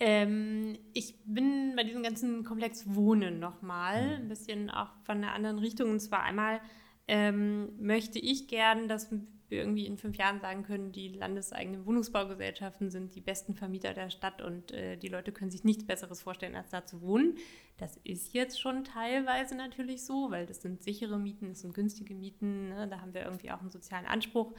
Ähm, 0.00 0.78
ich 0.92 1.16
bin 1.24 1.74
bei 1.74 1.82
diesem 1.82 2.02
ganzen 2.02 2.44
Komplex 2.44 2.94
Wohnen 2.94 3.40
nochmal, 3.40 4.06
mhm. 4.06 4.12
ein 4.22 4.28
bisschen 4.28 4.70
auch 4.70 4.90
von 5.02 5.18
einer 5.18 5.32
anderen 5.32 5.58
Richtung. 5.58 5.90
Und 5.90 6.00
zwar 6.00 6.22
einmal 6.22 6.60
ähm, 7.08 7.70
möchte 7.80 8.18
ich 8.18 8.48
gern, 8.48 8.86
dass 8.86 9.10
wir 9.10 9.62
irgendwie 9.62 9.86
in 9.86 9.96
fünf 9.96 10.16
Jahren 10.16 10.40
sagen 10.40 10.62
können, 10.62 10.92
die 10.92 11.08
landeseigenen 11.08 11.86
Wohnungsbaugesellschaften 11.86 12.90
sind 12.90 13.14
die 13.14 13.20
besten 13.20 13.54
Vermieter 13.54 13.94
der 13.94 14.10
Stadt 14.10 14.42
und 14.42 14.72
äh, 14.72 14.96
die 14.96 15.08
Leute 15.08 15.32
können 15.32 15.50
sich 15.50 15.64
nichts 15.64 15.86
Besseres 15.86 16.20
vorstellen, 16.20 16.54
als 16.54 16.68
da 16.68 16.84
zu 16.84 17.00
wohnen. 17.00 17.36
Das 17.78 17.96
ist 18.04 18.34
jetzt 18.34 18.60
schon 18.60 18.84
teilweise 18.84 19.54
natürlich 19.54 20.04
so, 20.04 20.30
weil 20.30 20.46
das 20.46 20.60
sind 20.60 20.82
sichere 20.82 21.18
Mieten, 21.18 21.48
das 21.48 21.60
sind 21.60 21.74
günstige 21.74 22.14
Mieten, 22.14 22.68
ne? 22.68 22.88
da 22.88 23.00
haben 23.00 23.14
wir 23.14 23.24
irgendwie 23.24 23.50
auch 23.50 23.60
einen 23.60 23.70
sozialen 23.70 24.06
Anspruch. 24.06 24.52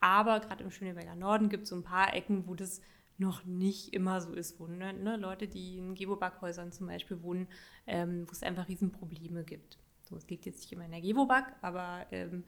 Aber 0.00 0.40
gerade 0.40 0.64
im 0.64 0.72
Schöneberger 0.72 1.14
Norden 1.14 1.48
gibt 1.48 1.62
es 1.64 1.68
so 1.68 1.76
ein 1.76 1.84
paar 1.84 2.12
Ecken, 2.12 2.48
wo 2.48 2.56
das 2.56 2.80
noch 3.18 3.44
nicht 3.44 3.94
immer 3.94 4.20
so 4.20 4.32
ist, 4.32 4.58
wo 4.58 4.66
ne, 4.66 4.92
ne, 4.92 5.16
Leute, 5.16 5.46
die 5.48 5.78
in 5.78 5.94
Gewobackhäusern 5.94 6.72
zum 6.72 6.86
Beispiel 6.86 7.22
wohnen, 7.22 7.48
ähm, 7.86 8.26
wo 8.26 8.32
es 8.32 8.42
einfach 8.42 8.68
Riesenprobleme 8.68 9.44
gibt. 9.44 9.78
So, 10.02 10.16
es 10.16 10.28
liegt 10.28 10.46
jetzt 10.46 10.60
nicht 10.60 10.72
immer 10.72 10.84
in 10.84 10.90
der 10.90 11.00
Gewobag, 11.00 11.54
aber 11.62 12.06
ähm, 12.10 12.44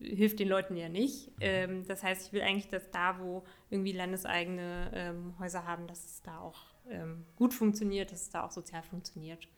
hilft 0.00 0.38
den 0.38 0.48
Leuten 0.48 0.76
ja 0.76 0.88
nicht. 0.88 1.30
Ähm, 1.40 1.84
das 1.86 2.02
heißt, 2.02 2.26
ich 2.26 2.32
will 2.32 2.42
eigentlich, 2.42 2.68
dass 2.68 2.90
da, 2.90 3.18
wo 3.18 3.44
irgendwie 3.70 3.92
landeseigene 3.92 4.90
ähm, 4.94 5.34
Häuser 5.38 5.66
haben, 5.66 5.86
dass 5.86 6.04
es 6.04 6.22
da 6.22 6.38
auch 6.38 6.66
ähm, 6.88 7.24
gut 7.36 7.54
funktioniert, 7.54 8.12
dass 8.12 8.22
es 8.22 8.30
da 8.30 8.44
auch 8.44 8.50
sozial 8.50 8.82
funktioniert. 8.82 9.48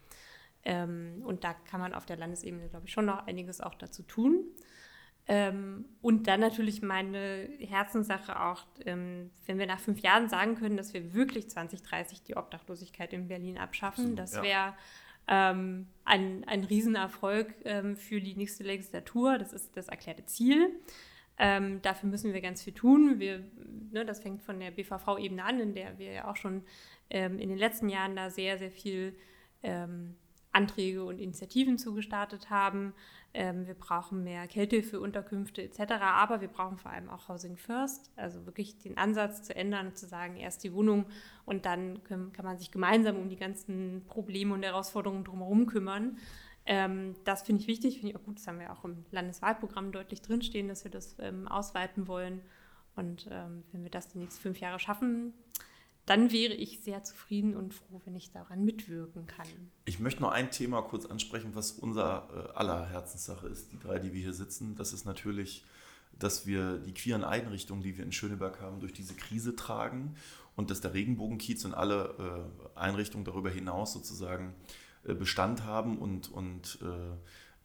Ähm, 0.64 1.22
und 1.24 1.44
da 1.44 1.55
kann 1.55 1.81
man 1.81 1.94
auf 1.94 2.07
der 2.07 2.16
Landesebene, 2.16 2.68
glaube 2.68 2.87
ich, 2.87 2.92
schon 2.92 3.07
noch 3.07 3.27
einiges 3.27 3.61
auch 3.61 3.74
dazu 3.74 4.03
tun. 4.03 4.44
Ähm, 5.30 5.84
und 6.00 6.26
dann 6.26 6.40
natürlich 6.40 6.80
meine 6.80 7.50
Herzenssache 7.58 8.40
auch, 8.40 8.64
ähm, 8.86 9.30
wenn 9.44 9.58
wir 9.58 9.66
nach 9.66 9.78
fünf 9.78 10.00
Jahren 10.00 10.30
sagen 10.30 10.54
können, 10.54 10.78
dass 10.78 10.94
wir 10.94 11.12
wirklich 11.12 11.50
2030 11.50 12.22
die 12.22 12.36
Obdachlosigkeit 12.36 13.12
in 13.12 13.28
Berlin 13.28 13.58
abschaffen, 13.58 14.16
das 14.16 14.36
wäre 14.36 14.46
ja. 14.48 14.76
ähm, 15.28 15.86
ein, 16.06 16.44
ein 16.48 16.64
Riesenerfolg 16.64 17.54
ähm, 17.66 17.98
für 17.98 18.22
die 18.22 18.36
nächste 18.36 18.64
Legislatur. 18.64 19.36
Das 19.36 19.52
ist 19.52 19.76
das 19.76 19.88
erklärte 19.88 20.24
Ziel. 20.24 20.70
Ähm, 21.38 21.82
dafür 21.82 22.08
müssen 22.08 22.32
wir 22.32 22.40
ganz 22.40 22.62
viel 22.62 22.72
tun. 22.72 23.20
Wir, 23.20 23.44
ne, 23.92 24.06
das 24.06 24.20
fängt 24.20 24.42
von 24.42 24.58
der 24.58 24.70
BVV-Ebene 24.70 25.44
an, 25.44 25.60
in 25.60 25.74
der 25.74 25.98
wir 25.98 26.10
ja 26.10 26.30
auch 26.30 26.36
schon 26.36 26.64
ähm, 27.10 27.38
in 27.38 27.50
den 27.50 27.58
letzten 27.58 27.90
Jahren 27.90 28.16
da 28.16 28.30
sehr, 28.30 28.56
sehr 28.58 28.70
viel 28.70 29.14
Anträge 30.52 31.04
und 31.04 31.18
Initiativen 31.18 31.78
zugestartet 31.78 32.50
haben. 32.50 32.94
Ähm, 33.34 33.66
wir 33.66 33.74
brauchen 33.74 34.24
mehr 34.24 34.46
Kälte 34.48 35.00
Unterkünfte 35.00 35.62
etc. 35.62 35.92
Aber 36.00 36.40
wir 36.40 36.48
brauchen 36.48 36.78
vor 36.78 36.90
allem 36.90 37.11
auch 37.11 37.28
Housing 37.28 37.56
First, 37.56 38.11
also 38.16 38.46
wirklich 38.46 38.78
den 38.78 38.96
Ansatz 38.96 39.42
zu 39.42 39.54
ändern 39.54 39.88
und 39.88 39.98
zu 39.98 40.06
sagen, 40.06 40.37
erst 40.37 40.64
die 40.64 40.72
Wohnung 40.72 41.06
und 41.44 41.66
dann 41.66 42.02
können, 42.04 42.32
kann 42.32 42.44
man 42.44 42.58
sich 42.58 42.70
gemeinsam 42.70 43.16
um 43.16 43.28
die 43.28 43.37
ganzen 43.37 44.04
Probleme 44.08 44.54
und 44.54 44.62
Herausforderungen 44.62 45.25
drumherum 45.25 45.66
kümmern. 45.66 46.16
Ähm, 46.64 47.14
das 47.25 47.42
finde 47.42 47.62
ich 47.62 47.68
wichtig, 47.68 48.00
finde 48.00 48.10
ich 48.10 48.16
auch 48.16 48.25
gut. 48.25 48.38
Das 48.38 48.46
haben 48.46 48.60
wir 48.60 48.73
auch 48.73 48.85
im 48.85 49.04
Landeswahlprogramm 49.10 49.92
deutlich 49.92 50.23
drinstehen, 50.23 50.68
dass 50.68 50.85
wir 50.85 50.90
das 50.90 51.16
ähm, 51.18 51.48
ausweiten 51.48 52.08
wollen. 52.08 52.42
Und 52.94 53.29
ähm, 53.31 53.62
wenn 53.73 53.85
wir 53.85 53.90
das 53.90 54.08
die 54.08 54.18
nächsten 54.18 54.42
fünf 54.42 54.60
Jahre 54.60 54.79
schaffen, 54.79 55.33
dann 56.09 56.33
wäre 56.33 56.54
ich 56.54 56.81
sehr 56.81 57.04
zufrieden 57.04 57.54
und 57.54 57.75
froh, 57.75 58.00
wenn 58.04 58.17
ich 58.17 58.31
daran 58.31 58.65
mitwirken 58.65 59.27
kann. 59.27 59.46
Ich 59.85 59.98
möchte 59.98 60.23
noch 60.23 60.31
ein 60.31 60.50
Thema 60.50 60.83
kurz 60.83 61.04
ansprechen, 61.06 61.50
was 61.54 61.73
unser 61.73 62.29
äh, 62.33 62.56
aller 62.56 62.88
Herzenssache 62.88 63.46
ist, 63.46 63.73
die 63.73 63.79
drei, 63.79 63.98
die 63.98 64.13
wir 64.13 64.21
hier 64.21 64.33
sitzen. 64.33 64.75
Das 64.75 64.92
ist 64.92 65.04
natürlich, 65.04 65.65
dass 66.19 66.46
wir 66.46 66.79
die 66.79 66.94
queeren 66.94 67.25
Einrichtungen, 67.25 67.83
die 67.83 67.96
wir 67.96 68.04
in 68.04 68.13
Schöneberg 68.13 68.61
haben, 68.61 68.81
durch 68.81 68.92
diese 68.92 69.15
Krise 69.15 69.54
tragen 69.54 70.15
und 70.56 70.71
dass 70.71 70.81
der 70.81 70.94
Regenbogenkiez 70.94 71.65
und 71.65 71.75
alle 71.75 72.48
äh, 72.75 72.79
Einrichtungen 72.79 73.25
darüber 73.25 73.50
hinaus 73.50 73.92
sozusagen 73.92 74.54
äh, 75.04 75.15
Bestand 75.15 75.65
haben 75.65 75.98
und, 75.98 76.31
und 76.31 76.79
äh, 76.83 77.17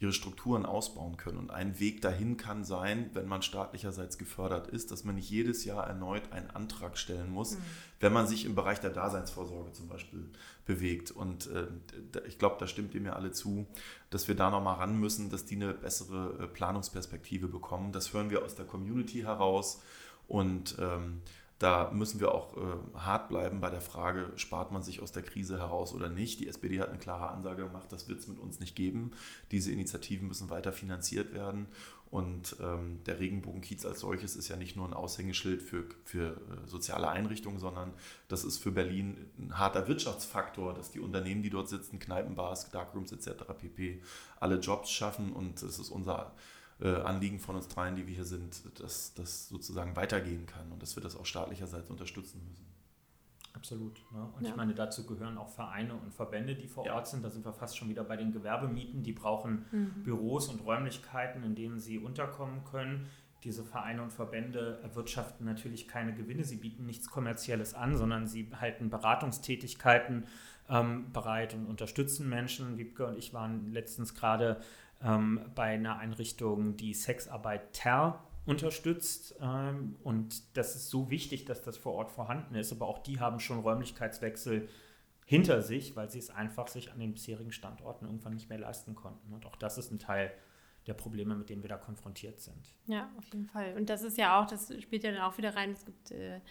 ihre 0.04 0.12
Strukturen 0.12 0.66
ausbauen 0.66 1.16
können. 1.16 1.38
Und 1.38 1.50
ein 1.50 1.80
Weg 1.80 2.02
dahin 2.02 2.36
kann 2.36 2.66
sein, 2.66 3.10
wenn 3.14 3.26
man 3.26 3.42
staatlicherseits 3.42 4.18
gefördert 4.18 4.68
ist, 4.68 4.92
dass 4.92 5.06
man 5.06 5.16
nicht 5.16 5.30
jedes 5.30 5.64
Jahr 5.64 5.88
erneut 5.88 6.34
einen 6.34 6.50
Antrag 6.52 6.98
stellen 6.98 7.32
muss, 7.32 7.54
mhm. 7.54 7.62
wenn 8.02 8.12
man 8.12 8.28
sich 8.28 8.44
im 8.44 8.54
Bereich 8.54 8.82
der 8.82 8.90
Daseinsvorsorge 8.90 9.72
zum 9.72 9.88
Beispiel 9.88 10.30
bewegt. 10.66 11.12
Und 11.12 11.48
äh, 11.48 11.68
ich 12.28 12.38
glaube, 12.38 12.58
da 12.60 12.68
stimmt 12.68 12.94
ihr 12.94 13.02
mir 13.02 13.16
alle 13.16 13.32
zu, 13.32 13.66
dass 14.10 14.28
wir 14.28 14.36
da 14.36 14.50
nochmal 14.50 14.76
ran 14.76 15.00
müssen, 15.00 15.30
dass 15.30 15.46
die 15.46 15.56
eine 15.56 15.74
bessere 15.74 16.44
äh, 16.44 16.48
Planungsperspektive 16.48 17.48
bekommen. 17.48 17.94
Das 17.94 18.14
hören 18.14 18.30
wir 18.30 18.44
aus 18.44 18.56
der 18.56 18.66
Community 18.66 19.22
heraus. 19.22 19.82
Und 20.28 20.76
ähm, 20.80 21.22
da 21.64 21.92
müssen 21.92 22.20
wir 22.20 22.36
auch 22.36 22.58
äh, 22.58 22.98
hart 22.98 23.30
bleiben 23.30 23.62
bei 23.62 23.70
der 23.70 23.80
Frage, 23.80 24.34
spart 24.36 24.74
man 24.74 24.84
sich 24.84 25.02
aus 25.02 25.14
der 25.14 25.24
Krise 25.24 25.58
heraus 25.58 25.94
oder 25.94 26.10
nicht. 26.10 26.42
Die 26.42 26.50
SPD 26.50 26.82
hat 26.82 26.90
eine 26.90 26.98
klare 26.98 27.30
Ansage 27.30 27.64
gemacht, 27.64 27.90
das 27.90 28.10
wird 28.10 28.20
es 28.20 28.28
mit 28.28 28.38
uns 28.38 28.60
nicht 28.60 28.76
geben. 28.76 29.12
Diese 29.50 29.72
Initiativen 29.72 30.28
müssen 30.28 30.50
weiter 30.50 30.74
finanziert 30.74 31.34
werden. 31.34 31.68
Und 32.12 32.58
ähm, 32.62 33.00
der 33.06 33.20
Regenbogenkiez 33.22 33.86
als 33.86 34.02
solches 34.02 34.36
ist 34.36 34.50
ja 34.50 34.58
nicht 34.58 34.76
nur 34.76 34.86
ein 34.86 34.94
Aushängeschild 34.94 35.62
für, 35.62 35.86
für 36.04 36.32
äh, 36.32 36.68
soziale 36.68 37.08
Einrichtungen, 37.08 37.60
sondern 37.60 37.94
das 38.28 38.44
ist 38.44 38.58
für 38.58 38.72
Berlin 38.72 39.32
ein 39.40 39.58
harter 39.58 39.88
Wirtschaftsfaktor, 39.88 40.74
dass 40.74 40.92
die 40.92 41.00
Unternehmen, 41.00 41.44
die 41.44 41.50
dort 41.50 41.70
sitzen, 41.70 41.98
Kneipenbars, 41.98 42.72
Darkrooms 42.72 43.14
etc. 43.14 43.46
pp. 43.58 44.02
alle 44.40 44.60
Jobs 44.60 44.92
schaffen. 44.92 45.32
Und 45.32 45.64
es 45.64 45.80
ist 45.80 45.90
unser 45.90 46.34
äh, 46.82 46.96
Anliegen 46.96 47.40
von 47.40 47.56
uns 47.56 47.68
dreien, 47.68 47.96
die 47.96 48.08
wir 48.08 48.16
hier 48.16 48.26
sind, 48.26 48.62
dass 48.80 49.14
das 49.14 49.50
sozusagen 49.50 49.96
weitergehen 49.96 50.46
kann 50.46 50.72
und 50.72 50.82
dass 50.82 50.96
wir 50.96 51.04
das 51.04 51.16
auch 51.16 51.26
staatlicherseits 51.26 51.90
unterstützen 51.90 52.42
müssen. 52.48 52.74
Absolut. 53.54 54.02
Ne? 54.12 54.28
Und 54.36 54.44
ja. 54.44 54.50
ich 54.50 54.56
meine, 54.56 54.74
dazu 54.74 55.06
gehören 55.06 55.38
auch 55.38 55.50
Vereine 55.50 55.94
und 55.94 56.14
Verbände, 56.14 56.56
die 56.56 56.68
vor 56.68 56.86
ja. 56.86 56.96
Ort 56.96 57.08
sind. 57.08 57.24
Da 57.24 57.30
sind 57.30 57.46
wir 57.46 57.54
fast 57.54 57.78
schon 57.78 57.88
wieder 57.88 58.04
bei 58.04 58.18
den 58.18 58.32
Gewerbemieten. 58.32 59.04
Die 59.04 59.14
brauchen 59.14 59.66
mhm. 59.72 60.04
Büros 60.04 60.48
und 60.50 60.66
Räumlichkeiten, 60.66 61.44
in 61.44 61.56
denen 61.56 61.80
sie 61.80 62.00
unterkommen 62.00 62.64
können. 62.64 63.08
Diese 63.44 63.64
Vereine 63.64 64.02
und 64.02 64.12
Verbände 64.12 64.80
erwirtschaften 64.84 65.46
natürlich 65.46 65.88
keine 65.88 66.14
Gewinne. 66.14 66.46
Sie 66.46 66.56
bieten 66.56 66.86
nichts 66.86 67.10
Kommerzielles 67.10 67.74
an, 67.74 67.98
sondern 67.98 68.26
sie 68.26 68.50
halten 68.60 68.90
Beratungstätigkeiten 68.90 70.26
ähm, 70.70 71.12
bereit 71.12 71.54
und 71.54 71.66
unterstützen 71.66 72.30
Menschen. 72.30 72.78
Wiebke 72.78 73.06
und 73.06 73.18
ich 73.18 73.34
waren 73.34 73.72
letztens 73.72 74.16
gerade 74.16 74.62
ähm, 75.04 75.42
bei 75.56 75.74
einer 75.74 75.98
Einrichtung, 75.98 76.78
die 76.78 76.94
Sexarbeit 76.94 77.74
TER 77.74 78.24
unterstützt. 78.46 79.36
Ähm, 79.42 79.96
und 80.04 80.58
das 80.58 80.76
ist 80.76 80.90
so 80.90 81.10
wichtig, 81.10 81.46
dass 81.46 81.62
das 81.64 81.78
vor 81.78 81.94
Ort 81.94 82.12
vorhanden 82.12 82.56
ist. 82.56 82.72
Aber 82.72 82.88
auch 82.88 83.00
die 83.00 83.20
haben 83.20 83.40
schon 83.40 83.60
Räumlichkeitswechsel 83.60 84.70
hinter 85.26 85.62
sich, 85.62 85.96
weil 85.96 86.10
sie 86.10 86.20
es 86.20 86.30
einfach 86.30 86.68
sich 86.68 86.92
an 86.92 87.00
den 87.00 87.14
bisherigen 87.14 87.52
Standorten 87.52 88.06
irgendwann 88.06 88.34
nicht 88.34 88.50
mehr 88.50 88.60
leisten 88.60 88.96
konnten. 88.96 89.34
Und 89.34 89.46
auch 89.46 89.56
das 89.56 89.78
ist 89.78 89.92
ein 89.92 90.00
Teil 90.00 90.32
der 90.88 90.94
Probleme, 90.94 91.36
mit 91.36 91.50
denen 91.50 91.64
wir 91.64 91.70
da 91.70 91.78
konfrontiert 91.78 92.42
sind. 92.42 92.74
Ja, 92.88 93.10
auf 93.18 93.26
jeden 93.28 93.48
Fall. 93.48 93.74
Und 93.78 93.90
das 93.90 94.04
ist 94.04 94.18
ja 94.18 94.40
auch, 94.40 94.48
das 94.48 94.74
spielt 94.82 95.04
ja 95.04 95.12
dann 95.12 95.22
auch 95.22 95.38
wieder 95.38 95.56
rein, 95.56 95.72
es 95.72 95.86
gibt 95.86 96.12
äh, 96.12 96.42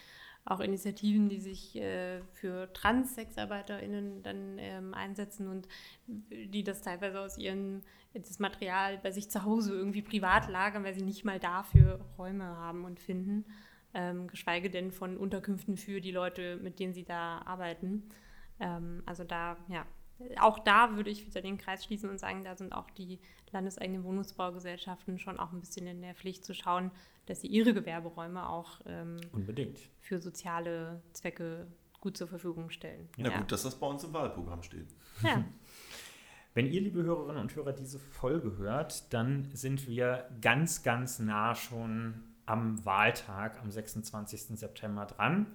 auch 0.45 0.61
Initiativen, 0.61 1.29
die 1.29 1.41
sich 1.41 1.77
äh, 1.77 2.23
für 2.33 2.73
Trans-SexarbeiterInnen 2.73 4.23
dann 4.23 4.59
ähm, 4.59 4.95
einsetzen 4.95 5.49
und 5.49 5.69
die 6.07 6.65
das 6.65 6.83
teilweise 6.83 7.21
aus 7.21 7.39
ihren 7.39 7.83
das 8.15 8.39
Material 8.39 8.99
bei 8.99 9.11
sich 9.11 9.31
zu 9.31 9.45
Hause 9.45 9.75
irgendwie 9.75 10.03
privat 10.03 10.49
lagern, 10.49 10.85
weil 10.85 10.95
sie 10.95 11.03
nicht 11.03 11.25
mal 11.25 11.39
dafür 11.39 12.01
Räume 12.19 12.45
haben 12.45 12.85
und 12.85 13.01
finden, 13.01 13.47
ähm, 13.95 14.29
geschweige 14.29 14.69
denn 14.69 14.91
von 14.91 15.17
Unterkünften 15.17 15.77
für 15.77 16.01
die 16.01 16.11
Leute, 16.11 16.57
mit 16.57 16.79
denen 16.79 16.93
sie 16.93 17.05
da 17.05 17.39
arbeiten. 17.47 18.05
Ähm, 18.61 19.03
also 19.07 19.25
da, 19.25 19.57
ja, 19.69 19.87
auch 20.39 20.59
da 20.59 20.97
würde 20.97 21.11
ich 21.11 21.27
wieder 21.27 21.41
den 21.41 21.59
Kreis 21.59 21.85
schließen 21.85 22.11
und 22.11 22.19
sagen, 22.19 22.45
da 22.45 22.57
sind 22.57 22.73
auch 22.73 22.91
die 22.91 23.19
landeseigenen 23.51 24.05
Wohnungsbaugesellschaften 24.05 25.19
schon 25.19 25.39
auch 25.39 25.53
ein 25.53 25.61
bisschen 25.61 25.87
in 25.87 26.03
der 26.03 26.15
Pflicht 26.15 26.45
zu 26.45 26.55
schauen, 26.55 26.91
dass 27.27 27.41
sie 27.41 27.47
ihre 27.47 27.75
Gewerberäume 27.75 28.49
auch 28.49 28.81
ähm, 28.87 29.21
für 30.01 30.19
soziale 30.19 31.03
Zwecke 31.13 31.67
gut 32.01 32.17
zur 32.17 32.27
Verfügung 32.27 32.71
stellen. 32.71 33.09
Ja, 33.17 33.31
ja, 33.31 33.39
gut, 33.39 33.53
dass 33.53 33.63
das 33.63 33.79
bei 33.79 33.87
uns 33.87 34.03
im 34.05 34.13
Wahlprogramm 34.13 34.63
steht. 34.63 34.89
Ja. 35.23 35.45
Wenn 36.55 36.67
ihr, 36.67 36.83
liebe 36.83 37.03
Hörerinnen 37.03 37.41
und 37.41 37.55
Hörer, 37.57 37.73
diese 37.73 37.99
Folge 37.99 38.59
hört, 38.59 39.13
dann 39.15 39.49
sind 39.55 39.89
wir 39.89 40.29
ganz, 40.43 40.83
ganz 40.83 41.19
nah 41.19 41.55
schon 41.55 42.23
am 42.45 42.85
Wahltag 42.85 43.59
am 43.63 43.71
26. 43.71 44.59
September 44.59 45.07
dran. 45.07 45.47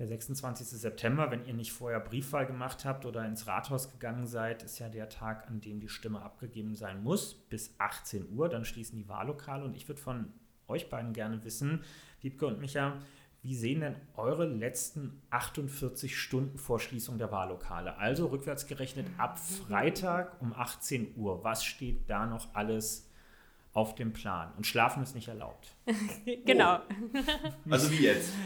Der 0.00 0.08
26. 0.08 0.66
September, 0.66 1.30
wenn 1.30 1.44
ihr 1.44 1.52
nicht 1.52 1.72
vorher 1.72 2.00
Briefwahl 2.00 2.46
gemacht 2.46 2.86
habt 2.86 3.04
oder 3.04 3.26
ins 3.26 3.46
Rathaus 3.46 3.92
gegangen 3.92 4.26
seid, 4.26 4.62
ist 4.62 4.78
ja 4.78 4.88
der 4.88 5.10
Tag, 5.10 5.46
an 5.46 5.60
dem 5.60 5.78
die 5.78 5.90
Stimme 5.90 6.22
abgegeben 6.22 6.74
sein 6.74 7.02
muss, 7.02 7.34
bis 7.34 7.74
18 7.76 8.30
Uhr. 8.34 8.48
Dann 8.48 8.64
schließen 8.64 8.96
die 8.96 9.10
Wahllokale 9.10 9.62
und 9.62 9.76
ich 9.76 9.86
würde 9.88 10.00
von 10.00 10.32
euch 10.68 10.88
beiden 10.88 11.12
gerne 11.12 11.44
wissen, 11.44 11.84
Wiebke 12.22 12.46
und 12.46 12.60
Micha, 12.60 12.96
wie 13.42 13.54
sehen 13.54 13.80
denn 13.80 13.96
eure 14.16 14.46
letzten 14.46 15.20
48 15.28 16.18
Stunden 16.18 16.56
vor 16.56 16.80
Schließung 16.80 17.18
der 17.18 17.30
Wahllokale? 17.30 17.98
Also 17.98 18.28
rückwärts 18.28 18.66
gerechnet 18.66 19.06
ab 19.18 19.38
Freitag 19.38 20.40
um 20.40 20.54
18 20.54 21.14
Uhr. 21.18 21.44
Was 21.44 21.62
steht 21.62 22.08
da 22.08 22.24
noch 22.24 22.54
alles 22.54 23.09
auf 23.72 23.94
dem 23.94 24.12
Plan. 24.12 24.52
Und 24.56 24.66
Schlafen 24.66 25.02
ist 25.02 25.14
nicht 25.14 25.28
erlaubt. 25.28 25.76
genau. 26.44 26.78
Oh. 26.78 27.70
Also 27.70 27.90
wie 27.90 28.04
jetzt? 28.04 28.32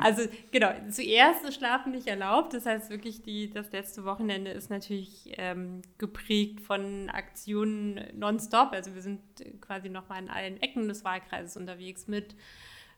Also 0.00 0.24
genau, 0.50 0.70
zuerst 0.90 1.44
ist 1.44 1.54
Schlafen 1.54 1.92
nicht 1.92 2.08
erlaubt. 2.08 2.52
Das 2.52 2.66
heißt 2.66 2.90
wirklich, 2.90 3.22
die, 3.22 3.48
das 3.48 3.70
letzte 3.72 4.04
Wochenende 4.04 4.50
ist 4.50 4.68
natürlich 4.70 5.32
ähm, 5.38 5.82
geprägt 5.98 6.60
von 6.60 7.08
Aktionen 7.08 8.00
nonstop. 8.12 8.72
Also 8.72 8.94
wir 8.94 9.00
sind 9.00 9.20
quasi 9.60 9.88
nochmal 9.88 10.20
in 10.20 10.28
allen 10.28 10.60
Ecken 10.60 10.88
des 10.88 11.04
Wahlkreises 11.04 11.56
unterwegs 11.56 12.06
mit 12.06 12.34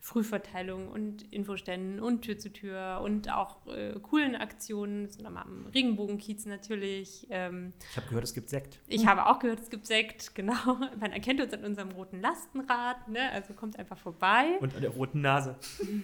Frühverteilung 0.05 0.89
und 0.89 1.23
Infoständen 1.33 1.99
und 1.99 2.21
Tür 2.21 2.37
zu 2.37 2.53
Tür 2.53 3.01
und 3.03 3.33
auch 3.33 3.67
äh, 3.69 3.95
coolen 4.03 4.37
Aktionen. 4.37 5.09
Sind 5.09 5.25
am 5.25 5.67
Regenbogenkiez 5.75 6.45
natürlich. 6.45 7.27
Ähm, 7.31 7.73
ich 7.91 7.97
habe 7.97 8.09
gehört, 8.09 8.25
es 8.25 8.35
gibt 8.35 8.51
Sekt. 8.51 8.81
Ich 8.87 9.07
habe 9.07 9.25
auch 9.25 9.39
gehört, 9.39 9.61
es 9.61 9.71
gibt 9.71 9.87
Sekt, 9.87 10.31
genau. 10.35 10.77
Man 11.01 11.11
erkennt 11.11 11.41
uns 11.41 11.55
an 11.55 11.65
unserem 11.65 11.91
roten 11.93 12.21
Lastenrad, 12.21 13.09
ne? 13.09 13.31
also 13.31 13.55
kommt 13.55 13.79
einfach 13.79 13.97
vorbei. 13.97 14.59
Und 14.61 14.75
an 14.75 14.83
der 14.83 14.91
roten 14.91 15.23
Nase. 15.23 15.57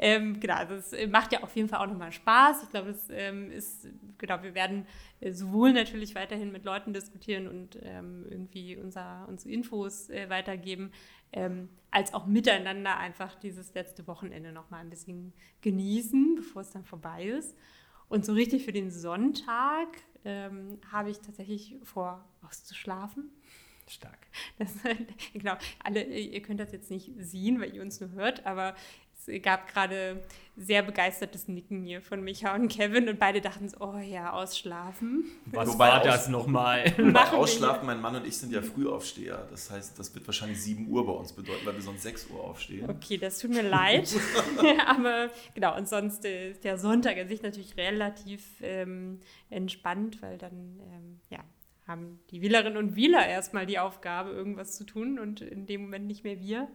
ähm, 0.00 0.40
genau, 0.40 0.54
also 0.54 0.74
es 0.74 1.08
macht 1.08 1.32
ja 1.32 1.44
auf 1.44 1.54
jeden 1.54 1.68
Fall 1.68 1.80
auch 1.80 1.90
nochmal 1.90 2.10
Spaß. 2.10 2.64
Ich 2.64 2.70
glaube, 2.70 2.90
es 2.90 3.06
ähm, 3.10 3.52
ist, 3.52 3.86
genau, 4.18 4.42
wir 4.42 4.56
werden 4.56 4.86
äh, 5.20 5.32
sowohl 5.32 5.72
natürlich 5.72 6.14
weiterhin 6.14 6.52
mit 6.52 6.64
Leuten 6.64 6.92
diskutieren 6.92 7.48
und 7.48 7.78
ähm, 7.82 8.24
irgendwie 8.28 8.76
unser, 8.76 9.26
unsere 9.28 9.52
Infos 9.52 10.10
äh, 10.10 10.28
weitergeben, 10.28 10.90
ähm, 11.32 11.68
als 11.90 12.14
auch 12.14 12.26
miteinander 12.26 12.96
einfach 12.96 13.34
dieses 13.36 13.74
letzte 13.74 14.06
Wochenende 14.06 14.52
noch 14.52 14.70
mal 14.70 14.78
ein 14.78 14.90
bisschen 14.90 15.32
genießen, 15.62 16.36
bevor 16.36 16.62
es 16.62 16.70
dann 16.70 16.84
vorbei 16.84 17.24
ist. 17.24 17.56
Und 18.08 18.24
so 18.24 18.32
richtig 18.32 18.64
für 18.64 18.72
den 18.72 18.90
Sonntag 18.90 19.88
ähm, 20.24 20.78
habe 20.90 21.10
ich 21.10 21.20
tatsächlich 21.20 21.76
vor, 21.82 22.24
auszuschlafen. 22.46 23.30
Stark. 23.88 24.18
Das, 24.58 24.74
genau, 25.32 25.54
alle, 25.82 26.04
ihr 26.04 26.42
könnt 26.42 26.60
das 26.60 26.72
jetzt 26.72 26.90
nicht 26.90 27.12
sehen, 27.18 27.60
weil 27.60 27.74
ihr 27.74 27.82
uns 27.82 28.00
nur 28.00 28.10
hört, 28.10 28.44
aber 28.44 28.74
es 29.26 29.42
gab 29.42 29.72
gerade 29.72 30.22
sehr 30.56 30.82
begeistertes 30.82 31.46
Nicken 31.46 31.82
hier 31.82 32.02
von 32.02 32.22
Micha 32.22 32.54
und 32.54 32.68
Kevin 32.68 33.08
und 33.08 33.18
beide 33.18 33.40
dachten 33.40 33.68
so, 33.68 33.76
oh 33.80 33.98
ja, 33.98 34.32
ausschlafen. 34.32 35.24
Was 35.46 35.68
Wobei 35.68 35.88
war 35.88 36.02
das 36.02 36.28
nochmal? 36.28 36.92
Ausschlafen, 37.32 37.86
mein 37.86 38.00
Mann 38.00 38.16
und 38.16 38.26
ich 38.26 38.36
sind 38.36 38.52
ja 38.52 38.60
Frühaufsteher. 38.60 39.46
Das 39.50 39.70
heißt, 39.70 39.98
das 39.98 40.12
wird 40.14 40.26
wahrscheinlich 40.26 40.60
7 40.60 40.88
Uhr 40.88 41.06
bei 41.06 41.12
uns 41.12 41.32
bedeuten, 41.32 41.64
weil 41.64 41.74
wir 41.74 41.82
sonst 41.82 42.02
6 42.02 42.30
Uhr 42.30 42.42
aufstehen. 42.42 42.90
Okay, 42.90 43.18
das 43.18 43.38
tut 43.38 43.50
mir 43.50 43.62
leid. 43.62 44.12
Aber 44.86 45.30
genau, 45.54 45.76
und 45.76 45.88
sonst 45.88 46.24
ist 46.24 46.64
der 46.64 46.76
Sonntag 46.76 47.16
an 47.18 47.28
sich 47.28 47.42
natürlich 47.42 47.76
relativ 47.76 48.42
ähm, 48.62 49.20
entspannt, 49.50 50.20
weil 50.22 50.38
dann, 50.38 50.80
ähm, 50.92 51.20
ja, 51.30 51.38
haben 51.86 52.20
die 52.30 52.42
Wählerinnen 52.42 52.76
und 52.76 52.96
Wähler 52.96 53.26
erstmal 53.26 53.64
die 53.64 53.78
Aufgabe, 53.78 54.30
irgendwas 54.30 54.76
zu 54.76 54.84
tun 54.84 55.18
und 55.18 55.40
in 55.40 55.66
dem 55.66 55.82
Moment 55.82 56.06
nicht 56.06 56.24
mehr 56.24 56.40
wir. 56.40 56.68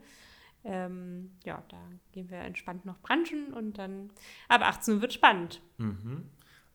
Ähm, 0.63 1.31
ja, 1.45 1.63
da 1.69 1.77
gehen 2.11 2.29
wir 2.29 2.39
entspannt 2.39 2.85
noch 2.85 2.99
branchen 2.99 3.53
und 3.53 3.77
dann 3.77 4.11
ab 4.47 4.61
18 4.61 4.95
Uhr 4.95 5.01
wird 5.01 5.13
spannend. 5.13 5.61
Mhm. 5.77 6.23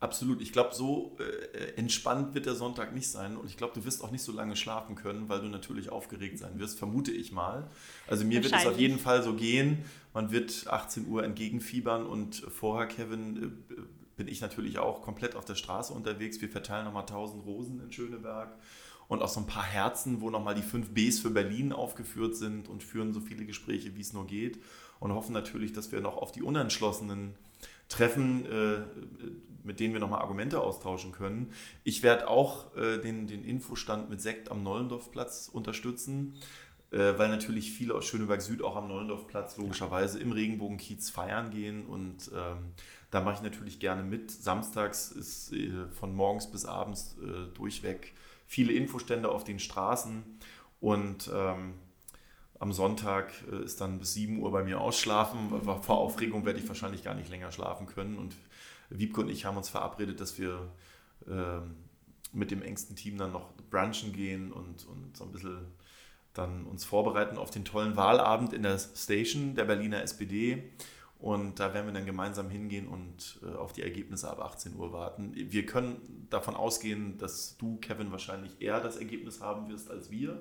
Absolut. 0.00 0.40
Ich 0.40 0.52
glaube, 0.52 0.74
so 0.74 1.16
äh, 1.18 1.74
entspannt 1.74 2.32
wird 2.34 2.46
der 2.46 2.54
Sonntag 2.54 2.94
nicht 2.94 3.08
sein. 3.08 3.36
Und 3.36 3.48
ich 3.48 3.56
glaube, 3.56 3.74
du 3.74 3.84
wirst 3.84 4.04
auch 4.04 4.12
nicht 4.12 4.22
so 4.22 4.30
lange 4.30 4.54
schlafen 4.54 4.94
können, 4.94 5.28
weil 5.28 5.40
du 5.40 5.48
natürlich 5.48 5.90
aufgeregt 5.90 6.38
sein 6.38 6.60
wirst, 6.60 6.78
vermute 6.78 7.10
ich 7.10 7.32
mal. 7.32 7.68
Also 8.06 8.24
mir 8.24 8.44
wird 8.44 8.54
es 8.54 8.66
auf 8.66 8.78
jeden 8.78 9.00
Fall 9.00 9.24
so 9.24 9.34
gehen. 9.34 9.84
Man 10.14 10.30
wird 10.30 10.68
18 10.68 11.08
Uhr 11.08 11.24
entgegenfiebern 11.24 12.06
und 12.06 12.36
vorher, 12.36 12.86
Kevin, 12.86 13.60
äh, 13.70 13.80
bin 14.16 14.28
ich 14.28 14.40
natürlich 14.40 14.78
auch 14.78 15.02
komplett 15.02 15.34
auf 15.34 15.44
der 15.44 15.56
Straße 15.56 15.92
unterwegs. 15.92 16.40
Wir 16.40 16.48
verteilen 16.48 16.84
nochmal 16.84 17.02
1000 17.02 17.44
Rosen 17.44 17.80
in 17.80 17.90
Schöneberg 17.90 18.56
und 19.08 19.22
auch 19.22 19.28
so 19.28 19.40
ein 19.40 19.46
paar 19.46 19.64
Herzen, 19.64 20.20
wo 20.20 20.30
nochmal 20.30 20.54
die 20.54 20.62
fünf 20.62 20.90
Bs 20.90 21.20
für 21.20 21.30
Berlin 21.30 21.72
aufgeführt 21.72 22.36
sind 22.36 22.68
und 22.68 22.82
führen 22.82 23.12
so 23.12 23.20
viele 23.20 23.46
Gespräche, 23.46 23.96
wie 23.96 24.00
es 24.02 24.12
nur 24.12 24.26
geht. 24.26 24.60
Und 25.00 25.14
hoffen 25.14 25.32
natürlich, 25.32 25.72
dass 25.72 25.92
wir 25.92 26.00
noch 26.00 26.16
auf 26.16 26.32
die 26.32 26.42
Unentschlossenen 26.42 27.34
treffen, 27.88 28.44
äh, 28.46 28.80
mit 29.64 29.80
denen 29.80 29.94
wir 29.94 30.00
nochmal 30.00 30.20
Argumente 30.20 30.60
austauschen 30.60 31.12
können. 31.12 31.52
Ich 31.84 32.02
werde 32.02 32.28
auch 32.28 32.76
äh, 32.76 32.98
den, 32.98 33.26
den 33.26 33.44
Infostand 33.44 34.10
mit 34.10 34.20
Sekt 34.20 34.50
am 34.50 34.62
Nollendorfplatz 34.62 35.48
unterstützen, 35.50 36.34
äh, 36.90 37.14
weil 37.16 37.28
natürlich 37.28 37.72
viele 37.72 37.94
aus 37.94 38.04
Schöneberg 38.06 38.42
Süd 38.42 38.62
auch 38.62 38.76
am 38.76 38.88
Nollendorfplatz 38.88 39.56
logischerweise 39.56 40.18
im 40.20 40.32
Regenbogenkiez 40.32 41.10
feiern 41.10 41.50
gehen 41.50 41.86
und 41.86 42.30
ähm, 42.34 42.72
da 43.10 43.22
mache 43.22 43.36
ich 43.36 43.42
natürlich 43.42 43.80
gerne 43.80 44.02
mit. 44.02 44.30
Samstags 44.30 45.10
ist 45.10 45.54
von 45.92 46.14
morgens 46.14 46.50
bis 46.50 46.66
abends 46.66 47.16
durchweg 47.54 48.12
viele 48.48 48.72
Infostände 48.72 49.30
auf 49.30 49.44
den 49.44 49.60
Straßen 49.60 50.24
und 50.80 51.30
ähm, 51.32 51.74
am 52.58 52.72
Sonntag 52.72 53.32
äh, 53.52 53.62
ist 53.62 53.80
dann 53.80 54.00
bis 54.00 54.14
7 54.14 54.40
Uhr 54.40 54.50
bei 54.50 54.64
mir 54.64 54.80
ausschlafen. 54.80 55.62
Vor 55.62 55.98
Aufregung 55.98 56.44
werde 56.44 56.58
ich 56.58 56.66
wahrscheinlich 56.66 57.04
gar 57.04 57.14
nicht 57.14 57.30
länger 57.30 57.52
schlafen 57.52 57.86
können. 57.86 58.18
Und 58.18 58.34
Wiebke 58.90 59.20
und 59.20 59.28
ich 59.28 59.44
haben 59.44 59.56
uns 59.56 59.68
verabredet, 59.68 60.20
dass 60.20 60.38
wir 60.38 60.72
ähm, 61.28 61.76
mit 62.32 62.50
dem 62.50 62.62
engsten 62.62 62.96
Team 62.96 63.18
dann 63.18 63.32
noch 63.32 63.52
brunchen 63.70 64.12
gehen 64.12 64.50
und, 64.50 64.86
und 64.86 65.16
so 65.16 65.24
ein 65.24 65.30
bisschen 65.30 65.58
dann 66.32 66.64
uns 66.64 66.84
vorbereiten 66.84 67.36
auf 67.36 67.50
den 67.50 67.64
tollen 67.64 67.96
Wahlabend 67.96 68.52
in 68.52 68.62
der 68.62 68.78
Station 68.78 69.54
der 69.54 69.64
Berliner 69.64 70.02
SPD. 70.02 70.72
Und 71.18 71.58
da 71.58 71.74
werden 71.74 71.86
wir 71.86 71.92
dann 71.92 72.06
gemeinsam 72.06 72.48
hingehen 72.48 72.86
und 72.86 73.40
äh, 73.42 73.56
auf 73.56 73.72
die 73.72 73.82
Ergebnisse 73.82 74.30
ab 74.30 74.40
18 74.40 74.76
Uhr 74.76 74.92
warten. 74.92 75.32
Wir 75.34 75.66
können 75.66 76.26
davon 76.30 76.54
ausgehen, 76.54 77.18
dass 77.18 77.56
du, 77.56 77.76
Kevin, 77.78 78.12
wahrscheinlich 78.12 78.60
eher 78.60 78.80
das 78.80 78.96
Ergebnis 78.96 79.40
haben 79.40 79.68
wirst 79.68 79.90
als 79.90 80.12
wir. 80.12 80.40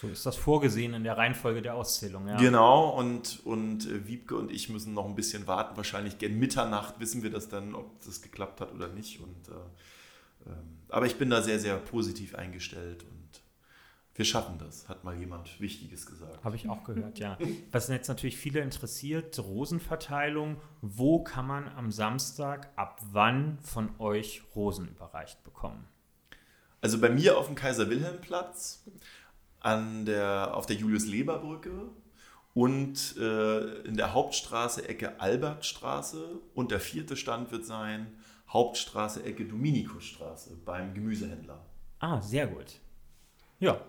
So 0.00 0.08
ist 0.08 0.24
das 0.24 0.36
vorgesehen 0.36 0.94
in 0.94 1.02
der 1.02 1.16
Reihenfolge 1.16 1.62
der 1.62 1.74
Auszählung, 1.74 2.26
ja. 2.28 2.36
Genau, 2.36 2.90
und, 2.90 3.40
und 3.44 3.86
äh, 3.86 4.06
Wiebke 4.06 4.36
und 4.36 4.52
ich 4.52 4.68
müssen 4.68 4.94
noch 4.94 5.06
ein 5.06 5.14
bisschen 5.16 5.46
warten. 5.48 5.76
Wahrscheinlich 5.76 6.18
gern 6.18 6.38
Mitternacht 6.38 7.00
wissen 7.00 7.22
wir 7.24 7.30
das 7.30 7.48
dann, 7.48 7.74
ob 7.74 8.04
das 8.04 8.22
geklappt 8.22 8.60
hat 8.60 8.72
oder 8.72 8.88
nicht. 8.88 9.20
Und, 9.20 9.48
äh, 9.48 10.50
ähm, 10.50 10.78
aber 10.88 11.06
ich 11.06 11.16
bin 11.16 11.30
da 11.30 11.42
sehr, 11.42 11.58
sehr 11.58 11.76
positiv 11.76 12.36
eingestellt 12.36 13.04
und 13.04 13.21
wir 14.22 14.26
schaffen 14.26 14.56
das, 14.56 14.88
hat 14.88 15.02
mal 15.02 15.18
jemand 15.18 15.60
Wichtiges 15.60 16.06
gesagt. 16.06 16.44
Habe 16.44 16.54
ich 16.54 16.68
auch 16.68 16.84
gehört, 16.84 17.18
ja. 17.18 17.36
Was 17.72 17.88
jetzt 17.88 18.06
natürlich 18.06 18.36
viele 18.36 18.60
interessiert, 18.60 19.36
Rosenverteilung. 19.40 20.58
Wo 20.80 21.24
kann 21.24 21.44
man 21.44 21.68
am 21.70 21.90
Samstag 21.90 22.70
ab 22.76 23.00
wann 23.10 23.58
von 23.62 23.90
euch 23.98 24.42
Rosen 24.54 24.86
überreicht 24.86 25.42
bekommen? 25.42 25.88
Also 26.80 27.00
bei 27.00 27.10
mir 27.10 27.36
auf 27.36 27.46
dem 27.46 27.56
Kaiser-Wilhelm-Platz, 27.56 28.84
der, 29.64 30.56
auf 30.56 30.66
der 30.66 30.76
Julius-Leber-Brücke 30.76 31.90
und 32.54 33.16
äh, 33.18 33.80
in 33.80 33.96
der 33.96 34.14
Hauptstraße 34.14 34.88
Ecke 34.88 35.20
Albertstraße. 35.20 36.38
Und 36.54 36.70
der 36.70 36.78
vierte 36.78 37.16
Stand 37.16 37.50
wird 37.50 37.66
sein 37.66 38.06
Hauptstraße 38.48 39.24
Ecke 39.24 39.46
Dominikusstraße 39.46 40.58
beim 40.64 40.94
Gemüsehändler. 40.94 41.66
Ah, 41.98 42.20
sehr 42.22 42.46
gut. 42.46 42.78
Ja, 43.58 43.80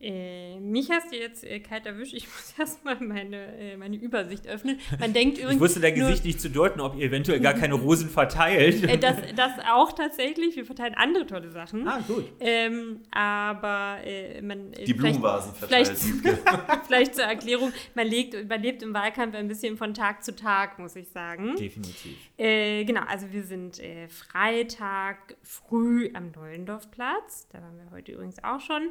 äh, 0.00 0.60
mich 0.60 0.92
hast 0.92 1.10
du 1.10 1.16
jetzt 1.16 1.42
äh, 1.42 1.58
kalt 1.58 1.84
erwischt. 1.84 2.14
Ich 2.14 2.26
muss 2.32 2.54
erstmal 2.56 3.00
meine, 3.00 3.36
äh, 3.58 3.76
meine 3.76 3.96
Übersicht 3.96 4.46
öffnen. 4.46 4.78
Man 5.00 5.12
denkt 5.12 5.38
übrigens. 5.38 5.54
Ich 5.54 5.60
wusste 5.60 5.80
dein 5.80 5.94
Gesicht 5.96 6.24
nicht 6.24 6.40
zu 6.40 6.50
deuten, 6.50 6.80
ob 6.80 6.96
ihr 6.96 7.06
eventuell 7.06 7.40
gar 7.40 7.54
keine 7.54 7.74
Rosen 7.74 8.08
verteilt. 8.08 8.84
Äh, 8.84 8.96
das, 8.98 9.16
das 9.34 9.52
auch 9.68 9.90
tatsächlich. 9.92 10.54
Wir 10.54 10.64
verteilen 10.64 10.94
andere 10.94 11.26
tolle 11.26 11.50
Sachen. 11.50 11.88
Ah, 11.88 11.98
gut. 12.06 12.26
Ähm, 12.38 13.00
aber 13.10 13.98
äh, 14.04 14.40
man. 14.40 14.72
Äh, 14.72 14.84
Die 14.84 14.94
Blumenvasen 14.94 15.54
verteilt. 15.54 15.88
Vielleicht, 15.88 16.46
vielleicht 16.86 17.14
zur 17.16 17.24
Erklärung. 17.24 17.72
Man, 17.96 18.06
legt, 18.06 18.48
man 18.48 18.62
lebt 18.62 18.84
im 18.84 18.94
Wahlkampf 18.94 19.34
ein 19.34 19.48
bisschen 19.48 19.76
von 19.76 19.94
Tag 19.94 20.22
zu 20.22 20.36
Tag, 20.36 20.78
muss 20.78 20.94
ich 20.94 21.08
sagen. 21.08 21.56
Definitiv. 21.56 22.16
genau, 22.36 23.02
also 23.08 23.32
wir 23.32 23.42
sind 23.42 23.82
Freitag 24.08 25.36
früh 25.42 26.10
am 26.14 26.30
Neulendorfplatz. 26.30 27.48
Da 27.50 27.60
waren 27.60 27.76
wir 27.78 27.90
heute 27.90 28.12
übrigens 28.12 28.42
auch 28.44 28.60
schon. 28.60 28.90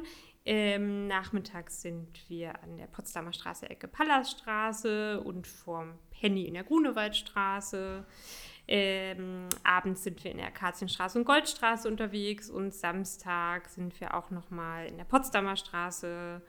Ähm, 0.50 1.08
nachmittags 1.08 1.82
sind 1.82 2.08
wir 2.30 2.62
an 2.62 2.78
der 2.78 2.86
Potsdamer 2.86 3.34
Straße, 3.34 3.68
Ecke 3.68 3.86
Pallasstraße 3.86 5.20
und 5.20 5.46
vorm 5.46 5.98
Penny 6.10 6.44
in 6.44 6.54
der 6.54 6.64
Grunewaldstraße. 6.64 8.06
Ähm, 8.66 9.48
abends 9.62 10.04
sind 10.04 10.24
wir 10.24 10.30
in 10.30 10.38
der 10.38 10.46
Akazienstraße 10.46 11.18
und 11.18 11.26
Goldstraße 11.26 11.86
unterwegs 11.86 12.48
und 12.48 12.72
Samstag 12.72 13.68
sind 13.68 14.00
wir 14.00 14.14
auch 14.14 14.30
nochmal 14.30 14.86
in 14.86 14.96
der 14.96 15.04
Potsdamer 15.04 15.54
Straße 15.54 16.40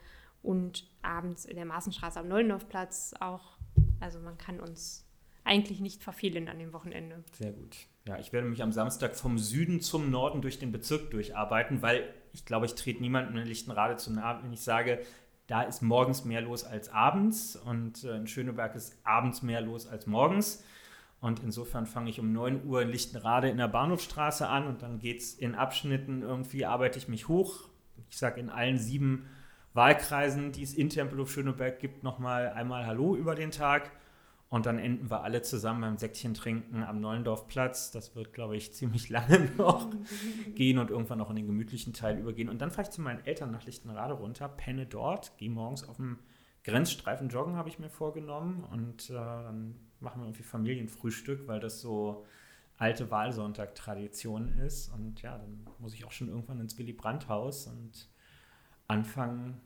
und 0.43 0.87
abends 1.01 1.43
in 1.43 1.57
der 1.57 1.65
Maßenstraße 1.65 2.21
am 2.21 2.29
Neulendorfplatz 2.29 3.15
auch. 3.19 3.57
Also 3.99 4.19
man 4.19 4.37
kann 4.37 4.61
uns 4.61 5.05
eigentlich 5.43 5.81
nicht 5.81 6.03
verfehlen 6.03 6.47
an 6.47 6.57
dem 6.57 6.71
Wochenende. 6.71 7.25
Sehr 7.33 7.51
gut. 7.51 7.75
Ja, 8.07 8.17
ich 8.17 8.31
werde 8.31 8.47
mich 8.47 8.63
am 8.63 8.71
Samstag 8.71 9.17
vom 9.17 9.37
Süden 9.37 9.81
zum 9.81 10.09
Norden 10.09 10.41
durch 10.41 10.57
den 10.57 10.71
Bezirk 10.71 11.11
durcharbeiten, 11.11 11.81
weil 11.81 12.13
ich 12.33 12.45
glaube, 12.45 12.65
ich 12.65 12.75
trete 12.75 13.01
niemandem 13.01 13.37
in 13.37 13.47
Lichtenrade 13.47 13.97
zu 13.97 14.11
nahe, 14.11 14.43
wenn 14.43 14.53
ich 14.53 14.61
sage, 14.61 14.99
da 15.47 15.63
ist 15.63 15.81
morgens 15.81 16.25
mehr 16.25 16.41
los 16.41 16.63
als 16.63 16.89
abends 16.89 17.55
und 17.55 18.03
äh, 18.03 18.17
in 18.17 18.27
Schöneberg 18.27 18.75
ist 18.75 18.97
abends 19.03 19.41
mehr 19.41 19.61
los 19.61 19.87
als 19.87 20.05
morgens. 20.05 20.63
Und 21.21 21.41
insofern 21.43 21.85
fange 21.85 22.09
ich 22.09 22.19
um 22.19 22.31
9 22.31 22.65
Uhr 22.65 22.83
in 22.83 22.89
Lichtenrade 22.89 23.49
in 23.49 23.57
der 23.57 23.67
Bahnhofstraße 23.67 24.47
an 24.47 24.67
und 24.67 24.81
dann 24.83 24.99
geht 24.99 25.19
es 25.19 25.33
in 25.33 25.55
Abschnitten 25.55 26.21
irgendwie, 26.21 26.65
arbeite 26.65 26.97
ich 26.97 27.07
mich 27.07 27.27
hoch. 27.27 27.67
Ich 28.09 28.17
sage 28.17 28.39
in 28.39 28.49
allen 28.49 28.77
sieben 28.77 29.25
Wahlkreisen, 29.73 30.51
die 30.51 30.63
es 30.63 30.73
in 30.73 30.89
Tempelhof 30.89 31.31
Schöneberg 31.31 31.79
gibt, 31.79 32.03
nochmal 32.03 32.49
einmal 32.49 32.85
Hallo 32.85 33.15
über 33.15 33.35
den 33.35 33.51
Tag. 33.51 33.91
Und 34.49 34.65
dann 34.65 34.79
enden 34.79 35.11
wir 35.11 35.21
alle 35.21 35.43
zusammen 35.43 35.81
beim 35.81 35.97
Säckchen 35.97 36.33
trinken 36.33 36.83
am 36.83 36.99
Neulendorfplatz. 36.99 37.91
Das 37.91 38.15
wird, 38.15 38.33
glaube 38.33 38.57
ich, 38.57 38.73
ziemlich 38.73 39.09
lange 39.09 39.51
noch 39.57 39.91
gehen 40.55 40.79
und 40.79 40.89
irgendwann 40.89 41.19
noch 41.19 41.29
in 41.29 41.35
den 41.35 41.45
gemütlichen 41.45 41.93
Teil 41.93 42.17
übergehen. 42.17 42.49
Und 42.49 42.59
dann 42.59 42.71
fahre 42.71 42.87
ich 42.87 42.89
zu 42.89 43.01
meinen 43.01 43.23
Eltern 43.25 43.51
nach 43.51 43.65
Lichtenrade 43.65 44.15
runter, 44.15 44.49
penne 44.49 44.87
dort, 44.87 45.37
gehe 45.37 45.51
morgens 45.51 45.87
auf 45.87 45.97
dem 45.97 46.17
Grenzstreifen 46.63 47.29
joggen, 47.29 47.55
habe 47.55 47.69
ich 47.69 47.77
mir 47.77 47.89
vorgenommen. 47.91 48.63
Und 48.71 49.11
äh, 49.11 49.13
dann 49.13 49.75
machen 49.99 50.21
wir 50.21 50.25
irgendwie 50.25 50.43
Familienfrühstück, 50.43 51.47
weil 51.47 51.59
das 51.59 51.79
so 51.79 52.25
alte 52.77 53.11
Wahlsonntag-Tradition 53.11 54.57
ist. 54.65 54.89
Und 54.89 55.21
ja, 55.21 55.37
dann 55.37 55.67
muss 55.77 55.93
ich 55.93 56.05
auch 56.05 56.11
schon 56.11 56.27
irgendwann 56.27 56.59
ins 56.59 56.75
Willy 56.79 56.93
Brandt-Haus 56.93 57.67
und 57.67 58.09
anfangen, 58.87 59.61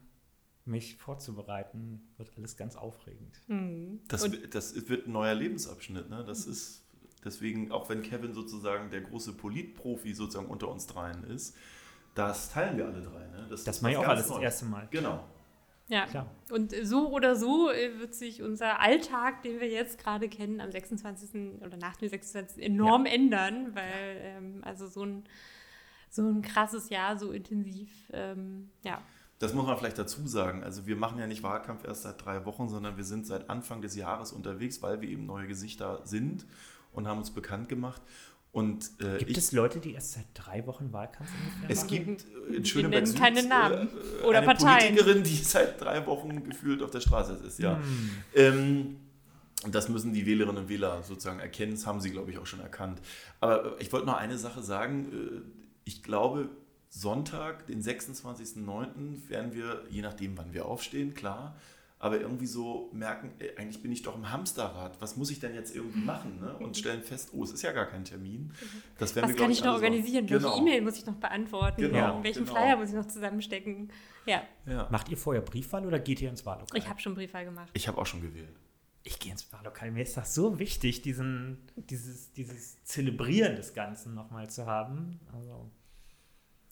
mich 0.65 0.95
vorzubereiten, 0.95 2.01
wird 2.17 2.31
alles 2.37 2.55
ganz 2.55 2.75
aufregend. 2.75 3.41
Mhm. 3.47 4.01
Das, 4.07 4.29
das, 4.49 4.89
wird 4.89 5.07
ein 5.07 5.11
neuer 5.11 5.35
Lebensabschnitt. 5.35 6.09
Ne? 6.09 6.23
Das 6.25 6.45
ist 6.45 6.83
deswegen, 7.23 7.71
auch 7.71 7.89
wenn 7.89 8.01
Kevin 8.01 8.33
sozusagen 8.33 8.89
der 8.89 9.01
große 9.01 9.33
Politprofi 9.33 10.13
sozusagen 10.13 10.47
unter 10.47 10.69
uns 10.69 10.87
dreien 10.87 11.23
ist, 11.25 11.55
das 12.15 12.51
teilen 12.51 12.77
wir 12.77 12.85
alle 12.85 13.01
drei. 13.01 13.27
Ne? 13.27 13.47
Das, 13.49 13.63
das 13.63 13.81
mache 13.81 13.93
ich 13.93 13.97
auch 13.97 14.07
alles 14.07 14.29
neu. 14.29 14.35
das 14.35 14.43
erste 14.43 14.65
Mal. 14.65 14.87
Genau. 14.91 15.23
Ja, 15.89 16.05
Klar. 16.05 16.27
und 16.49 16.73
so 16.83 17.09
oder 17.09 17.35
so 17.35 17.69
äh, 17.69 17.99
wird 17.99 18.15
sich 18.15 18.41
unser 18.41 18.79
Alltag, 18.79 19.43
den 19.43 19.59
wir 19.59 19.67
jetzt 19.67 19.99
gerade 19.99 20.29
kennen, 20.29 20.61
am 20.61 20.71
26. 20.71 21.61
oder 21.61 21.75
nach 21.75 21.97
dem 21.97 22.07
26. 22.07 22.63
enorm 22.63 23.05
ja. 23.05 23.11
ändern, 23.11 23.75
weil 23.75 24.17
ähm, 24.21 24.61
also 24.63 24.87
so 24.87 25.03
ein, 25.03 25.25
so 26.09 26.25
ein 26.25 26.41
krasses 26.41 26.89
Jahr, 26.89 27.17
so 27.17 27.31
intensiv, 27.31 27.91
ähm, 28.13 28.69
ja. 28.83 29.01
Das 29.39 29.53
muss 29.53 29.65
man 29.65 29.77
vielleicht 29.77 29.97
dazu 29.97 30.25
sagen. 30.27 30.63
Also 30.63 30.85
wir 30.85 30.95
machen 30.95 31.19
ja 31.19 31.27
nicht 31.27 31.43
Wahlkampf 31.43 31.83
erst 31.85 32.03
seit 32.03 32.23
drei 32.23 32.45
Wochen, 32.45 32.69
sondern 32.69 32.97
wir 32.97 33.03
sind 33.03 33.27
seit 33.27 33.49
Anfang 33.49 33.81
des 33.81 33.95
Jahres 33.95 34.31
unterwegs, 34.31 34.81
weil 34.81 35.01
wir 35.01 35.09
eben 35.09 35.25
neue 35.25 35.47
Gesichter 35.47 36.01
sind 36.05 36.45
und 36.93 37.07
haben 37.07 37.17
uns 37.17 37.31
bekannt 37.31 37.67
gemacht. 37.67 38.01
Und, 38.53 38.91
äh, 39.01 39.17
gibt 39.17 39.31
ich, 39.31 39.37
es 39.37 39.51
Leute, 39.51 39.79
die 39.79 39.93
erst 39.93 40.11
seit 40.11 40.27
drei 40.35 40.65
Wochen 40.67 40.93
Wahlkampf 40.93 41.27
ungefähr 41.43 41.69
Es 41.71 41.87
gibt 41.87 42.23
in 42.51 42.63
Schöneberg 42.63 43.07
Süd, 43.07 43.17
keine 43.17 43.41
Namen 43.41 43.89
äh, 43.89 44.23
oder 44.23 44.37
eine 44.37 44.45
Parteien. 44.45 44.95
Politikerin, 44.95 45.23
die 45.23 45.35
seit 45.43 45.81
drei 45.81 46.05
Wochen 46.05 46.47
gefühlt 46.47 46.83
auf 46.83 46.91
der 46.91 47.01
Straße 47.01 47.33
ist. 47.47 47.57
Ja. 47.57 47.77
Hm. 47.77 48.09
Ähm, 48.35 48.95
das 49.71 49.89
müssen 49.89 50.13
die 50.13 50.27
Wählerinnen 50.27 50.63
und 50.63 50.69
Wähler 50.69 51.01
sozusagen 51.01 51.39
erkennen. 51.39 51.71
Das 51.73 51.87
haben 51.87 51.99
sie, 51.99 52.11
glaube 52.11 52.29
ich, 52.29 52.37
auch 52.37 52.45
schon 52.45 52.59
erkannt. 52.59 53.01
Aber 53.39 53.75
ich 53.81 53.91
wollte 53.91 54.05
noch 54.05 54.17
eine 54.17 54.37
Sache 54.37 54.61
sagen. 54.61 55.11
Äh, 55.11 55.41
ich 55.85 56.03
glaube, 56.03 56.49
Sonntag, 56.95 57.65
den 57.67 57.81
26.09., 57.81 59.27
werden 59.29 59.53
wir, 59.53 59.83
je 59.89 60.01
nachdem, 60.01 60.37
wann 60.37 60.53
wir 60.53 60.65
aufstehen, 60.65 61.13
klar, 61.13 61.55
aber 61.97 62.19
irgendwie 62.19 62.45
so 62.45 62.89
merken, 62.93 63.31
ey, 63.39 63.55
eigentlich 63.57 63.81
bin 63.81 63.91
ich 63.91 64.01
doch 64.03 64.15
im 64.15 64.29
Hamsterrad. 64.29 65.01
Was 65.01 65.15
muss 65.15 65.31
ich 65.31 65.39
denn 65.39 65.55
jetzt 65.55 65.73
irgendwie 65.73 66.01
machen? 66.01 66.39
Ne? 66.41 66.53
Und 66.57 66.75
stellen 66.77 67.01
fest, 67.01 67.29
oh, 67.33 67.43
es 67.43 67.51
ist 67.51 67.61
ja 67.61 67.71
gar 67.71 67.85
kein 67.85 68.03
Termin. 68.03 68.51
Das 68.97 69.15
werden 69.15 69.29
Was 69.29 69.29
wir, 69.31 69.35
kann 69.37 69.45
glaub 69.47 69.57
ich 69.57 69.63
noch 69.63 69.73
organisieren? 69.73 70.27
Genau. 70.27 70.49
Welche 70.49 70.59
E-Mail 70.61 70.81
muss 70.81 70.97
ich 70.97 71.05
noch 71.05 71.15
beantworten? 71.15 71.81
Genau, 71.81 72.21
Welchen 72.21 72.43
genau. 72.45 72.55
Flyer 72.57 72.75
muss 72.75 72.89
ich 72.89 72.95
noch 72.95 73.07
zusammenstecken? 73.07 73.89
Ja, 74.25 74.43
Ja. 74.67 74.87
Macht 74.91 75.09
ihr 75.09 75.17
vorher 75.17 75.41
Briefwahl 75.41 75.85
oder 75.87 75.97
geht 75.97 76.21
ihr 76.21 76.29
ins 76.29 76.45
Wahllokal? 76.45 76.77
ich 76.77 76.87
habe 76.89 76.99
schon 76.99 77.15
Briefwahl 77.15 77.45
gemacht. 77.45 77.69
Ich 77.73 77.87
habe 77.87 77.97
auch 77.97 78.05
schon 78.05 78.21
gewählt. 78.21 78.53
ich 79.03 79.17
gehe 79.19 79.31
ins 79.31 79.51
Wahllokal. 79.53 79.89
Mir 79.91 80.03
ist 80.03 80.17
das 80.17 80.35
so 80.35 80.59
wichtig, 80.59 81.01
diesen, 81.01 81.57
dieses, 81.77 82.33
dieses 82.33 82.83
Zelebrieren 82.83 83.55
des 83.55 83.73
Ganzen 83.73 84.13
nochmal 84.13 84.49
zu 84.49 84.65
haben. 84.65 85.21
Also, 85.33 85.71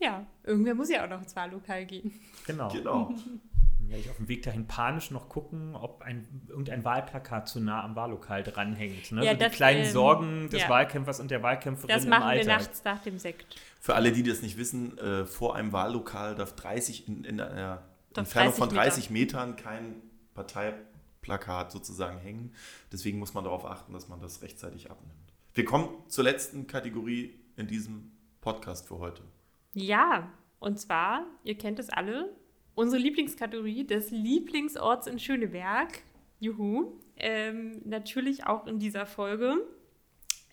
Ja, 0.02 0.26
irgendwer 0.44 0.74
muss 0.74 0.90
ja 0.90 1.06
auch 1.06 1.10
noch 1.10 1.22
ins 1.22 1.36
Wahllokal 1.36 1.86
gehen. 1.86 2.12
genau. 2.46 2.70
Genau. 2.70 3.14
Dann 3.78 3.90
werde 3.90 4.02
ich 4.02 4.10
auf 4.10 4.18
dem 4.18 4.28
Weg 4.30 4.44
dahin 4.44 4.68
panisch 4.68 5.12
noch 5.12 5.28
gucken, 5.28 5.76
ob 5.76 6.02
ein, 6.02 6.26
irgendein 6.48 6.84
Wahlplakat 6.86 7.48
zu 7.48 7.60
nah 7.60 7.84
am 7.84 7.96
Wahllokal 7.96 8.42
dranhängt. 8.42 9.12
Ne? 9.12 9.26
Ja, 9.26 9.32
so 9.32 9.38
die 9.38 9.44
das, 9.44 9.54
kleinen 9.54 9.86
ähm, 9.86 9.92
Sorgen 9.92 10.50
des 10.50 10.62
ja. 10.62 10.70
Wahlkämpfers 10.70 11.20
und 11.20 11.30
der 11.30 11.44
Wahlkämpferin 11.44 11.94
Das 11.94 12.04
im 12.06 12.10
machen 12.10 12.24
wir 12.24 12.28
Alltag. 12.28 12.62
nachts 12.62 12.84
nach 12.84 13.02
dem 13.04 13.20
Sekt. 13.20 13.60
Für 13.80 13.96
alle, 13.96 14.12
die 14.12 14.24
das 14.24 14.42
nicht 14.42 14.58
wissen, 14.58 14.98
äh, 14.98 15.26
vor 15.26 15.56
einem 15.56 15.74
Wahllokal 15.74 16.36
darf 16.36 16.56
30 16.56 17.08
in, 17.08 17.24
in 17.24 17.42
einer 17.42 17.84
Darf 18.14 18.26
Entfernung 18.26 18.54
30 18.54 18.58
von 18.60 18.68
Meter. 18.70 18.82
30 18.82 19.10
Metern 19.10 19.56
kein 19.56 19.96
Parteiplakat 20.34 21.72
sozusagen 21.72 22.18
hängen. 22.20 22.54
Deswegen 22.92 23.20
muss 23.20 23.34
man 23.34 23.44
darauf 23.44 23.66
achten, 23.66 23.94
dass 23.94 24.08
man 24.08 24.20
das 24.20 24.42
rechtzeitig 24.42 24.90
abnimmt. 24.90 25.34
Wir 25.54 25.66
kommen 25.66 25.90
zur 26.08 26.24
letzten 26.24 26.68
Kategorie 26.68 27.40
in 27.58 27.68
diesem 27.68 28.12
Podcast 28.40 28.88
für 28.88 29.00
heute. 29.00 29.22
Ja, 29.74 30.32
und 30.60 30.80
zwar, 30.80 31.26
ihr 31.44 31.58
kennt 31.58 31.80
es 31.80 31.90
alle, 31.90 32.36
unsere 32.76 33.02
Lieblingskategorie 33.02 33.86
des 33.86 34.12
Lieblingsorts 34.12 35.08
in 35.08 35.20
Schöneberg. 35.20 36.00
Juhu. 36.40 37.00
Ähm, 37.18 37.82
natürlich 37.86 38.48
auch 38.48 38.66
in 38.66 38.80
dieser 38.80 39.06
Folge. 39.06 39.58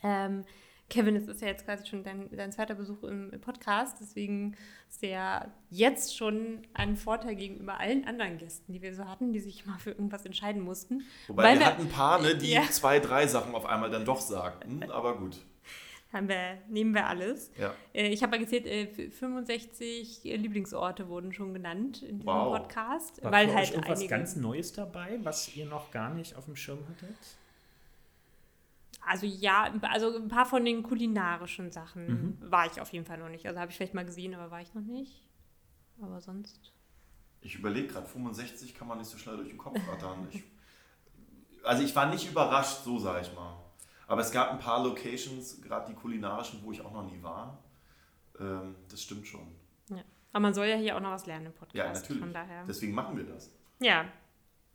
Ähm, 0.02 0.44
Kevin, 0.90 1.16
es 1.16 1.28
ist 1.28 1.42
ja 1.42 1.48
jetzt 1.48 1.64
quasi 1.66 1.86
schon 1.86 2.02
dein, 2.02 2.30
dein 2.34 2.50
zweiter 2.52 2.74
Besuch 2.74 3.02
im, 3.04 3.30
Podcast, 3.42 3.98
deswegen 4.00 4.54
ist 4.88 5.02
der 5.02 5.52
jetzt 5.68 6.16
schon 6.16 6.62
ein 6.72 6.96
Vorteil 6.96 7.36
gegenüber 7.36 7.78
allen 7.78 8.06
anderen 8.06 8.38
Gästen, 8.38 8.72
die 8.72 8.80
wir 8.80 8.94
so 8.94 9.04
hatten, 9.06 9.32
die 9.34 9.40
sich 9.40 9.66
mal 9.66 9.78
für 9.78 9.90
irgendwas 9.90 10.24
entscheiden 10.24 10.62
mussten. 10.62 11.02
Wobei 11.26 11.42
Weil 11.42 11.54
wir 11.54 11.60
wir- 11.60 11.66
hatten 11.66 11.82
ein 11.82 11.88
paar, 11.90 12.22
ne, 12.22 12.36
die 12.36 12.52
Ja. 12.52 12.62
zwei, 12.70 13.00
drei 13.00 13.26
Sachen 13.26 13.54
auf 13.54 13.66
einmal 13.66 13.90
dann 13.90 14.06
doch 14.06 14.20
sagten. 14.20 14.82
Aber 14.90 15.18
gut. 15.18 15.36
Haben 16.12 16.28
wir, 16.28 16.58
nehmen 16.68 16.94
wir 16.94 17.06
alles. 17.06 17.50
Ja. 17.58 17.74
Äh, 17.92 18.08
Ich 18.08 18.22
habe 18.22 18.30
mal 18.30 18.38
gezählt, 18.42 18.64
äh, 18.66 18.84
f- 18.84 19.14
65 19.18 20.22
Lieblingsorte 20.24 21.08
wurden 21.08 21.32
schon 21.34 21.52
genannt 21.52 22.02
in 22.02 22.20
diesem 22.20 22.26
Wow. 22.32 22.56
Podcast, 22.58 23.22
War 23.22 23.32
weil 23.32 23.54
halt 23.54 23.70
irgendwas 23.72 23.98
einige. 23.98 24.08
ganz 24.14 24.36
Neues 24.36 24.72
dabei, 24.72 25.18
was 25.22 25.54
ihr 25.54 25.66
noch 25.66 25.90
gar 25.90 26.14
nicht 26.14 26.34
auf 26.34 26.46
dem 26.46 26.56
Schirm 26.56 26.78
hattet? 26.88 27.16
Also 29.06 29.26
ja, 29.26 29.72
also 29.82 30.16
ein 30.16 30.28
paar 30.28 30.44
von 30.46 30.64
den 30.64 30.82
kulinarischen 30.82 31.70
Sachen 31.72 32.06
Mhm. 32.40 32.50
war 32.50 32.66
ich 32.66 32.80
auf 32.80 32.92
jeden 32.92 33.04
Fall 33.06 33.18
noch 33.18 33.28
nicht. 33.28 33.46
Also 33.46 33.58
habe 33.60 33.70
ich 33.70 33.76
vielleicht 33.76 33.94
mal 33.94 34.04
gesehen, 34.04 34.34
aber 34.34 34.50
war 34.50 34.60
ich 34.60 34.74
noch 34.74 34.82
nicht. 34.82 35.24
Aber 36.00 36.20
sonst. 36.20 36.72
Ich 37.40 37.54
überlege 37.54 37.88
gerade, 37.88 38.06
65 38.06 38.74
kann 38.74 38.88
man 38.88 38.98
nicht 38.98 39.08
so 39.10 39.16
schnell 39.18 39.36
durch 39.36 39.48
den 39.48 39.58
Kopf 39.58 39.78
rattern. 39.88 40.26
Ich, 40.30 40.42
also 41.64 41.82
ich 41.82 41.94
war 41.94 42.06
nicht 42.10 42.28
überrascht, 42.30 42.82
so 42.84 42.98
sage 42.98 43.20
ich 43.22 43.32
mal. 43.34 43.56
Aber 44.08 44.22
es 44.22 44.32
gab 44.32 44.50
ein 44.50 44.58
paar 44.58 44.82
Locations, 44.82 45.60
gerade 45.62 45.86
die 45.90 45.94
kulinarischen, 45.94 46.60
wo 46.64 46.72
ich 46.72 46.80
auch 46.84 46.92
noch 46.92 47.04
nie 47.10 47.22
war. 47.22 47.62
Ähm, 48.40 48.74
das 48.90 49.02
stimmt 49.02 49.26
schon. 49.26 49.46
Ja. 49.90 49.98
Aber 50.32 50.40
man 50.42 50.54
soll 50.54 50.66
ja 50.66 50.76
hier 50.76 50.96
auch 50.96 51.00
noch 51.00 51.10
was 51.12 51.26
lernen 51.26 51.46
im 51.46 51.52
Podcast. 51.52 51.74
Ja, 51.76 51.92
natürlich. 51.92 52.20
Von 52.22 52.32
daher. 52.32 52.64
Deswegen 52.66 52.94
machen 52.94 53.16
wir 53.16 53.24
das. 53.24 53.52
Ja. 53.80 54.06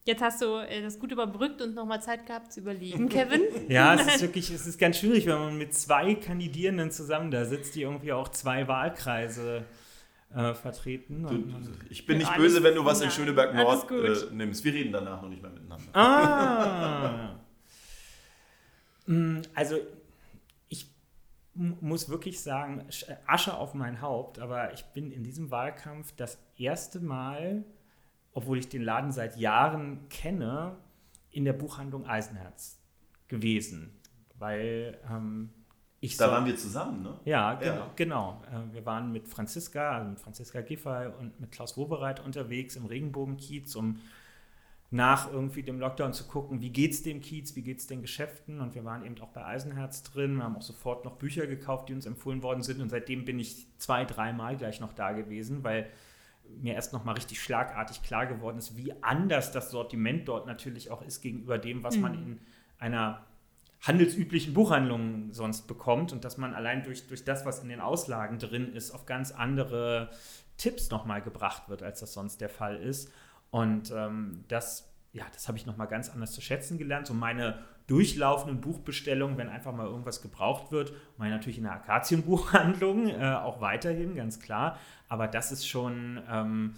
Jetzt 0.05 0.21
hast 0.21 0.41
du 0.41 0.57
äh, 0.57 0.81
das 0.81 0.99
gut 0.99 1.11
überbrückt 1.11 1.61
und 1.61 1.73
nochmal 1.75 2.01
Zeit 2.01 2.25
gehabt 2.27 2.51
zu 2.53 2.59
überlegen, 2.59 3.09
Kevin. 3.09 3.41
Ja, 3.69 3.95
es 3.95 4.05
ist 4.15 4.21
wirklich, 4.21 4.51
es 4.51 4.67
ist 4.67 4.77
ganz 4.77 4.99
schwierig, 4.99 5.25
wenn 5.25 5.39
man 5.39 5.57
mit 5.57 5.73
zwei 5.73 6.15
Kandidierenden 6.15 6.91
zusammen 6.91 7.31
da 7.31 7.45
sitzt, 7.45 7.73
die 7.75 7.83
irgendwie 7.83 8.11
auch 8.13 8.27
zwei 8.29 8.67
Wahlkreise 8.67 9.63
äh, 10.35 10.53
vertreten. 10.53 11.23
Du, 11.23 11.29
Und 11.29 11.51
man- 11.51 11.77
ich 11.89 12.05
bin 12.05 12.17
nicht 12.17 12.35
böse, 12.35 12.61
wenn 12.63 12.75
du 12.75 12.83
was 12.85 13.01
in 13.01 13.09
Schöneberg 13.09 13.55
Nord 13.55 13.89
äh, 13.91 14.33
nimmst. 14.33 14.63
Wir 14.63 14.73
reden 14.73 14.91
danach 14.91 15.21
noch 15.21 15.29
nicht 15.29 15.41
mehr 15.41 15.51
miteinander. 15.51 15.95
Ah. 15.95 17.35
Mm, 19.05 19.41
also 19.53 19.77
ich 20.69 20.87
muss 21.55 22.09
wirklich 22.09 22.41
sagen, 22.41 22.85
äh, 23.07 23.15
Asche 23.27 23.53
auf 23.55 23.73
mein 23.73 24.01
Haupt, 24.01 24.39
aber 24.39 24.73
ich 24.73 24.83
bin 24.85 25.11
in 25.11 25.23
diesem 25.23 25.51
Wahlkampf 25.51 26.13
das 26.15 26.37
erste 26.57 26.99
Mal, 26.99 27.63
obwohl 28.33 28.57
ich 28.57 28.69
den 28.69 28.81
Laden 28.81 29.11
seit 29.11 29.37
Jahren 29.37 30.07
kenne, 30.09 30.75
in 31.31 31.45
der 31.45 31.53
Buchhandlung 31.53 32.05
Eisenherz 32.05 32.79
gewesen. 33.27 33.99
Weil 34.39 34.99
ähm, 35.09 35.51
ich 35.99 36.17
Da 36.17 36.25
so- 36.25 36.31
waren 36.31 36.45
wir 36.45 36.55
zusammen, 36.57 37.01
ne? 37.03 37.19
ja, 37.25 37.53
genau. 37.55 37.75
Ja. 37.75 37.91
genau. 37.95 38.41
Äh, 38.51 38.73
Wir 38.73 38.85
waren 38.85 39.11
mit 39.11 39.27
Franziska, 39.27 39.97
also 39.97 40.09
mit 40.09 40.19
Franziska 40.19 40.61
Giffey 40.61 41.07
und 41.19 41.39
mit 41.39 41.51
Klaus 41.51 41.77
Wobereit 41.77 42.19
unterwegs 42.19 42.75
im 42.75 42.85
Regenbogenkiez, 42.85 43.75
um 43.75 43.99
nach 44.93 45.31
irgendwie 45.31 45.63
dem 45.63 45.79
Lockdown 45.79 46.13
zu 46.13 46.25
gucken, 46.25 46.61
wie 46.61 46.69
geht's 46.69 47.01
dem 47.01 47.19
Kiez, 47.19 47.55
wie 47.55 47.63
geht's 47.63 47.87
den 47.87 48.03
Geschäften? 48.03 48.61
Und 48.61 48.75
wir 48.75 48.85
waren 48.85 49.03
eben 49.03 49.19
auch 49.21 49.29
bei 49.29 49.43
Eisenherz 49.43 50.03
drin, 50.03 50.35
wir 50.35 50.43
haben 50.43 50.55
auch 50.55 50.61
sofort 50.61 51.03
noch 51.03 51.13
Bücher 51.13 51.47
gekauft, 51.47 51.89
die 51.89 51.95
uns 51.95 52.05
empfohlen 52.05 52.43
worden 52.43 52.61
sind. 52.61 52.79
Und 52.79 52.89
seitdem 52.89 53.25
bin 53.25 53.39
ich 53.39 53.65
zwei, 53.79 54.05
dreimal 54.05 54.55
gleich 54.55 54.79
noch 54.79 54.93
da 54.93 55.11
gewesen, 55.11 55.63
weil 55.63 55.89
mir 56.61 56.75
erst 56.75 56.93
noch 56.93 57.05
mal 57.05 57.13
richtig 57.13 57.41
schlagartig 57.41 58.03
klar 58.03 58.27
geworden 58.27 58.59
ist, 58.59 58.77
wie 58.77 58.93
anders 59.01 59.51
das 59.51 59.71
Sortiment 59.71 60.27
dort 60.27 60.45
natürlich 60.45 60.91
auch 60.91 61.01
ist 61.01 61.21
gegenüber 61.21 61.57
dem, 61.57 61.81
was 61.81 61.97
man 61.97 62.13
in 62.13 62.39
einer 62.77 63.25
handelsüblichen 63.81 64.53
Buchhandlungen 64.53 65.33
sonst 65.33 65.65
bekommt. 65.65 66.13
Und 66.13 66.23
dass 66.23 66.37
man 66.37 66.53
allein 66.53 66.83
durch, 66.83 67.07
durch 67.07 67.25
das, 67.25 67.47
was 67.47 67.63
in 67.63 67.69
den 67.69 67.79
Auslagen 67.79 68.37
drin 68.37 68.71
ist, 68.71 68.91
auf 68.91 69.07
ganz 69.07 69.31
andere 69.31 70.11
Tipps 70.57 70.91
nochmal 70.91 71.23
gebracht 71.23 71.67
wird, 71.67 71.81
als 71.81 72.01
das 72.01 72.13
sonst 72.13 72.41
der 72.41 72.49
Fall 72.49 72.77
ist. 72.77 73.11
Und 73.53 73.93
ähm, 73.95 74.45
das, 74.47 74.91
ja, 75.11 75.25
das 75.31 75.47
habe 75.47 75.59
ich 75.59 75.67
nochmal 75.67 75.85
ganz 75.85 76.09
anders 76.09 76.31
zu 76.31 76.41
schätzen 76.41 76.79
gelernt. 76.79 77.05
So 77.05 77.13
meine 77.13 77.59
durchlaufenden 77.85 78.61
Buchbestellungen, 78.61 79.37
wenn 79.37 79.47
einfach 79.47 79.75
mal 79.75 79.85
irgendwas 79.85 80.23
gebraucht 80.23 80.71
wird, 80.71 80.91
meine 81.17 81.35
natürlich 81.35 81.59
in 81.59 81.65
der 81.65 81.73
Akazienbuchhandlung, 81.73 83.09
äh, 83.09 83.35
auch 83.35 83.61
weiterhin, 83.61 84.15
ganz 84.15 84.39
klar. 84.39 84.79
Aber 85.07 85.27
das 85.27 85.51
ist 85.51 85.67
schon, 85.67 86.19
ähm, 86.27 86.73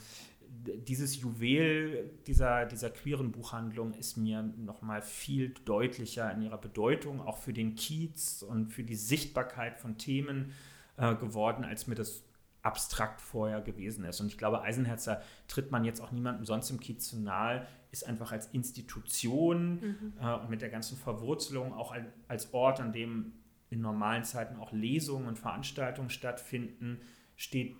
dieses 0.66 1.22
Juwel 1.22 2.12
dieser, 2.28 2.66
dieser 2.66 2.90
queeren 2.90 3.32
Buchhandlung 3.32 3.94
ist 3.94 4.18
mir 4.18 4.42
nochmal 4.44 5.02
viel 5.02 5.54
deutlicher 5.64 6.30
in 6.34 6.42
ihrer 6.42 6.58
Bedeutung, 6.58 7.22
auch 7.22 7.38
für 7.38 7.54
den 7.54 7.76
Kiez 7.76 8.42
und 8.42 8.68
für 8.68 8.84
die 8.84 8.96
Sichtbarkeit 8.96 9.78
von 9.78 9.98
Themen 9.98 10.52
äh, 10.98 11.16
geworden, 11.16 11.64
als 11.64 11.88
mir 11.88 11.96
das 11.96 12.26
abstrakt 12.66 13.22
vorher 13.22 13.62
gewesen 13.62 14.06
ist. 14.06 14.20
Und 14.20 14.28
ich 14.28 14.38
glaube, 14.38 14.62
Eisenherzer 14.62 15.22
tritt 15.48 15.72
man 15.72 15.86
jetzt 15.86 16.02
auch 16.02 16.12
niemandem 16.12 16.46
sonst 16.46 16.70
im 16.72 16.80
Kiez 16.80 17.08
zu 17.08 17.20
nahe, 17.20 17.68
ist 17.92 18.08
einfach 18.08 18.32
als 18.32 18.48
Institution 18.48 20.14
äh, 20.20 20.34
und 20.34 20.50
mit 20.50 20.62
der 20.62 20.70
ganzen 20.70 20.98
Verwurzelung 20.98 21.74
auch 21.74 21.92
ein, 21.92 22.12
als 22.28 22.54
Ort, 22.54 22.80
an 22.80 22.92
dem 22.92 23.34
in 23.70 23.82
normalen 23.82 24.24
Zeiten 24.24 24.58
auch 24.58 24.72
Lesungen 24.72 25.28
und 25.28 25.38
Veranstaltungen 25.38 26.10
stattfinden, 26.10 27.02
steht 27.36 27.76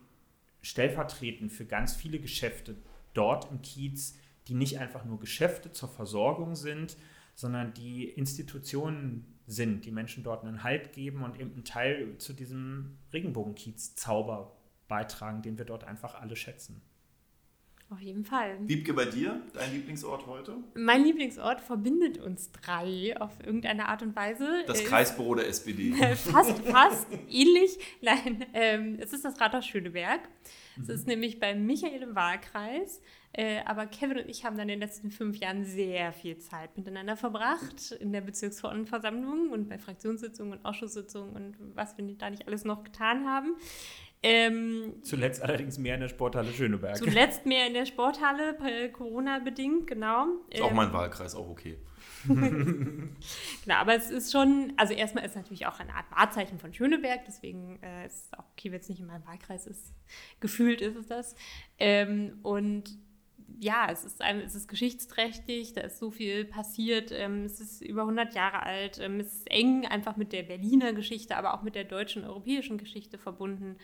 stellvertretend 0.62 1.52
für 1.52 1.66
ganz 1.66 1.96
viele 1.96 2.20
Geschäfte 2.20 2.76
dort 3.14 3.52
im 3.52 3.62
Kiez, 3.62 4.18
die 4.48 4.54
nicht 4.54 4.80
einfach 4.80 5.06
nur 5.06 5.20
Geschäfte 5.20 5.72
zur 5.72 5.90
Versorgung 5.90 6.56
sind, 6.56 6.98
sondern 7.34 7.74
die 7.74 8.06
Institutionen 8.06 9.36
sind, 9.48 9.86
die 9.86 9.92
Menschen 9.92 10.24
dort 10.24 10.44
einen 10.44 10.64
Halt 10.64 10.94
geben 10.94 11.24
und 11.24 11.40
eben 11.40 11.54
einen 11.54 11.66
Teil 11.66 12.18
zu 12.18 12.34
diesem 12.34 12.98
Regenbogenkiez-Zauber 13.14 14.55
beitragen, 14.88 15.42
den 15.42 15.58
wir 15.58 15.66
dort 15.66 15.84
einfach 15.84 16.20
alle 16.22 16.36
schätzen. 16.36 16.82
Auf 17.92 18.02
jeden 18.02 18.26
Fall. 18.26 18.58
Wiebke, 18.62 18.96
bei 18.96 19.06
dir, 19.06 19.44
dein 19.54 19.72
Lieblingsort 19.72 20.26
heute? 20.26 20.56
Mein 20.74 21.04
Lieblingsort 21.04 21.62
verbindet 21.62 22.18
uns 22.18 22.52
drei 22.52 23.16
auf 23.20 23.32
irgendeine 23.46 23.88
Art 23.88 24.02
und 24.02 24.16
Weise. 24.16 24.64
Das 24.66 24.82
Äh, 24.82 24.86
Kreisbüro 24.86 25.36
der 25.36 25.48
SPD. 25.48 25.94
fast, 26.16 26.60
fast 26.66 27.08
ähnlich. 27.30 27.78
Nein, 28.02 28.44
ähm, 28.54 28.98
es 29.00 29.14
ist 29.14 29.24
das 29.24 29.40
Rathaus 29.40 29.68
Schöneberg. 29.68 30.22
Es 30.82 30.90
ist 30.90 31.08
nämlich 31.08 31.40
bei 31.40 31.54
Michael 31.54 32.02
im 32.02 32.16
Wahlkreis. 32.16 33.02
Äh, 33.34 33.60
aber 33.66 33.86
Kevin 33.86 34.20
und 34.20 34.30
ich 34.30 34.46
haben 34.46 34.58
dann 34.58 34.70
in 34.70 34.80
den 34.80 34.88
letzten 34.88 35.12
fünf 35.12 35.38
Jahren 35.38 35.66
sehr 35.66 36.14
viel 36.14 36.38
Zeit 36.38 36.78
miteinander 36.78 37.18
verbracht 37.18 37.92
in 38.00 38.14
der 38.14 38.22
Bezirksverordnetenversammlung 38.22 39.50
und 39.52 39.68
bei 39.68 39.78
Fraktionssitzungen 39.78 40.54
und 40.54 40.66
Ausschusssitzungen 40.66 41.36
und 41.36 41.56
was 41.76 41.98
wir 41.98 42.06
da 42.18 42.30
nicht 42.30 42.48
alles 42.48 42.64
noch 42.64 42.84
getan 42.84 43.28
haben. 43.28 43.56
Ähm, 44.28 44.94
Zuletzt 45.04 45.44
allerdings 45.44 45.78
mehr 45.78 45.94
in 45.96 46.02
der 46.02 46.08
Sporthalle 46.10 46.52
Schöneberg. 46.52 46.98
zuletzt 46.98 47.46
mehr 47.46 47.68
in 47.68 47.74
der 47.76 47.86
Sporthalle, 47.86 48.58
äh, 48.66 48.90
Corona-bedingt, 48.90 49.86
genau. 49.86 50.26
Ist 50.50 50.62
auch 50.64 50.72
Ähm, 50.72 50.76
mein 50.76 50.92
Wahlkreis, 50.92 51.36
auch 51.36 51.48
okay. 51.48 51.78
Klar, 53.64 53.80
aber 53.82 53.96
es 53.96 54.10
ist 54.10 54.32
schon, 54.32 54.74
also 54.78 54.94
erstmal 54.94 55.24
ist 55.26 55.32
es 55.32 55.36
natürlich 55.38 55.68
auch 55.68 55.80
eine 55.80 55.94
Art 55.94 56.10
Wahrzeichen 56.12 56.58
von 56.58 56.74
Schöneberg, 56.74 57.22
deswegen 57.28 57.80
äh, 57.84 58.08
ist 58.08 58.26
es 58.26 58.34
auch 58.40 58.46
okay, 58.54 58.72
wenn 58.72 58.80
es 58.80 58.90
nicht 58.90 59.00
in 59.00 59.06
meinem 59.06 59.26
Wahlkreis 59.28 59.68
ist. 59.68 59.94
Gefühlt 60.40 60.82
ist 60.82 60.96
es 60.96 61.06
das. 61.06 61.36
Ähm, 61.78 62.40
und 62.42 62.98
ja, 63.60 63.88
es 63.92 64.04
ist, 64.04 64.22
ein, 64.24 64.40
es 64.42 64.56
ist 64.56 64.68
geschichtsträchtig, 64.68 65.74
da 65.74 65.82
ist 65.82 66.00
so 66.00 66.10
viel 66.10 66.46
passiert, 66.46 67.12
ähm, 67.12 67.44
es 67.46 67.60
ist 67.62 67.82
über 67.82 68.02
100 68.02 68.34
Jahre 68.34 68.64
alt, 68.64 69.00
ähm, 69.00 69.20
es 69.20 69.34
ist 69.36 69.52
eng 69.52 69.86
einfach 69.86 70.18
mit 70.18 70.34
der 70.34 70.44
Berliner 70.44 70.94
Geschichte, 70.94 71.38
aber 71.38 71.54
auch 71.54 71.62
mit 71.62 71.76
der 71.76 71.84
deutschen, 71.84 72.26
europäischen 72.26 72.78
Geschichte 72.80 73.18
verbunden. 73.20 73.78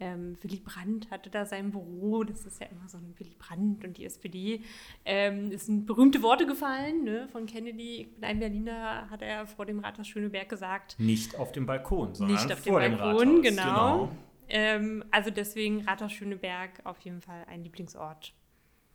Ähm, 0.00 0.36
Willy 0.42 0.58
Brandt 0.58 1.10
hatte 1.10 1.30
da 1.30 1.46
sein 1.46 1.70
Büro, 1.70 2.24
das 2.24 2.44
ist 2.44 2.60
ja 2.60 2.66
immer 2.66 2.88
so 2.88 2.98
ein 2.98 3.14
Willy 3.18 3.36
Brandt 3.38 3.84
und 3.84 3.96
die 3.96 4.04
SPD. 4.04 4.62
Ähm, 5.04 5.52
es 5.52 5.66
sind 5.66 5.86
berühmte 5.86 6.20
Worte 6.22 6.46
gefallen 6.46 7.04
ne, 7.04 7.28
von 7.28 7.46
Kennedy. 7.46 8.02
Ich 8.02 8.14
bin 8.14 8.24
ein 8.24 8.40
Berliner, 8.40 9.08
hat 9.08 9.22
er 9.22 9.46
vor 9.46 9.66
dem 9.66 9.78
Rathaus 9.78 10.08
Schöneberg 10.08 10.48
gesagt. 10.48 10.96
Nicht 10.98 11.36
auf 11.36 11.52
dem 11.52 11.66
Balkon, 11.66 12.14
sondern 12.14 12.36
Nicht 12.36 12.52
auf 12.52 12.58
vor 12.58 12.80
dem 12.80 12.92
dem 12.92 12.98
Balkon, 12.98 13.28
Rathaus. 13.28 13.42
genau. 13.42 13.98
Genau. 14.06 14.16
Ähm, 14.48 15.04
also 15.10 15.30
deswegen 15.30 15.82
Rathaus 15.86 16.12
Schöneberg 16.12 16.70
auf 16.84 16.98
jeden 17.00 17.20
Fall 17.20 17.44
ein 17.48 17.62
Lieblingsort. 17.62 18.34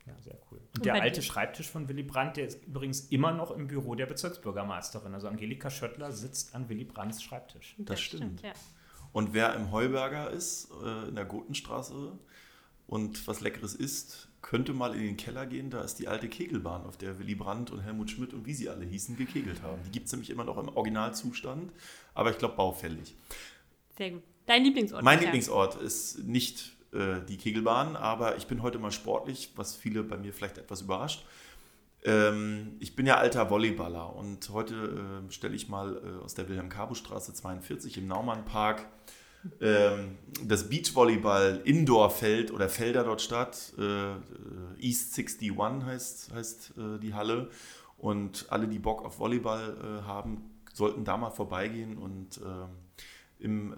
Ja, 0.06 0.14
sehr 0.20 0.38
cool. 0.50 0.58
Und 0.58 0.78
Und 0.78 0.84
der 0.86 0.94
alte 0.94 1.20
dir? 1.20 1.26
Schreibtisch 1.26 1.68
von 1.70 1.88
Willy 1.88 2.02
Brandt, 2.02 2.36
der 2.36 2.46
ist 2.46 2.64
übrigens 2.66 3.00
immer 3.10 3.32
noch 3.32 3.50
im 3.50 3.66
Büro 3.68 3.94
der 3.94 4.06
Bezirksbürgermeisterin. 4.06 5.14
Also 5.14 5.28
Angelika 5.28 5.70
Schöttler 5.70 6.12
sitzt 6.12 6.54
an 6.54 6.68
Willy 6.68 6.84
Brandts 6.84 7.22
Schreibtisch. 7.22 7.74
Das 7.78 8.00
stimmt. 8.00 8.42
ja. 8.42 8.52
Und 9.12 9.34
wer 9.34 9.54
im 9.54 9.72
Heuberger 9.72 10.30
ist, 10.30 10.68
äh, 10.84 11.08
in 11.08 11.14
der 11.16 11.24
Gotenstraße 11.24 12.12
und 12.86 13.26
was 13.26 13.40
Leckeres 13.40 13.74
isst, 13.74 14.28
könnte 14.42 14.72
mal 14.72 14.94
in 14.94 15.02
den 15.02 15.16
Keller 15.16 15.46
gehen. 15.46 15.70
Da 15.70 15.82
ist 15.82 15.96
die 15.96 16.08
alte 16.08 16.28
Kegelbahn, 16.28 16.84
auf 16.84 16.96
der 16.96 17.18
Willy 17.18 17.34
Brandt 17.34 17.70
und 17.70 17.80
Helmut 17.80 18.10
Schmidt 18.10 18.32
und 18.32 18.46
wie 18.46 18.54
sie 18.54 18.68
alle 18.68 18.84
hießen, 18.84 19.16
gekegelt 19.16 19.62
haben. 19.62 19.82
Die 19.84 19.90
gibt 19.90 20.06
es 20.06 20.12
nämlich 20.12 20.30
immer 20.30 20.44
noch 20.44 20.58
im 20.58 20.68
Originalzustand, 20.68 21.72
aber 22.14 22.30
ich 22.30 22.38
glaube 22.38 22.56
baufällig. 22.56 23.14
Sehr 23.96 24.12
gut. 24.12 24.22
Dein 24.46 24.64
Lieblingsort? 24.64 25.02
Mein? 25.02 25.20
Lieblingsort 25.20 25.80
ist 25.80 26.24
nicht 26.24 26.72
äh, 26.92 27.20
die 27.28 27.36
Kegelbahn, 27.36 27.96
aber 27.96 28.36
ich 28.36 28.46
bin 28.46 28.62
heute 28.62 28.78
mal 28.78 28.90
sportlich, 28.90 29.52
was 29.56 29.76
viele 29.76 30.02
bei 30.02 30.16
mir 30.16 30.32
vielleicht 30.32 30.58
etwas 30.58 30.82
überrascht. 30.82 31.24
Ähm, 32.02 32.76
ich 32.80 32.96
bin 32.96 33.06
ja 33.06 33.16
alter 33.16 33.50
Volleyballer 33.50 34.14
und 34.16 34.48
heute 34.50 34.74
äh, 35.28 35.32
stelle 35.32 35.54
ich 35.54 35.68
mal 35.68 35.96
äh, 35.96 36.24
aus 36.24 36.34
der 36.34 36.48
Wilhelm-Kabo-Straße 36.48 37.34
42 37.34 37.98
im 37.98 38.06
Naumann-Park 38.06 38.86
ähm, 39.60 40.18
das 40.44 40.68
Beachvolleyball-Indoor-Feld 40.68 42.50
oder 42.50 42.68
Felder 42.68 43.04
dort 43.04 43.22
statt. 43.22 43.72
Äh, 43.78 44.12
äh, 44.12 44.16
East 44.78 45.18
61 45.18 45.52
heißt, 45.86 46.32
heißt 46.34 46.74
äh, 46.76 46.98
die 46.98 47.14
Halle. 47.14 47.48
Und 47.98 48.46
alle, 48.50 48.66
die 48.66 48.78
Bock 48.78 49.04
auf 49.04 49.18
Volleyball 49.18 49.76
äh, 49.76 50.06
haben, 50.06 50.50
sollten 50.72 51.04
da 51.04 51.16
mal 51.16 51.30
vorbeigehen 51.30 51.98
und 51.98 52.38
ähm, 52.38 52.68
im 53.38 53.74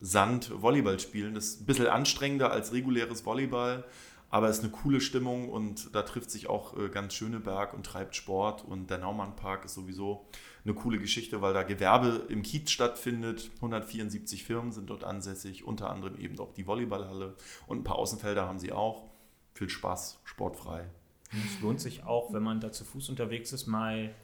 Sand 0.00 0.62
Volleyball 0.62 0.98
spielen. 1.00 1.34
Das 1.34 1.46
ist 1.46 1.62
ein 1.62 1.66
bisschen 1.66 1.86
anstrengender 1.88 2.52
als 2.52 2.72
reguläres 2.72 3.26
Volleyball, 3.26 3.84
aber 4.32 4.48
es 4.48 4.58
ist 4.58 4.64
eine 4.64 4.72
coole 4.72 5.02
Stimmung 5.02 5.50
und 5.50 5.94
da 5.94 6.02
trifft 6.02 6.30
sich 6.30 6.48
auch 6.48 6.74
äh, 6.78 6.88
ganz 6.88 7.12
Schöneberg 7.12 7.74
und 7.74 7.84
treibt 7.84 8.16
Sport. 8.16 8.64
Und 8.64 8.88
der 8.88 8.96
Naumannpark 8.96 9.66
ist 9.66 9.74
sowieso 9.74 10.26
eine 10.64 10.72
coole 10.72 10.98
Geschichte, 10.98 11.42
weil 11.42 11.52
da 11.52 11.64
Gewerbe 11.64 12.24
im 12.30 12.42
Kiez 12.42 12.70
stattfindet. 12.70 13.50
174 13.56 14.42
Firmen 14.42 14.72
sind 14.72 14.88
dort 14.88 15.04
ansässig, 15.04 15.64
unter 15.64 15.90
anderem 15.90 16.18
eben 16.18 16.40
auch 16.40 16.54
die 16.54 16.66
Volleyballhalle 16.66 17.36
und 17.66 17.80
ein 17.80 17.84
paar 17.84 17.96
Außenfelder 17.96 18.48
haben 18.48 18.58
sie 18.58 18.72
auch. 18.72 19.10
Viel 19.52 19.68
Spaß, 19.68 20.18
sportfrei. 20.24 20.88
Und 21.30 21.44
es 21.44 21.60
lohnt 21.60 21.80
sich 21.82 22.04
auch, 22.04 22.32
wenn 22.32 22.42
man 22.42 22.58
da 22.58 22.72
zu 22.72 22.86
Fuß 22.86 23.10
unterwegs 23.10 23.52
ist, 23.52 23.66
mal 23.66 24.14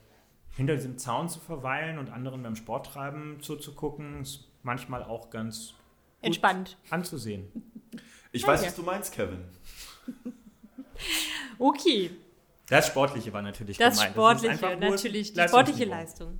hinter 0.56 0.74
diesem 0.74 0.96
Zaun 0.96 1.28
zu 1.28 1.38
verweilen 1.38 1.98
und 1.98 2.08
anderen 2.08 2.42
beim 2.42 2.56
Sporttreiben 2.56 3.42
zuzugucken. 3.42 4.22
Ist 4.22 4.48
manchmal 4.62 5.04
auch 5.04 5.28
ganz 5.28 5.74
gut 6.22 6.28
Entspannt. 6.28 6.78
anzusehen. 6.88 7.52
Ich 8.32 8.46
weiß, 8.46 8.64
was 8.64 8.74
du 8.74 8.82
meinst, 8.82 9.12
Kevin. 9.12 9.44
Okay, 11.58 12.10
Das 12.68 12.88
Sportliche 12.88 13.32
war 13.32 13.42
natürlich 13.42 13.78
das 13.78 13.96
gemeint. 13.96 14.12
Sportliche, 14.12 14.50
einfach 14.52 14.78
nur 14.78 14.90
natürlich, 14.90 15.32
die 15.32 15.40
sportliche 15.40 15.84
Leistung. 15.84 16.38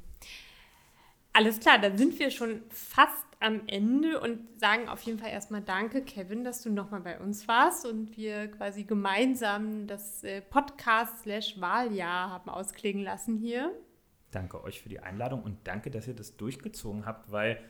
Alles 1.32 1.60
klar, 1.60 1.78
dann 1.78 1.96
sind 1.96 2.18
wir 2.18 2.30
schon 2.30 2.62
fast 2.70 3.24
am 3.40 3.62
Ende 3.68 4.20
und 4.20 4.40
sagen 4.58 4.88
auf 4.88 5.02
jeden 5.02 5.18
Fall 5.18 5.30
erstmal 5.30 5.62
Danke, 5.62 6.02
Kevin, 6.02 6.42
dass 6.42 6.62
du 6.62 6.70
nochmal 6.70 7.00
bei 7.00 7.20
uns 7.20 7.46
warst 7.46 7.86
und 7.86 8.16
wir 8.16 8.48
quasi 8.48 8.82
gemeinsam 8.82 9.86
das 9.86 10.24
äh, 10.24 10.40
Podcast-Wahljahr 10.40 12.30
haben 12.30 12.50
ausklingen 12.50 13.04
lassen 13.04 13.36
hier. 13.36 13.72
Danke 14.32 14.62
euch 14.64 14.82
für 14.82 14.88
die 14.88 14.98
Einladung 15.00 15.42
und 15.42 15.58
danke, 15.64 15.90
dass 15.90 16.08
ihr 16.08 16.14
das 16.14 16.36
durchgezogen 16.36 17.06
habt, 17.06 17.30
weil 17.30 17.60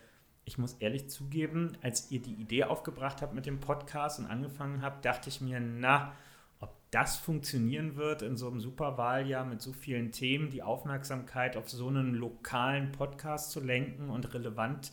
ich 0.49 0.57
muss 0.57 0.73
ehrlich 0.81 1.11
zugeben, 1.11 1.77
als 1.83 2.11
ihr 2.11 2.23
die 2.23 2.33
Idee 2.33 2.65
aufgebracht 2.65 3.21
habt 3.21 3.35
mit 3.35 3.45
dem 3.45 3.61
Podcast 3.61 4.19
und 4.19 4.25
angefangen 4.25 4.81
habt, 4.81 5.05
dachte 5.05 5.29
ich 5.29 5.43
mir, 5.43 5.61
na, 5.61 6.15
ob 6.59 6.75
das 6.91 7.19
funktionieren 7.19 7.97
wird 7.97 8.23
in 8.23 8.35
so 8.39 8.49
einem 8.49 8.59
Superwahljahr 8.59 9.45
mit 9.45 9.61
so 9.61 9.75
vielen 9.75 10.11
Themen, 10.11 10.49
die 10.49 10.63
Aufmerksamkeit 10.63 11.59
auf 11.59 11.69
so 11.69 11.89
einen 11.89 12.15
lokalen 12.15 12.93
Podcast 12.93 13.51
zu 13.51 13.61
lenken 13.61 14.09
und 14.09 14.33
relevant 14.33 14.91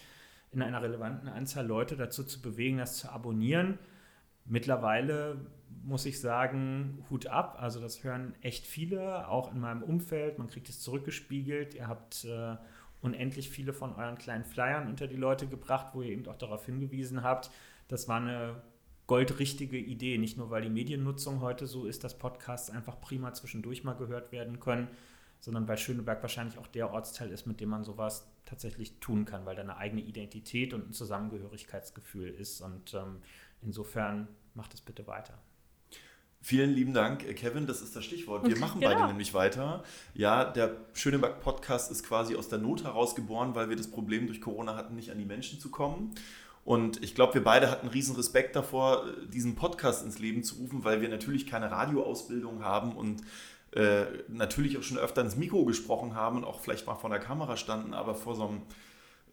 in 0.51 0.61
einer 0.61 0.81
relevanten 0.81 1.29
Anzahl 1.29 1.65
Leute 1.65 1.95
dazu 1.95 2.25
zu 2.25 2.41
bewegen, 2.41 2.79
das 2.79 2.97
zu 2.97 3.09
abonnieren. 3.09 3.79
Mittlerweile 4.43 5.37
muss 5.85 6.05
ich 6.05 6.19
sagen, 6.19 7.05
Hut 7.09 7.27
ab. 7.27 7.59
Also 7.61 7.79
das 7.79 8.03
hören 8.03 8.35
echt 8.41 8.67
viele, 8.67 9.29
auch 9.29 9.53
in 9.53 9.61
meinem 9.61 9.83
Umfeld. 9.83 10.37
Man 10.37 10.47
kriegt 10.47 10.67
es 10.67 10.81
zurückgespiegelt. 10.81 11.75
Ihr 11.75 11.87
habt 11.87 12.25
äh, 12.25 12.57
unendlich 13.05 13.49
viele 13.49 13.71
von 13.71 13.95
euren 13.95 14.17
kleinen 14.17 14.43
Flyern 14.43 14.87
unter 14.87 15.07
die 15.07 15.15
Leute 15.15 15.47
gebracht, 15.47 15.93
wo 15.93 16.01
ihr 16.01 16.11
eben 16.11 16.27
auch 16.27 16.35
darauf 16.35 16.65
hingewiesen 16.65 17.23
habt. 17.23 17.51
Das 17.87 18.07
war 18.07 18.17
eine 18.17 18.61
goldrichtige 19.07 19.77
Idee. 19.77 20.17
Nicht 20.17 20.37
nur, 20.37 20.49
weil 20.49 20.63
die 20.63 20.69
Mediennutzung 20.69 21.41
heute 21.41 21.67
so 21.67 21.85
ist, 21.85 22.03
dass 22.03 22.17
Podcasts 22.17 22.69
einfach 22.69 22.99
prima 22.99 23.33
zwischendurch 23.33 23.83
mal 23.83 23.93
gehört 23.93 24.31
werden 24.31 24.59
können, 24.59 24.87
sondern 25.39 25.67
weil 25.67 25.77
Schöneberg 25.77 26.21
wahrscheinlich 26.21 26.57
auch 26.57 26.67
der 26.67 26.91
Ortsteil 26.91 27.29
ist, 27.29 27.45
mit 27.45 27.61
dem 27.61 27.69
man 27.69 27.83
sowas 27.83 28.27
tatsächlich 28.45 28.99
tun 28.99 29.25
kann, 29.25 29.45
weil 29.45 29.55
da 29.55 29.61
eine 29.61 29.77
eigene 29.77 30.01
Identität 30.01 30.73
und 30.73 30.89
ein 30.89 30.93
Zusammengehörigkeitsgefühl 30.93 32.29
ist. 32.29 32.61
Und 32.61 32.93
ähm, 32.95 33.21
insofern 33.61 34.27
macht 34.55 34.73
es 34.73 34.81
bitte 34.81 35.05
weiter. 35.05 35.37
Vielen 36.47 36.75
lieben 36.75 36.93
Dank, 36.93 37.27
äh, 37.27 37.33
Kevin. 37.33 37.65
Das 37.65 37.81
ist 37.81 37.95
das 37.95 38.05
Stichwort. 38.05 38.47
Wir 38.47 38.55
machen 38.59 38.79
beide 38.79 38.97
Genau. 38.97 39.07
nämlich 39.07 39.33
weiter. 39.33 39.83
Ja, 40.13 40.43
der 40.45 40.75
Schöneberg-Podcast 40.93 41.89
ist 41.89 42.03
quasi 42.03 42.35
aus 42.35 42.49
der 42.49 42.59
Not 42.59 42.83
heraus 42.83 43.15
geboren, 43.15 43.55
weil 43.55 43.67
wir 43.69 43.75
das 43.75 43.87
Problem 43.89 44.27
durch 44.27 44.41
Corona 44.41 44.75
hatten, 44.75 44.93
nicht 44.93 45.09
an 45.09 45.17
die 45.17 45.25
Menschen 45.25 45.59
zu 45.59 45.71
kommen. 45.71 46.13
Und 46.63 47.03
ich 47.03 47.15
glaube, 47.15 47.33
wir 47.33 47.43
beide 47.43 47.71
hatten 47.71 47.87
riesen 47.87 48.15
Respekt 48.15 48.55
davor, 48.55 49.07
äh, 49.07 49.25
diesen 49.25 49.55
Podcast 49.55 50.05
ins 50.05 50.19
Leben 50.19 50.43
zu 50.43 50.57
rufen, 50.57 50.83
weil 50.83 51.01
wir 51.01 51.09
natürlich 51.09 51.47
keine 51.47 51.71
Radioausbildung 51.71 52.63
haben 52.63 52.91
und 52.95 53.23
äh, 53.71 54.03
natürlich 54.27 54.77
auch 54.77 54.83
schon 54.83 54.99
öfter 54.99 55.21
ins 55.23 55.37
Mikro 55.37 55.65
gesprochen 55.65 56.13
haben 56.13 56.37
und 56.37 56.43
auch 56.43 56.59
vielleicht 56.59 56.85
mal 56.85 56.93
vor 56.93 57.09
der 57.09 57.17
Kamera 57.17 57.57
standen, 57.57 57.95
aber 57.95 58.13
vor 58.13 58.35
so 58.35 58.47
einem 58.49 58.61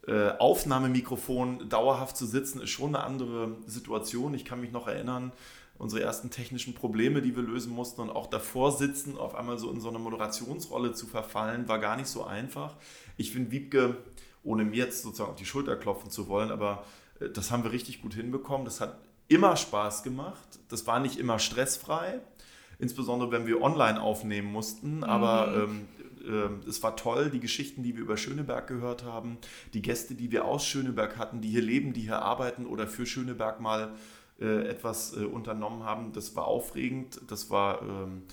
äh, 0.07 0.35
Aufnahmemikrofon 0.39 1.69
dauerhaft 1.69 2.17
zu 2.17 2.25
sitzen, 2.25 2.59
ist 2.59 2.71
schon 2.71 2.95
eine 2.95 3.03
andere 3.05 3.55
Situation. 3.67 4.33
Ich 4.33 4.45
kann 4.45 4.59
mich 4.61 4.71
noch 4.71 4.87
erinnern, 4.87 5.31
unsere 5.77 6.01
ersten 6.01 6.29
technischen 6.29 6.73
Probleme, 6.73 7.21
die 7.21 7.35
wir 7.35 7.43
lösen 7.43 7.73
mussten 7.73 8.01
und 8.01 8.09
auch 8.09 8.27
davor 8.27 8.71
sitzen, 8.71 9.17
auf 9.17 9.35
einmal 9.35 9.57
so 9.57 9.71
in 9.71 9.81
so 9.81 9.89
eine 9.89 9.99
Moderationsrolle 9.99 10.93
zu 10.93 11.07
verfallen, 11.07 11.67
war 11.67 11.79
gar 11.79 11.97
nicht 11.97 12.07
so 12.07 12.23
einfach. 12.23 12.75
Ich 13.17 13.31
finde 13.31 13.51
Wiebke, 13.51 13.97
ohne 14.43 14.65
mir 14.65 14.77
jetzt 14.77 15.03
sozusagen 15.03 15.31
auf 15.31 15.35
die 15.35 15.45
Schulter 15.45 15.75
klopfen 15.75 16.11
zu 16.11 16.27
wollen, 16.27 16.51
aber 16.51 16.85
äh, 17.19 17.29
das 17.29 17.51
haben 17.51 17.63
wir 17.63 17.71
richtig 17.71 18.01
gut 18.01 18.13
hinbekommen. 18.13 18.65
Das 18.65 18.81
hat 18.81 18.97
immer 19.27 19.55
Spaß 19.55 20.03
gemacht. 20.03 20.59
Das 20.69 20.85
war 20.85 20.99
nicht 20.99 21.17
immer 21.17 21.39
stressfrei, 21.39 22.19
insbesondere 22.79 23.31
wenn 23.31 23.47
wir 23.47 23.61
online 23.61 24.01
aufnehmen 24.01 24.51
mussten, 24.51 25.03
aber 25.03 25.63
ähm, 25.63 25.87
ähm, 26.25 26.61
es 26.67 26.81
war 26.83 26.95
toll, 26.95 27.29
die 27.29 27.39
Geschichten, 27.39 27.83
die 27.83 27.95
wir 27.95 28.03
über 28.03 28.17
Schöneberg 28.17 28.67
gehört 28.67 29.03
haben, 29.03 29.37
die 29.73 29.81
Gäste, 29.81 30.15
die 30.15 30.31
wir 30.31 30.45
aus 30.45 30.65
Schöneberg 30.65 31.17
hatten, 31.17 31.41
die 31.41 31.49
hier 31.49 31.61
leben, 31.61 31.93
die 31.93 32.01
hier 32.01 32.21
arbeiten 32.21 32.65
oder 32.65 32.87
für 32.87 33.05
Schöneberg 33.05 33.59
mal 33.59 33.93
äh, 34.39 34.67
etwas 34.67 35.15
äh, 35.15 35.25
unternommen 35.25 35.83
haben. 35.83 36.13
Das 36.13 36.35
war 36.35 36.45
aufregend, 36.45 37.21
das 37.27 37.49
war 37.49 37.81
ähm, 37.81 38.23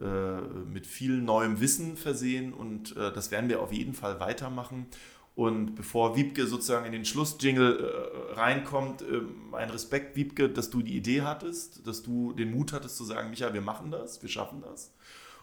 äh, 0.00 0.40
mit 0.72 0.86
viel 0.86 1.20
neuem 1.20 1.60
Wissen 1.60 1.96
versehen 1.96 2.52
und 2.52 2.96
äh, 2.96 3.12
das 3.12 3.30
werden 3.30 3.48
wir 3.50 3.60
auf 3.60 3.72
jeden 3.72 3.94
Fall 3.94 4.20
weitermachen. 4.20 4.86
Und 5.34 5.74
bevor 5.74 6.14
Wiebke 6.14 6.46
sozusagen 6.46 6.84
in 6.84 6.92
den 6.92 7.06
Schlussjingle 7.06 7.78
äh, 7.78 8.32
reinkommt, 8.34 9.02
äh, 9.02 9.22
mein 9.50 9.70
Respekt, 9.70 10.14
Wiebke, 10.14 10.50
dass 10.50 10.68
du 10.68 10.82
die 10.82 10.96
Idee 10.96 11.22
hattest, 11.22 11.86
dass 11.86 12.02
du 12.02 12.32
den 12.34 12.50
Mut 12.50 12.72
hattest 12.72 12.96
zu 12.96 13.04
sagen, 13.04 13.30
Micha, 13.30 13.54
wir 13.54 13.62
machen 13.62 13.90
das, 13.90 14.20
wir 14.20 14.28
schaffen 14.28 14.62
das. 14.62 14.92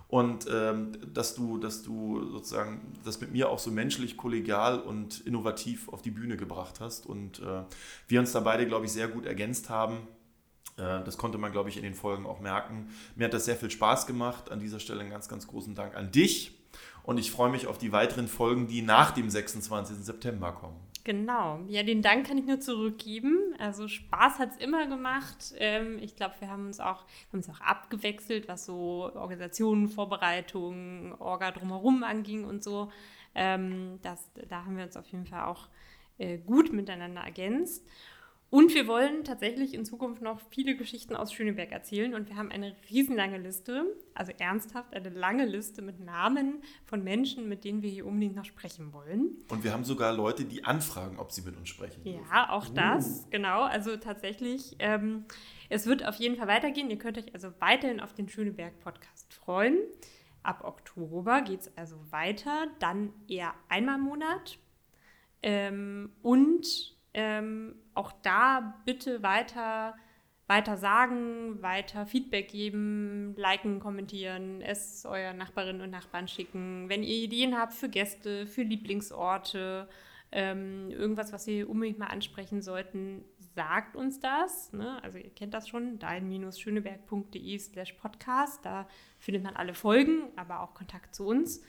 Und 0.09 0.47
ähm, 0.51 0.93
dass 1.13 1.35
du, 1.35 1.59
dass 1.59 1.83
du 1.83 2.31
sozusagen 2.31 2.81
das 3.05 3.21
mit 3.21 3.31
mir 3.31 3.47
auch 3.47 3.59
so 3.59 3.69
menschlich, 3.69 4.17
kollegial 4.17 4.79
und 4.79 5.19
innovativ 5.21 5.87
auf 5.89 6.01
die 6.01 6.09
Bühne 6.09 6.35
gebracht 6.35 6.79
hast. 6.79 7.05
Und 7.05 7.39
äh, 7.39 7.61
wir 8.07 8.19
uns 8.19 8.31
da 8.31 8.39
beide, 8.39 8.65
glaube 8.65 8.87
ich, 8.87 8.91
sehr 8.91 9.07
gut 9.07 9.27
ergänzt 9.27 9.69
haben. 9.69 10.07
Äh, 10.77 11.03
das 11.03 11.19
konnte 11.19 11.37
man, 11.37 11.51
glaube 11.51 11.69
ich, 11.69 11.77
in 11.77 11.83
den 11.83 11.93
Folgen 11.93 12.25
auch 12.25 12.39
merken. 12.39 12.89
Mir 13.15 13.25
hat 13.25 13.35
das 13.35 13.45
sehr 13.45 13.55
viel 13.55 13.69
Spaß 13.69 14.07
gemacht. 14.07 14.49
An 14.51 14.59
dieser 14.59 14.79
Stelle 14.79 15.01
einen 15.01 15.11
ganz, 15.11 15.29
ganz 15.29 15.45
großen 15.45 15.75
Dank 15.75 15.95
an 15.95 16.11
dich. 16.11 16.57
Und 17.03 17.19
ich 17.19 17.31
freue 17.31 17.51
mich 17.51 17.67
auf 17.67 17.77
die 17.77 17.91
weiteren 17.91 18.27
Folgen, 18.27 18.67
die 18.67 18.81
nach 18.81 19.11
dem 19.11 19.29
26. 19.29 19.97
September 19.97 20.53
kommen. 20.53 20.88
Genau. 21.03 21.59
Ja, 21.67 21.83
den 21.83 22.01
Dank 22.01 22.27
kann 22.27 22.37
ich 22.37 22.45
nur 22.45 22.59
zurückgeben. 22.59 23.55
Also 23.57 23.87
Spaß 23.87 24.39
hat 24.39 24.51
es 24.51 24.57
immer 24.57 24.87
gemacht. 24.87 25.53
Ähm, 25.57 25.97
ich 26.01 26.15
glaube, 26.15 26.35
wir 26.39 26.49
haben 26.49 26.67
uns 26.67 26.79
auch, 26.79 27.05
haben 27.27 27.39
uns 27.39 27.49
auch 27.49 27.61
abgewechselt, 27.61 28.47
was 28.47 28.65
so 28.65 29.11
Organisationen, 29.15 29.89
Vorbereitungen, 29.89 31.13
Orga 31.13 31.51
drumherum 31.51 32.03
anging 32.03 32.45
und 32.45 32.63
so. 32.63 32.91
Ähm, 33.35 33.99
das, 34.01 34.29
da 34.49 34.65
haben 34.65 34.77
wir 34.77 34.85
uns 34.85 34.97
auf 34.97 35.07
jeden 35.07 35.25
Fall 35.25 35.45
auch 35.45 35.67
äh, 36.17 36.37
gut 36.37 36.73
miteinander 36.73 37.21
ergänzt. 37.21 37.87
Und 38.51 38.73
wir 38.73 38.87
wollen 38.87 39.23
tatsächlich 39.23 39.75
in 39.75 39.85
Zukunft 39.85 40.23
noch 40.23 40.39
viele 40.49 40.75
Geschichten 40.75 41.15
aus 41.15 41.31
Schöneberg 41.31 41.71
erzählen. 41.71 42.15
Und 42.15 42.29
wir 42.29 42.35
haben 42.35 42.49
eine 42.49 42.75
riesenlange 42.89 43.37
Liste, 43.37 43.85
also 44.15 44.31
ernsthaft 44.39 44.93
eine 44.95 45.09
lange 45.09 45.45
Liste 45.45 45.83
mit 45.83 45.99
Namen 45.99 46.63
von 46.85 47.03
Menschen, 47.03 47.47
mit 47.47 47.63
denen 47.63 47.83
wir 47.83 47.91
hier 47.91 48.07
unbedingt 48.07 48.35
noch 48.35 48.45
sprechen 48.45 48.91
wollen. 48.91 49.37
Und 49.49 49.63
wir 49.63 49.71
haben 49.71 49.83
sogar 49.83 50.13
Leute, 50.13 50.45
die 50.45 50.63
anfragen, 50.63 51.19
ob 51.19 51.31
sie 51.31 51.43
mit 51.43 51.57
uns 51.57 51.69
sprechen. 51.69 52.01
Ja, 52.03 52.13
dürfen. 52.13 52.49
auch 52.49 52.67
das, 52.69 53.25
uh. 53.25 53.29
genau. 53.29 53.61
Also 53.61 53.97
tatsächlich, 53.97 54.75
ähm, 54.79 55.25
es 55.69 55.85
wird 55.85 56.07
auf 56.07 56.15
jeden 56.15 56.35
Fall 56.35 56.47
weitergehen. 56.47 56.89
Ihr 56.89 56.97
könnt 56.97 57.19
euch 57.19 57.31
also 57.35 57.49
weiterhin 57.59 57.99
auf 57.99 58.13
den 58.13 58.29
Schöneberg-Podcast 58.29 59.31
freuen. 59.31 59.77
Ab 60.41 60.63
Oktober 60.63 61.41
geht 61.41 61.61
es 61.61 61.77
also 61.77 61.97
weiter, 62.09 62.67
dann 62.79 63.13
eher 63.27 63.53
einmal 63.67 63.99
im 63.99 64.05
Monat. 64.05 64.57
Ähm, 65.43 66.13
und 66.23 66.97
ähm, 67.13 67.75
auch 67.93 68.11
da 68.21 68.81
bitte 68.85 69.23
weiter, 69.23 69.95
weiter 70.47 70.77
sagen, 70.77 71.61
weiter 71.61 72.05
Feedback 72.05 72.49
geben, 72.49 73.35
liken, 73.37 73.79
kommentieren, 73.79 74.61
es 74.61 75.05
euren 75.05 75.37
Nachbarinnen 75.37 75.81
und 75.81 75.91
Nachbarn 75.91 76.27
schicken. 76.27 76.89
Wenn 76.89 77.03
ihr 77.03 77.23
Ideen 77.23 77.57
habt 77.57 77.73
für 77.73 77.89
Gäste, 77.89 78.47
für 78.47 78.63
Lieblingsorte, 78.63 79.87
ähm, 80.31 80.91
irgendwas, 80.91 81.33
was 81.33 81.47
wir 81.47 81.69
unbedingt 81.69 81.97
mal 81.97 82.07
ansprechen 82.07 82.61
sollten, 82.61 83.25
sagt 83.55 83.95
uns 83.95 84.19
das. 84.19 84.71
Ne? 84.73 85.01
Also 85.03 85.17
ihr 85.17 85.31
kennt 85.31 85.53
das 85.53 85.67
schon, 85.67 85.97
dein-schöneberg.de 85.99 87.57
slash 87.59 87.93
podcast. 87.93 88.63
Da 88.63 88.87
findet 89.17 89.43
man 89.43 89.55
alle 89.55 89.73
Folgen, 89.73 90.29
aber 90.35 90.61
auch 90.61 90.73
Kontakt 90.73 91.15
zu 91.15 91.25
uns. 91.25 91.63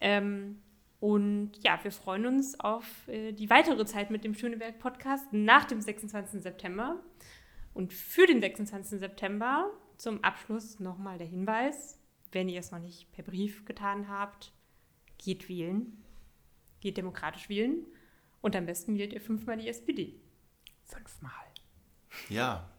Ähm, 0.00 0.60
und 1.04 1.52
ja, 1.62 1.78
wir 1.82 1.92
freuen 1.92 2.24
uns 2.24 2.58
auf 2.58 3.06
äh, 3.08 3.32
die 3.32 3.50
weitere 3.50 3.84
Zeit 3.84 4.10
mit 4.10 4.24
dem 4.24 4.32
Schöneberg 4.32 4.78
Podcast 4.78 5.30
nach 5.32 5.66
dem 5.66 5.82
26. 5.82 6.42
September. 6.42 6.98
Und 7.74 7.92
für 7.92 8.26
den 8.26 8.40
26. 8.40 9.00
September 9.00 9.70
zum 9.98 10.24
Abschluss 10.24 10.80
nochmal 10.80 11.18
der 11.18 11.26
Hinweis, 11.26 12.00
wenn 12.32 12.48
ihr 12.48 12.58
es 12.58 12.70
noch 12.70 12.78
nicht 12.78 13.12
per 13.12 13.22
Brief 13.22 13.66
getan 13.66 14.08
habt, 14.08 14.54
geht 15.18 15.50
wählen, 15.50 16.02
geht 16.80 16.96
demokratisch 16.96 17.50
wählen 17.50 17.84
und 18.40 18.56
am 18.56 18.64
besten 18.64 18.96
wählt 18.96 19.12
ihr 19.12 19.20
fünfmal 19.20 19.58
die 19.58 19.68
SPD. 19.68 20.18
Fünfmal. 20.86 21.32
Ja, 22.30 22.70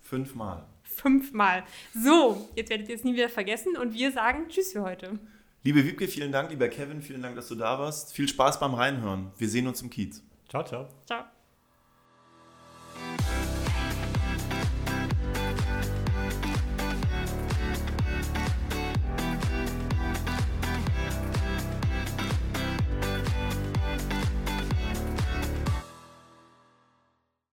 fünfmal. 0.00 0.66
Fünfmal. 0.84 1.64
So, 1.92 2.48
jetzt 2.56 2.70
werdet 2.70 2.88
ihr 2.88 2.94
es 2.94 3.04
nie 3.04 3.12
wieder 3.12 3.28
vergessen 3.28 3.76
und 3.76 3.92
wir 3.92 4.10
sagen 4.10 4.48
Tschüss 4.48 4.72
für 4.72 4.80
heute. 4.80 5.18
Liebe 5.64 5.84
Wiebke, 5.84 6.08
vielen 6.08 6.32
Dank. 6.32 6.50
Lieber 6.50 6.68
Kevin, 6.68 7.02
vielen 7.02 7.22
Dank, 7.22 7.36
dass 7.36 7.48
du 7.48 7.54
da 7.54 7.78
warst. 7.78 8.12
Viel 8.12 8.28
Spaß 8.28 8.58
beim 8.58 8.74
Reinhören. 8.74 9.30
Wir 9.38 9.48
sehen 9.48 9.68
uns 9.68 9.80
im 9.80 9.90
Kiez. 9.90 10.22
Ciao, 10.48 10.64
ciao. 10.64 10.88
Ciao. 11.06 11.24